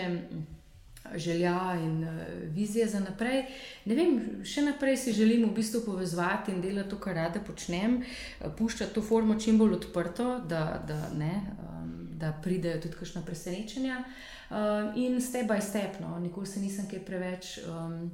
želja 1.15 1.73
in 1.81 2.03
uh, 2.03 2.09
vizije 2.53 2.87
za 2.87 2.99
naprej. 2.99 3.45
Ne 3.85 3.95
vem, 3.95 4.19
še 4.45 4.61
naprej 4.65 4.97
si 4.97 5.13
želim 5.13 5.45
v 5.49 5.53
bistvu 5.55 5.81
povezati 5.85 6.51
in 6.51 6.61
delati 6.61 6.89
to, 6.89 6.99
kar 7.01 7.15
rada 7.15 7.39
počnem, 7.39 8.01
uh, 8.01 8.51
puščati 8.57 8.93
to 8.93 9.01
formo 9.01 9.39
čim 9.39 9.57
bolj 9.57 9.77
odprto, 9.79 10.39
da, 10.47 10.81
da, 10.87 11.01
ne, 11.17 11.33
um, 11.63 11.91
da 12.17 12.33
pridejo 12.43 12.81
tudi 12.85 12.99
kakšno 12.99 13.25
presenečenje. 13.25 14.01
Uh, 14.49 14.95
in 14.95 15.21
step 15.21 15.47
by 15.47 15.61
step, 15.61 15.99
no, 16.01 16.19
nikoli 16.19 16.47
se 16.47 16.63
nisem 16.63 16.89
kaj 16.89 17.05
preveč. 17.05 17.59
Um, 17.67 18.09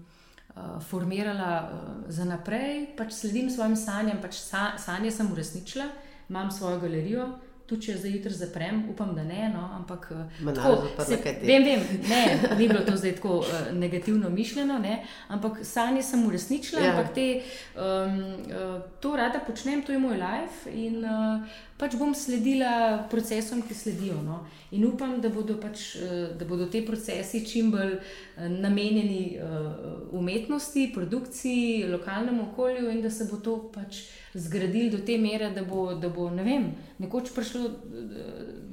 Formirala 0.85 1.71
za 2.13 2.27
naprej, 2.29 2.91
pač 2.93 3.15
sledim 3.17 3.47
svojim 3.49 3.73
sanjam, 3.73 4.19
pač 4.21 4.37
sa, 4.37 4.75
sanje 4.77 5.09
sem 5.11 5.31
uresničila, 5.33 5.87
imam 6.29 6.51
svojo 6.53 6.77
galerijo, 6.83 7.25
tudi 7.73 7.87
če 7.89 7.97
zdaj 7.97 8.13
jutri 8.17 8.33
zaprem, 8.37 8.83
upam, 8.91 9.13
da 9.17 9.23
ne. 9.25 9.47
No, 9.53 9.63
ampak 9.77 10.07
eh, 10.13 10.45
tako, 10.53 11.03
se, 11.03 11.17
vem, 11.41 11.65
vem, 11.65 11.83
ne, 12.09 12.21
ni 12.59 12.67
bilo 12.69 12.83
to 12.85 12.95
zdaj 12.97 13.15
tako 13.17 13.39
uh, 13.41 13.67
negativno 13.73 14.29
mišljeno, 14.29 14.79
ne, 14.79 14.99
ampak 15.33 15.61
sanje 15.65 16.03
sem 16.05 16.25
uresničila, 16.27 16.81
ja. 16.81 16.93
ampak 16.93 17.13
te, 17.15 17.27
um, 17.75 18.17
uh, 18.53 18.79
to 19.01 19.15
rada 19.17 19.41
počnem, 19.45 19.83
to 19.83 19.95
je 19.95 20.01
moj 20.01 20.17
life 20.21 20.71
in 20.71 21.01
uh, 21.05 21.59
pač 21.77 21.97
bom 21.99 22.13
sledila 22.15 23.03
procesom, 23.11 23.63
ki 23.67 23.75
sledijo. 23.75 24.19
No. 24.23 24.43
In 24.71 24.85
upam, 24.87 25.17
da 25.21 25.31
bodo, 25.33 25.57
pač, 25.61 25.93
uh, 25.99 26.33
da 26.37 26.47
bodo 26.49 26.69
te 26.71 26.83
procesi 26.85 27.43
čim 27.47 27.71
bolj 27.73 27.97
uh, 27.97 28.47
namenjeni 28.47 29.23
uh, 29.37 29.71
umetnosti, 30.15 30.91
produkciji, 30.93 31.87
lokalnemu 31.91 32.51
okolju 32.51 32.91
in 32.93 33.01
da 33.01 33.11
se 33.11 33.27
bo 33.31 33.41
to 33.41 33.57
pač 33.73 34.05
zgradili 34.33 34.89
do 34.89 34.97
te 35.05 35.17
mere, 35.17 35.49
da 35.53 35.63
bo, 35.63 35.93
da 35.95 36.09
bo 36.09 36.29
ne 36.29 36.43
vem, 36.43 36.71
nekoč 36.99 37.29
prišlo 37.35 37.69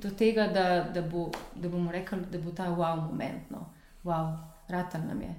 do 0.00 0.11
tega, 0.18 0.48
da, 0.54 0.66
da, 0.94 1.02
bo, 1.02 1.30
da 1.54 1.68
bomo 1.68 1.92
rekli, 1.92 2.24
da 2.32 2.38
bo 2.38 2.50
ta 2.56 2.70
wow 2.72 2.96
moment, 2.96 3.50
no, 3.50 3.66
wow, 4.04 4.36
ratan 4.68 5.06
nam 5.08 5.22
je. 5.22 5.34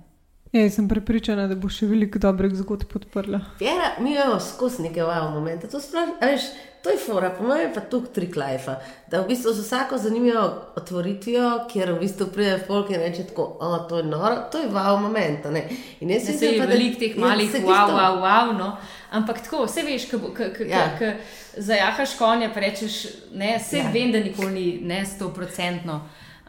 Ja, 0.51 0.69
sem 0.69 0.88
prepričana, 0.91 1.47
da 1.47 1.55
bo 1.55 1.69
še 1.72 1.88
veliko 1.88 2.19
dobrih 2.19 2.51
zgodb 2.59 2.89
podprla. 2.91 3.39
Ja, 3.63 3.93
mi 4.03 4.11
imamo 4.17 4.39
skozi 4.43 4.84
neke 4.84 4.99
wow 5.07 5.30
momente. 5.32 5.69
To, 5.72 5.80
sprav, 5.80 6.17
veš, 6.19 6.49
to 6.84 6.89
je 6.89 6.97
fora, 6.97 7.29
po 7.29 7.43
mojem, 7.43 7.73
pa 7.73 7.82
tu 7.82 8.01
trik 8.01 8.36
life. 8.36 8.75
Da 9.07 9.21
v 9.21 9.27
bistvu 9.27 9.53
z 9.53 9.61
vsako 9.61 9.97
zanimivo 9.97 10.71
otvoritvijo, 10.75 11.65
kjer 11.71 11.91
v 11.93 11.99
bistvu 11.99 12.27
pride 12.34 12.63
folk 12.67 12.89
in 12.89 12.99
reče 12.99 13.23
tako, 13.23 13.57
o, 13.59 13.77
to 13.89 13.97
je 13.97 14.03
noro, 14.03 14.36
to 14.51 14.57
je 14.57 14.69
wow 14.69 15.01
moment. 15.01 15.45
Ne? 15.51 15.67
In 15.99 16.09
jaz 16.09 16.25
sem 16.25 16.38
se 16.38 16.45
jih 16.45 16.61
veliko 16.61 16.99
teh 16.99 17.17
malih 17.17 17.53
wow, 17.53 17.93
wow, 17.93 18.17
wow, 18.21 18.57
no. 18.57 18.77
Ampak 19.11 19.43
tako, 19.43 19.65
vse 19.65 19.84
veš, 19.84 20.07
kaj 20.38 20.69
ja. 20.69 20.88
zajahaš 21.57 22.15
konja, 22.17 22.49
pa 22.53 22.59
rečeš, 22.59 23.05
ne, 23.34 23.57
vse 23.59 23.77
ja. 23.77 23.91
vem, 23.93 24.11
da 24.11 24.19
nikoli 24.19 24.51
ni 24.51 24.79
ne 24.82 25.05
sto 25.05 25.29
procentno. 25.34 26.01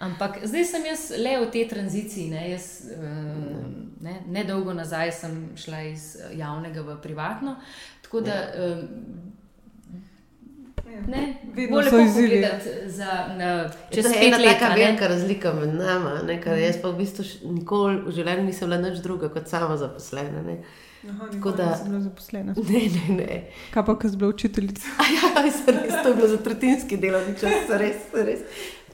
Ampak 0.03 0.41
zdaj 0.43 0.65
sem 0.65 0.87
jaz 0.87 1.11
le 1.19 1.37
v 1.45 1.51
tej 1.53 1.69
tranziciji. 1.69 2.31
Ne, 2.31 2.47
jaz, 2.51 2.89
uh, 2.97 3.69
ne, 4.01 4.17
ne 4.27 4.45
dolgo 4.45 4.73
nazaj 4.75 5.13
sem 5.13 5.37
šla 5.57 5.83
iz 5.93 6.17
eh, 6.17 6.33
javnega 6.41 6.83
v 6.83 6.97
privatno. 7.03 7.59
Tako 8.03 8.25
da. 8.25 8.41
Uh, 8.57 9.32
Ne, 11.07 11.35
bolje 11.71 11.87
je 11.87 11.91
pogledati 11.91 12.69
za 12.87 13.31
čez 13.91 14.05
pet 14.05 14.13
let. 14.13 14.35
To 14.35 14.41
je 14.41 14.49
ena 14.49 14.59
taka 14.59 14.75
velika 14.75 15.07
razlika 15.09 15.53
med 15.53 15.75
nama, 15.75 16.21
ne, 16.27 16.41
kar 16.41 16.59
jaz 16.59 16.77
pa 16.83 16.89
v 16.89 16.99
bistvu 17.01 17.25
nikoli 17.53 18.01
v 18.07 18.13
življenju 18.13 18.45
nisem 18.45 18.69
bila 18.69 18.81
nič 18.83 18.99
druga 19.03 19.29
kot 19.33 19.49
sama 19.49 19.77
zaposlena. 19.77 20.43
Ne. 20.47 20.59
Aha, 21.11 21.29
Tako 21.33 21.51
da 21.51 21.77
sem 21.77 21.89
bila 21.89 22.01
zaposlena. 22.01 22.55
Ne, 22.71 22.83
ne, 22.95 23.17
ne. 23.17 23.41
Kaj 23.75 23.87
pa, 23.87 23.97
ko 23.99 24.09
si 24.09 24.17
bila 24.17 24.31
učiteljica? 24.31 24.87
Ja, 25.17 25.43
res, 25.43 25.63
to 25.67 26.09
je 26.09 26.15
bilo 26.15 26.29
za 26.29 26.39
tretjinski 26.45 26.97
delovni 26.97 27.35
čas, 27.41 27.73
res, 27.81 28.07
res. 28.15 28.45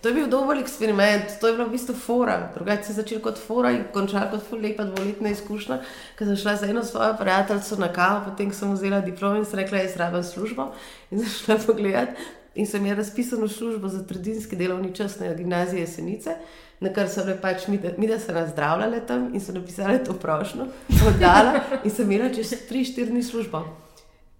To 0.03 0.09
je 0.09 0.15
bil 0.15 0.29
dober 0.31 0.59
eksperiment, 0.59 1.41
to 1.41 1.47
je 1.47 1.53
bilo 1.57 1.67
v 1.67 1.75
bistvu 1.75 1.95
fora. 1.95 2.51
Drugače 2.55 2.85
se 2.85 2.93
je 2.93 2.95
začel 2.95 3.21
kot 3.21 3.39
fora 3.39 3.73
in 3.75 3.83
končal 3.93 4.29
kot 4.31 4.53
lepa 4.55 4.85
dvoletna 4.87 5.33
izkušnja, 5.35 5.81
ker 6.19 6.29
sem 6.29 6.37
šla 6.37 6.55
z 6.57 6.71
eno 6.71 6.85
svojo 6.85 7.17
prijateljico 7.19 7.77
na 7.83 7.89
kavo, 7.93 8.21
potem 8.31 8.53
sem 8.55 8.73
vzela 8.73 9.01
diplom 9.01 9.37
in 9.37 9.45
sem 9.45 9.59
rekla, 9.59 9.83
jaz 9.83 9.97
rabim 9.97 10.23
službo 10.23 10.69
in 11.11 11.25
sem 11.25 11.33
šla 11.41 11.59
pogledat. 11.67 12.15
In 12.55 12.67
sem 12.67 12.87
jaz 12.87 12.99
razpisala 12.99 13.49
službo 13.49 13.89
za 13.89 14.05
trdinski 14.07 14.57
delovni 14.57 14.95
čas 14.95 15.19
na 15.19 15.35
gimnaziji 15.35 15.81
Jesenice, 15.81 16.37
na 16.81 16.93
kar 16.95 17.11
so 17.11 17.25
bile 17.27 17.37
pač 17.43 17.67
mi, 17.69 17.79
da, 17.79 17.91
mi 17.99 18.07
da 18.07 18.19
se 18.19 18.33
nazdravljale 18.33 19.01
tam 19.07 19.31
in 19.35 19.41
so 19.41 19.53
napisali 19.53 19.99
to 20.05 20.15
prošlo, 20.15 20.67
oddala 21.07 21.61
in 21.85 21.91
sem 21.91 22.11
imela 22.11 22.35
čez 22.35 22.55
3-4 22.71 23.11
dni 23.11 23.23
službo. 23.23 23.88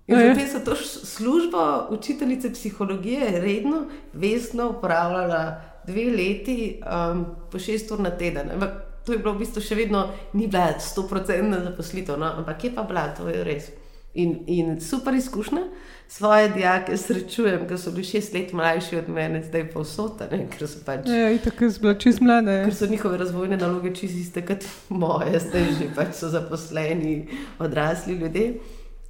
In 0.09 0.17
potem 0.17 0.49
so 0.49 0.61
to 0.65 0.77
službo 1.05 1.87
učiteljice 1.91 2.53
psihologije 2.53 3.41
redno, 3.41 3.85
vestno 4.13 4.71
upravljala 4.71 5.61
dve 5.87 6.05
leti, 6.05 6.81
um, 7.13 7.27
po 7.51 7.59
šest 7.59 7.91
ur 7.91 8.01
na 8.01 8.11
teden. 8.11 8.51
Ampak 8.51 8.71
to 9.05 9.13
je 9.13 9.19
bilo 9.19 9.35
v 9.35 9.45
bistvu 9.45 9.61
še 9.65 9.77
vedno, 9.77 10.07
ni 10.33 10.47
bila 10.49 10.79
sto 10.81 11.07
procentna 11.09 11.61
zaposlitev, 11.65 12.19
no? 12.21 12.33
ampak 12.41 12.65
je 12.65 12.73
pa 12.75 12.83
bila, 12.89 13.09
to 13.17 13.29
je 13.29 13.45
res. 13.45 13.71
In, 14.19 14.35
in 14.47 14.81
super 14.81 15.15
izkušnja, 15.15 15.63
svoje 16.09 16.49
dijake 16.49 16.97
srečujem, 16.97 17.67
ker 17.69 17.79
so 17.79 17.93
bili 17.93 18.05
šest 18.09 18.33
let 18.35 18.53
mlajši 18.57 18.97
od 19.03 19.09
mene, 19.13 19.43
zdaj 19.45 19.67
pa 19.73 19.85
vsota, 19.85 20.29
ker 20.29 20.65
so 20.69 20.81
pač. 20.85 21.09
Ja, 21.09 21.29
tako 21.45 21.69
so 21.69 21.85
bile 21.85 21.95
čist 22.01 22.25
mlade. 22.25 22.63
Ker 22.65 22.75
so 22.75 22.89
njihove 22.89 23.21
razvojne 23.21 23.61
naloge 23.61 23.93
čist 23.97 24.17
iste 24.17 24.45
kot 24.49 24.65
moje, 24.89 25.37
zdaj 25.45 25.69
že 25.79 25.93
pač 25.97 26.17
so 26.21 26.33
zaposleni, 26.33 27.15
odrasli 27.61 28.17
ljudje. 28.17 28.51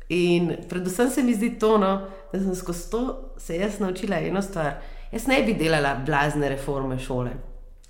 In 0.09 0.55
predvsem 0.69 1.11
se 1.11 1.23
mi 1.23 1.35
zdi 1.35 1.59
to, 1.59 1.79
no, 1.79 2.09
da 2.33 2.41
sem 2.41 2.55
skozi 2.55 2.91
to 2.91 3.35
se 3.39 3.57
jaz 3.57 3.79
naučila 3.81 4.17
eno 4.17 4.43
stvar. 4.43 4.81
Jaz 5.13 5.27
ne 5.27 5.43
bi 5.43 5.55
delala 5.55 5.95
blazne 6.07 6.49
reforme 6.49 6.99
šole, 6.99 7.31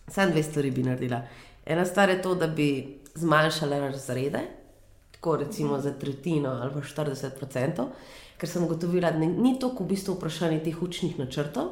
samo 0.09 0.31
dve 0.31 0.43
stvari 0.43 0.71
bi 0.71 0.83
naredila. 0.83 1.23
Ena 1.66 1.85
stvar 1.85 2.09
je 2.09 2.23
to, 2.23 2.35
da 2.35 2.47
bi 2.47 2.99
zmanjšala 3.14 3.79
razrede, 3.79 4.41
tako 5.12 5.37
recimo 5.37 5.81
za 5.81 5.93
tretjino 5.99 6.51
ali 6.51 6.73
pa 6.73 6.81
40%, 6.81 7.87
ker 8.39 8.49
sem 8.49 8.64
ugotovila, 8.64 9.11
da 9.11 9.19
ni 9.19 9.59
to 9.61 9.73
v 9.81 9.87
bistvu 9.87 10.14
vprašanje 10.14 10.62
teh 10.64 10.83
učnih 10.83 11.19
načrtov, 11.19 11.71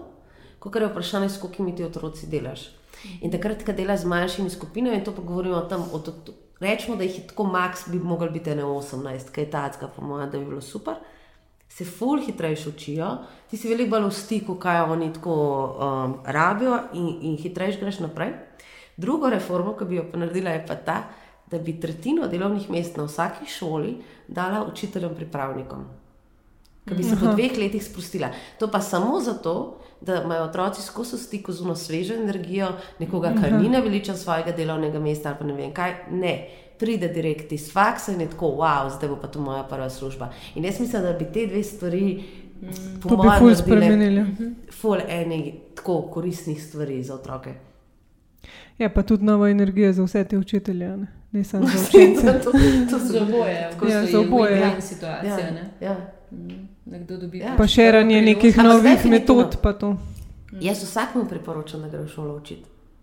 kot 0.59 0.77
je 0.77 0.89
vprašanje, 0.89 1.29
s 1.29 1.41
koliko 1.41 1.77
ti 1.77 1.85
otroci 1.85 2.27
delaš. 2.27 2.69
In 3.23 3.31
takrat, 3.31 3.63
ko 3.65 3.73
delaš 3.73 4.03
z 4.03 4.11
manjšimi 4.11 4.51
skupinami, 4.51 4.99
in 4.99 5.05
to 5.05 5.15
pa 5.15 5.23
govorimo 5.23 5.57
o 5.57 5.69
tem, 5.69 5.83
rečemo, 6.61 6.97
da 6.97 7.05
jih 7.05 7.19
je 7.19 7.27
tako 7.27 7.45
maks, 7.45 7.89
bi 7.89 7.99
lahko 7.99 8.29
biti 8.33 8.55
ne 8.55 8.65
18, 8.65 9.31
kaj 9.33 9.51
tacka, 9.51 9.89
po 9.89 10.03
mojem, 10.03 10.31
da 10.31 10.39
bi 10.39 10.45
bilo 10.45 10.61
super. 10.61 10.95
Se 11.69 11.85
ful 11.85 12.21
hitreje 12.23 12.69
učijo, 12.69 13.09
ti 13.51 13.57
si 13.57 13.69
veliko 13.69 13.91
bolj 13.91 14.09
v 14.09 14.15
stiku, 14.15 14.55
kaj 14.55 14.81
oni 14.81 15.13
tako 15.13 15.35
um, 15.35 16.19
rabijo, 16.25 16.79
in, 16.95 17.09
in 17.21 17.37
hitreje 17.37 17.81
greš 17.81 17.99
naprej. 18.01 18.33
Drugo 18.97 19.31
reformo, 19.31 19.75
ki 19.77 19.85
bi 19.85 19.99
jo 19.99 20.07
pa 20.13 20.19
naredila, 20.19 20.55
je 20.55 20.67
pa 20.67 20.75
ta, 20.75 21.03
da 21.51 21.59
bi 21.59 21.81
tretjino 21.81 22.29
delovnih 22.29 22.71
mest 22.71 22.97
na 22.97 23.05
vsaki 23.05 23.47
šoli 23.47 23.97
dala 24.29 24.65
učiteljem 24.67 25.15
pripravnikom, 25.15 25.85
ki 26.89 26.95
bi 26.95 27.03
se 27.03 27.17
po 27.21 27.33
dveh 27.33 27.59
letih 27.59 27.85
sprostila. 27.85 28.31
To 28.59 28.71
pa 28.71 28.81
samo 28.81 29.21
zato, 29.21 29.79
da 30.01 30.23
imajo 30.23 30.45
otroci 30.45 30.83
skozi 30.83 31.19
stik 31.19 31.51
z 31.51 31.63
uno 31.63 31.75
svežo 31.75 32.15
energijo, 32.15 32.69
nekoga, 32.99 33.33
kar 33.41 33.53
ni 33.53 33.69
na 33.69 33.79
veličem 33.79 34.17
svojega 34.17 34.53
delovnega 34.53 35.01
mesta 35.01 35.29
ali 35.29 35.39
pa 35.39 35.45
ne 35.45 35.53
vem 35.53 35.75
kaj. 35.75 35.95
Ne. 36.11 36.49
Pride 36.79 37.09
direkt 37.09 37.53
iz 37.53 37.73
faksa 37.73 38.13
in 38.13 38.21
je 38.21 38.31
tako, 38.31 38.47
wow, 38.47 38.91
zdaj 38.97 39.09
bo 39.09 39.17
pa 39.17 39.29
to 39.29 39.41
moja 39.41 39.63
prva 39.65 39.91
služba. 39.91 40.29
In 40.55 40.65
jaz 40.65 40.81
mislim, 40.81 41.03
da 41.03 41.13
bi 41.13 41.25
te 41.33 41.47
dve 41.47 41.63
stvari, 41.63 42.25
mm. 42.61 43.01
po 43.03 43.17
mojem, 43.17 43.29
lahko 43.29 43.55
spremenili. 43.55 44.27
Ful 44.81 45.01
eni 45.09 45.61
tako 45.75 46.03
koristnih 46.03 46.65
stvari 46.65 47.03
za 47.03 47.15
otroke. 47.15 47.55
Ja, 48.79 48.91
pa 48.91 49.03
tudi 49.03 49.25
nova 49.25 49.49
energija 49.49 49.93
za 49.93 50.05
vse 50.05 50.25
te 50.25 50.39
učitelje, 50.39 50.97
ne, 50.97 51.07
ne 51.33 51.45
samo 51.45 51.67
za 51.67 51.79
učence. 51.89 52.41
to, 52.45 52.53
to 52.91 52.99
so 52.99 53.23
oboje, 53.23 53.71
ja, 53.91 54.07
za 54.07 54.21
oboje. 54.21 54.61
Ja, 54.61 54.81
situacija. 54.81 55.39
Ja, 55.39 55.89
ja. 55.89 55.97
Mm. 56.31 56.76
Nekdo 56.87 57.17
dobi 57.17 57.39
ja. 57.39 57.55
pa 57.59 57.67
še 57.67 57.91
ranje 57.93 58.23
nekih 58.23 58.57
novih 58.57 59.05
metod. 59.11 59.57
Jaz 60.61 60.83
vsakmu 60.85 61.25
priporočam, 61.29 61.83
da 61.83 61.89
gre 61.89 62.05
v 62.05 62.11
šolo 62.11 62.37
učiti. 62.37 62.63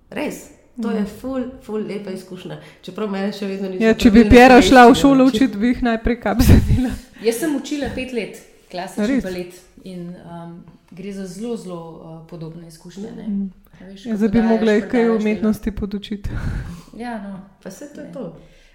Res. 0.09 0.45
To 0.81 0.89
je 0.91 1.03
ful, 1.05 1.43
ful 1.61 1.83
lepa 1.85 2.11
izkušnja. 2.15 2.57
Čeprav 2.81 3.11
me 3.11 3.27
še 3.35 3.45
vedno 3.45 3.69
ni 3.69 3.77
Ja, 3.83 3.91
če 3.93 4.09
bi 4.09 4.23
Pjera 4.29 4.57
šla 4.61 4.87
v 4.89 4.95
šolo 4.97 5.27
učiti, 5.29 5.59
bi 5.59 5.73
jih 5.73 5.83
najprej 5.85 6.17
kap 6.23 6.41
zadela. 6.41 6.93
Jaz 7.21 7.43
sem 7.43 7.53
učila 7.55 7.91
pet 7.93 8.15
let 8.15 8.39
klasični 8.71 9.19
balet 9.21 9.59
in 9.85 10.07
um, 10.23 10.55
gre 10.91 11.13
za 11.13 11.27
zelo, 11.29 11.57
zelo 11.57 11.77
uh, 11.77 12.15
podobne 12.29 12.71
izkušnje. 12.71 13.11
ne. 13.19 13.27
A 13.81 13.91
Veš, 13.91 14.05
Ja, 14.05 14.17
zdaj 14.17 14.29
bi 14.33 14.41
mogla 14.41 14.77
jih 14.79 14.87
kaj 14.89 15.09
umetnosti 15.09 15.71
podučiti. 15.71 16.29
Ja, 16.97 17.19
no. 17.21 17.39
Pa 17.63 17.71
se 17.71 17.91
to 17.93 18.01
je 18.01 18.11
to. 18.13 18.25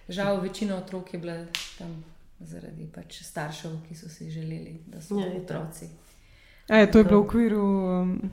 Žal, 0.08 0.40
večina 0.40 0.76
otrok 0.76 1.14
je 1.14 1.18
bila 1.18 1.34
tam 1.78 2.04
zaradi 2.40 2.86
pač 2.94 3.22
staršev, 3.22 3.78
ki 3.88 3.94
so 3.94 4.08
si 4.08 4.30
želeli, 4.30 4.82
da 4.86 5.00
so 5.02 5.18
Ja, 5.18 5.26
ja, 5.26 5.40
otroci. 5.42 5.88
A 6.68 6.76
je 6.76 6.90
to 6.90 6.98
je 6.98 7.04
bilo 7.04 7.20
v 7.20 7.24
okviru 7.24 7.62
um, 7.62 8.30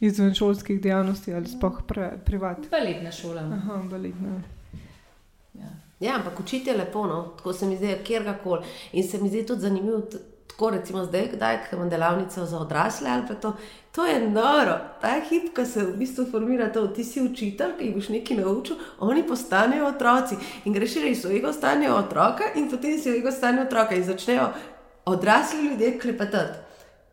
izvenšolskih 0.00 0.80
dejavnosti 0.82 1.34
ali 1.34 1.46
sploh 1.46 1.82
pri, 1.86 2.08
privat? 2.24 2.70
Baletna 2.70 3.12
šola. 3.12 3.42
Aha, 3.54 3.82
baletna. 3.90 4.42
Ja. 5.54 5.70
Ja, 6.00 6.14
ampak 6.16 6.40
učiti 6.40 6.70
je 6.70 6.76
lepo, 6.76 7.06
no? 7.06 7.22
tako 7.36 7.52
se 7.52 7.66
mi 7.66 7.76
zdi, 7.76 7.96
kjerkoli. 8.04 8.66
In 8.92 9.08
se 9.08 9.18
mi 9.22 9.28
zdi 9.28 9.46
tudi 9.46 9.60
zanimivo, 9.60 10.02
tako 10.48 10.70
recimo 10.70 11.04
zdaj, 11.04 11.28
kdaj 11.32 11.58
ko 11.70 11.76
imam 11.76 11.90
delavnico 11.90 12.46
za 12.46 12.58
odrasle 12.58 13.10
ali 13.10 13.22
pa 13.28 13.34
to. 13.34 13.56
To 13.92 14.06
je 14.06 14.30
noro, 14.30 14.78
ta 15.00 15.20
hip, 15.28 15.54
ko 15.56 15.64
se 15.64 15.82
v 15.82 15.96
bistvu 15.96 16.26
formira 16.30 16.72
to, 16.72 16.86
ti 16.86 17.04
si 17.04 17.22
učitelj, 17.22 17.72
ki 17.78 17.84
jih 17.84 17.94
boš 17.94 18.08
nekaj 18.14 18.36
naučil, 18.36 18.76
oni 18.98 19.24
postanejo 19.26 19.88
otroci 19.88 20.36
in 20.64 20.72
greš 20.72 20.94
reči, 21.02 21.20
svojega 21.20 21.48
ostanejo 21.48 21.96
otroka 21.96 22.52
in 22.54 22.70
potem 22.70 22.96
si 22.96 23.02
svojega 23.02 23.28
ostanejo 23.28 23.64
otroka 23.66 23.94
in 23.94 24.04
začnejo 24.04 24.48
odrasli 25.04 25.66
ljudje 25.66 25.98
klepetati. 25.98 26.58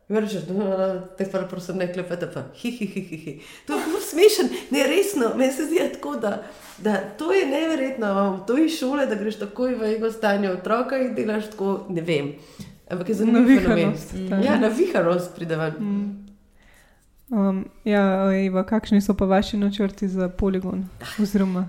In 0.10 0.18
rečeš, 0.22 0.44
da 0.46 1.00
te 1.18 1.26
pa 1.32 1.40
prosim 1.50 1.78
ne 1.78 1.88
pa 2.10 2.44
hi, 2.54 2.72
hi, 2.72 2.86
hi. 2.86 3.40
To 3.68 3.74
je 3.74 3.86
zelo 3.86 4.00
smešen, 4.02 4.50
ne 4.70 4.88
resno, 4.88 5.32
meni 5.36 5.54
se 5.54 5.66
zdi 5.66 5.80
tako, 5.94 6.16
da, 6.16 6.44
da 6.78 6.98
to 7.18 7.32
je 7.34 7.46
neverjetno, 7.46 8.12
imamo 8.12 8.44
to 8.48 8.58
iz 8.58 8.78
šole, 8.80 9.06
da 9.06 9.16
greš 9.16 9.40
takoj 9.40 9.76
v 9.76 9.96
ego 9.96 10.12
stanje 10.12 10.52
otroka 10.52 10.98
in 10.98 11.16
delaš 11.16 11.50
tako, 11.52 11.86
ne 11.90 12.02
vem. 12.02 12.34
Ampak 12.90 13.10
je 13.10 13.16
zanimivo. 13.16 13.42
Navihanost, 13.42 14.14
ta. 14.30 14.36
Ja, 14.36 14.60
navihanost 14.60 15.36
pride 15.36 15.56
ven. 15.56 15.74
Um, 17.30 17.66
ja, 17.84 18.32
Eva, 18.46 18.62
kakšni 18.64 19.02
so 19.02 19.16
pa 19.18 19.26
vaši 19.26 19.58
načrti 19.58 20.08
za 20.08 20.30
poligon? 20.30 20.86
Oziroma, 21.22 21.68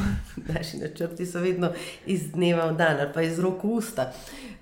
Naši 0.54 0.76
načrti 0.76 1.26
so 1.26 1.40
vedno 1.40 1.72
iz 2.06 2.32
dneva 2.32 2.66
v 2.70 2.76
dan 2.76 3.00
ali 3.00 3.12
pa 3.14 3.22
iz 3.22 3.38
rok 3.38 3.64
v 3.64 3.70
usta. 3.80 4.12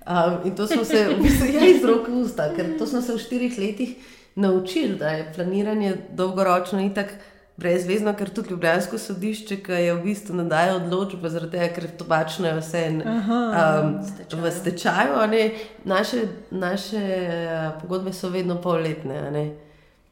Um, 0.07 0.47
in 0.47 0.55
to 0.55 0.67
smo 0.67 0.85
se, 0.85 1.07
v 1.17 1.19
bistvu, 1.23 1.47
ja, 1.51 1.67
iz 1.67 1.83
rok 1.83 2.07
v 2.07 2.21
usta, 2.23 2.47
ker 2.55 2.77
to 2.79 2.87
smo 2.87 3.01
se 3.01 3.13
v 3.13 3.19
štirih 3.19 3.59
letih 3.59 3.95
naučili, 4.35 4.95
da 4.95 5.09
je 5.09 5.33
planiranje 5.35 5.97
dolgoročno 6.15 6.79
in 6.79 6.93
tako 6.93 7.19
brezvezno, 7.57 8.13
ker 8.13 8.29
tudi 8.29 8.53
Ljubljansko 8.53 8.97
sodišče, 9.01 9.57
ki 9.65 9.79
je 9.81 9.93
v 9.97 10.01
bistvu 10.03 10.35
nadaja 10.37 10.75
odločbo, 10.77 11.29
zaradi 11.29 11.57
tega, 11.57 11.69
ker 11.73 11.87
tobačno 11.97 12.47
je 12.47 12.57
vse 12.59 12.83
en, 12.85 12.99
um, 13.01 13.95
v 14.43 14.51
stečaju, 14.53 15.23
ne, 15.31 15.43
naše, 15.85 16.27
naše 16.51 17.01
eh, 17.01 17.71
pogodbe 17.81 18.13
so 18.13 18.29
vedno 18.29 18.59
polletne. 18.61 19.55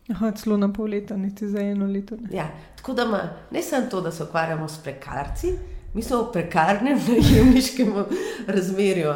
aha, 0.09 0.31
celo 0.31 0.57
na 0.57 0.71
pol 0.73 0.89
leta, 0.89 1.17
niti 1.17 1.47
za 1.47 1.61
eno 1.61 1.85
leto. 1.85 2.15
Ne. 2.15 2.29
Ja, 2.33 2.49
tako 2.77 2.93
da 2.93 3.05
ma, 3.05 3.21
ne 3.51 3.61
samo 3.61 3.87
to, 3.91 4.01
da 4.01 4.11
se 4.11 4.23
ukvarjamo 4.23 4.67
s 4.67 4.77
prekarci, 4.83 5.53
mi 5.93 6.01
smo 6.01 6.23
v 6.23 6.31
prekarnem 6.33 6.97
najemniškem 7.07 7.93
razmerju. 8.47 9.13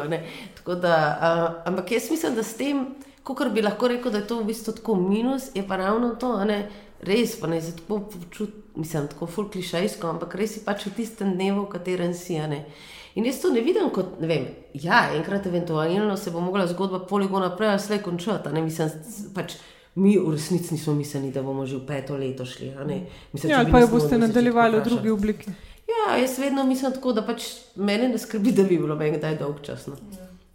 Da, 0.66 0.96
uh, 1.18 1.66
ampak 1.66 1.92
jaz 1.92 2.10
mislim, 2.10 2.34
da 2.34 2.42
s 2.42 2.54
tem, 2.54 2.86
kot 3.22 3.50
bi 3.52 3.62
lahko 3.62 3.88
rekel, 3.88 4.12
da 4.12 4.18
je 4.18 4.26
to 4.26 4.38
v 4.38 4.46
bistvu 4.52 4.72
tako 4.78 4.94
minus, 4.94 5.50
je 5.54 5.66
pa 5.66 5.76
ravno 5.76 6.14
to, 6.14 6.44
ne, 6.44 6.68
res 7.02 7.36
pa 7.40 7.46
ne 7.46 7.60
se 7.62 7.76
tako 7.76 8.00
počutim, 8.00 8.62
mislim, 8.76 9.08
tako 9.08 9.26
ful 9.26 9.48
klišejsko, 9.50 10.06
ampak 10.06 10.34
res 10.34 10.54
si 10.54 10.64
pač 10.64 10.86
v 10.86 10.94
tistem 10.96 11.34
dnevu, 11.34 11.64
v 11.66 11.72
katerem 11.72 12.14
si. 12.14 12.36
a 12.38 12.46
ne. 12.46 12.64
In 13.14 13.26
jaz 13.26 13.40
to 13.42 13.50
ne 13.50 13.60
vidim 13.60 13.90
kot, 13.90 14.20
ne 14.20 14.26
vem, 14.30 14.46
ja, 14.74 15.10
enkrat 15.16 15.46
eventualno 15.46 16.16
se 16.16 16.30
bo 16.30 16.40
mogla 16.40 16.66
zgodba 16.70 17.00
poligona 17.06 17.50
prej 17.56 17.68
ali 17.68 17.80
slej 17.80 18.02
končati, 18.02 18.48
a 18.48 18.52
ne 18.52 18.62
mislim, 18.62 18.90
pač. 19.34 19.56
Mi 19.94 20.14
v 20.18 20.30
resnici 20.30 20.74
nismo 20.74 20.94
mislili, 20.94 21.32
da 21.34 21.42
bomo 21.42 21.66
že 21.66 21.76
v 21.76 21.86
peto 21.86 22.16
leto 22.16 22.44
šli. 22.46 22.70
a 22.78 22.84
ne. 22.84 23.06
Mislim, 23.32 23.50
Ja, 23.50 23.58
ali 23.58 23.72
pa 23.72 23.80
jo 23.80 23.88
boste 23.90 24.18
nadaljevali 24.18 24.78
v 24.78 24.84
drugi 24.84 25.10
obliki. 25.10 25.50
Ja, 25.90 26.16
jaz 26.16 26.38
vedno 26.38 26.64
mislim 26.64 26.92
tako, 26.92 27.12
da 27.12 27.26
pač 27.26 27.42
mene 27.76 28.08
ne 28.08 28.18
skrbi, 28.18 28.52
da 28.52 28.62
bi 28.62 28.78
bilo 28.78 28.94
meni 28.94 29.18
kdaj 29.18 29.38
dolg 29.38 29.58
čas. 29.62 29.86
No. 29.90 29.96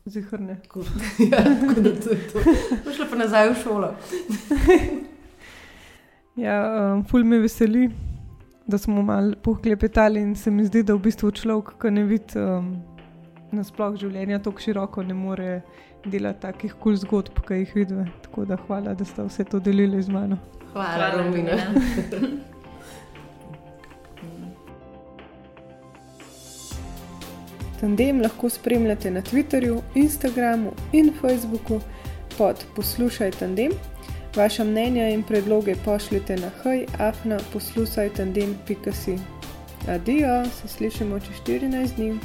Zihrne. 0.05 0.61
Tako, 0.63 0.79
ja, 1.31 1.43
tako 1.43 1.81
da 1.81 1.91
to 1.99 2.09
je 2.09 2.21
to. 2.31 2.39
Šla 2.95 3.05
pa 3.09 3.15
nazaj 3.15 3.49
v 3.49 3.55
šolo. 3.63 3.91
Ja, 6.35 6.93
um, 6.93 7.03
ful 7.07 7.23
me 7.23 7.39
veseli, 7.39 7.89
da 8.67 8.77
smo 8.77 9.01
malo 9.01 9.33
pohklepetali 9.43 10.21
in 10.21 10.35
se 10.35 10.51
mi 10.51 10.65
zdi, 10.65 10.83
da 10.83 10.93
v 10.93 10.99
bistvu 11.07 11.31
človek, 11.31 11.69
ki 11.79 11.91
ne 11.95 12.03
vidi 12.03 12.39
um, 12.41 12.75
nasploh 13.55 13.95
življenja 13.95 14.39
tako 14.43 14.59
široko, 14.59 15.03
ne 15.07 15.15
more 15.15 15.61
delati 16.03 16.41
takih 16.43 16.73
kul 16.73 16.81
cool 16.81 16.95
zgodb, 17.05 17.39
ki 17.47 17.53
jih 17.61 17.71
vidi. 17.79 17.95
Tako 18.27 18.45
da 18.51 18.55
hvala, 18.65 18.93
da 18.93 19.05
ste 19.07 19.23
vse 19.23 19.43
to 19.47 19.59
delili 19.63 20.01
z 20.03 20.09
mano. 20.11 20.37
Hvala, 20.73 21.07
Romina. 21.15 21.55
Tandem 27.79 28.21
lahko 28.21 28.49
spremljate 28.49 29.11
na 29.11 29.21
Twitterju, 29.21 29.81
Instagramu 29.95 30.71
in 30.91 31.13
Facebooku 31.21 31.79
pod 32.37 32.65
Poslušaj 32.75 33.31
Tandem. 33.39 33.71
Vaša 34.35 34.63
mnenja 34.63 35.09
in 35.09 35.23
predloge 35.23 35.75
pošljite 35.85 36.35
na 36.37 36.49
hajafna 36.63 37.39
poslušaj 37.53 38.09
tandem.si. 38.09 39.17
Adijo, 39.87 40.45
se 40.45 40.67
slišimo 40.67 41.19
čez 41.19 41.35
14 41.59 41.95
dni. 41.95 42.19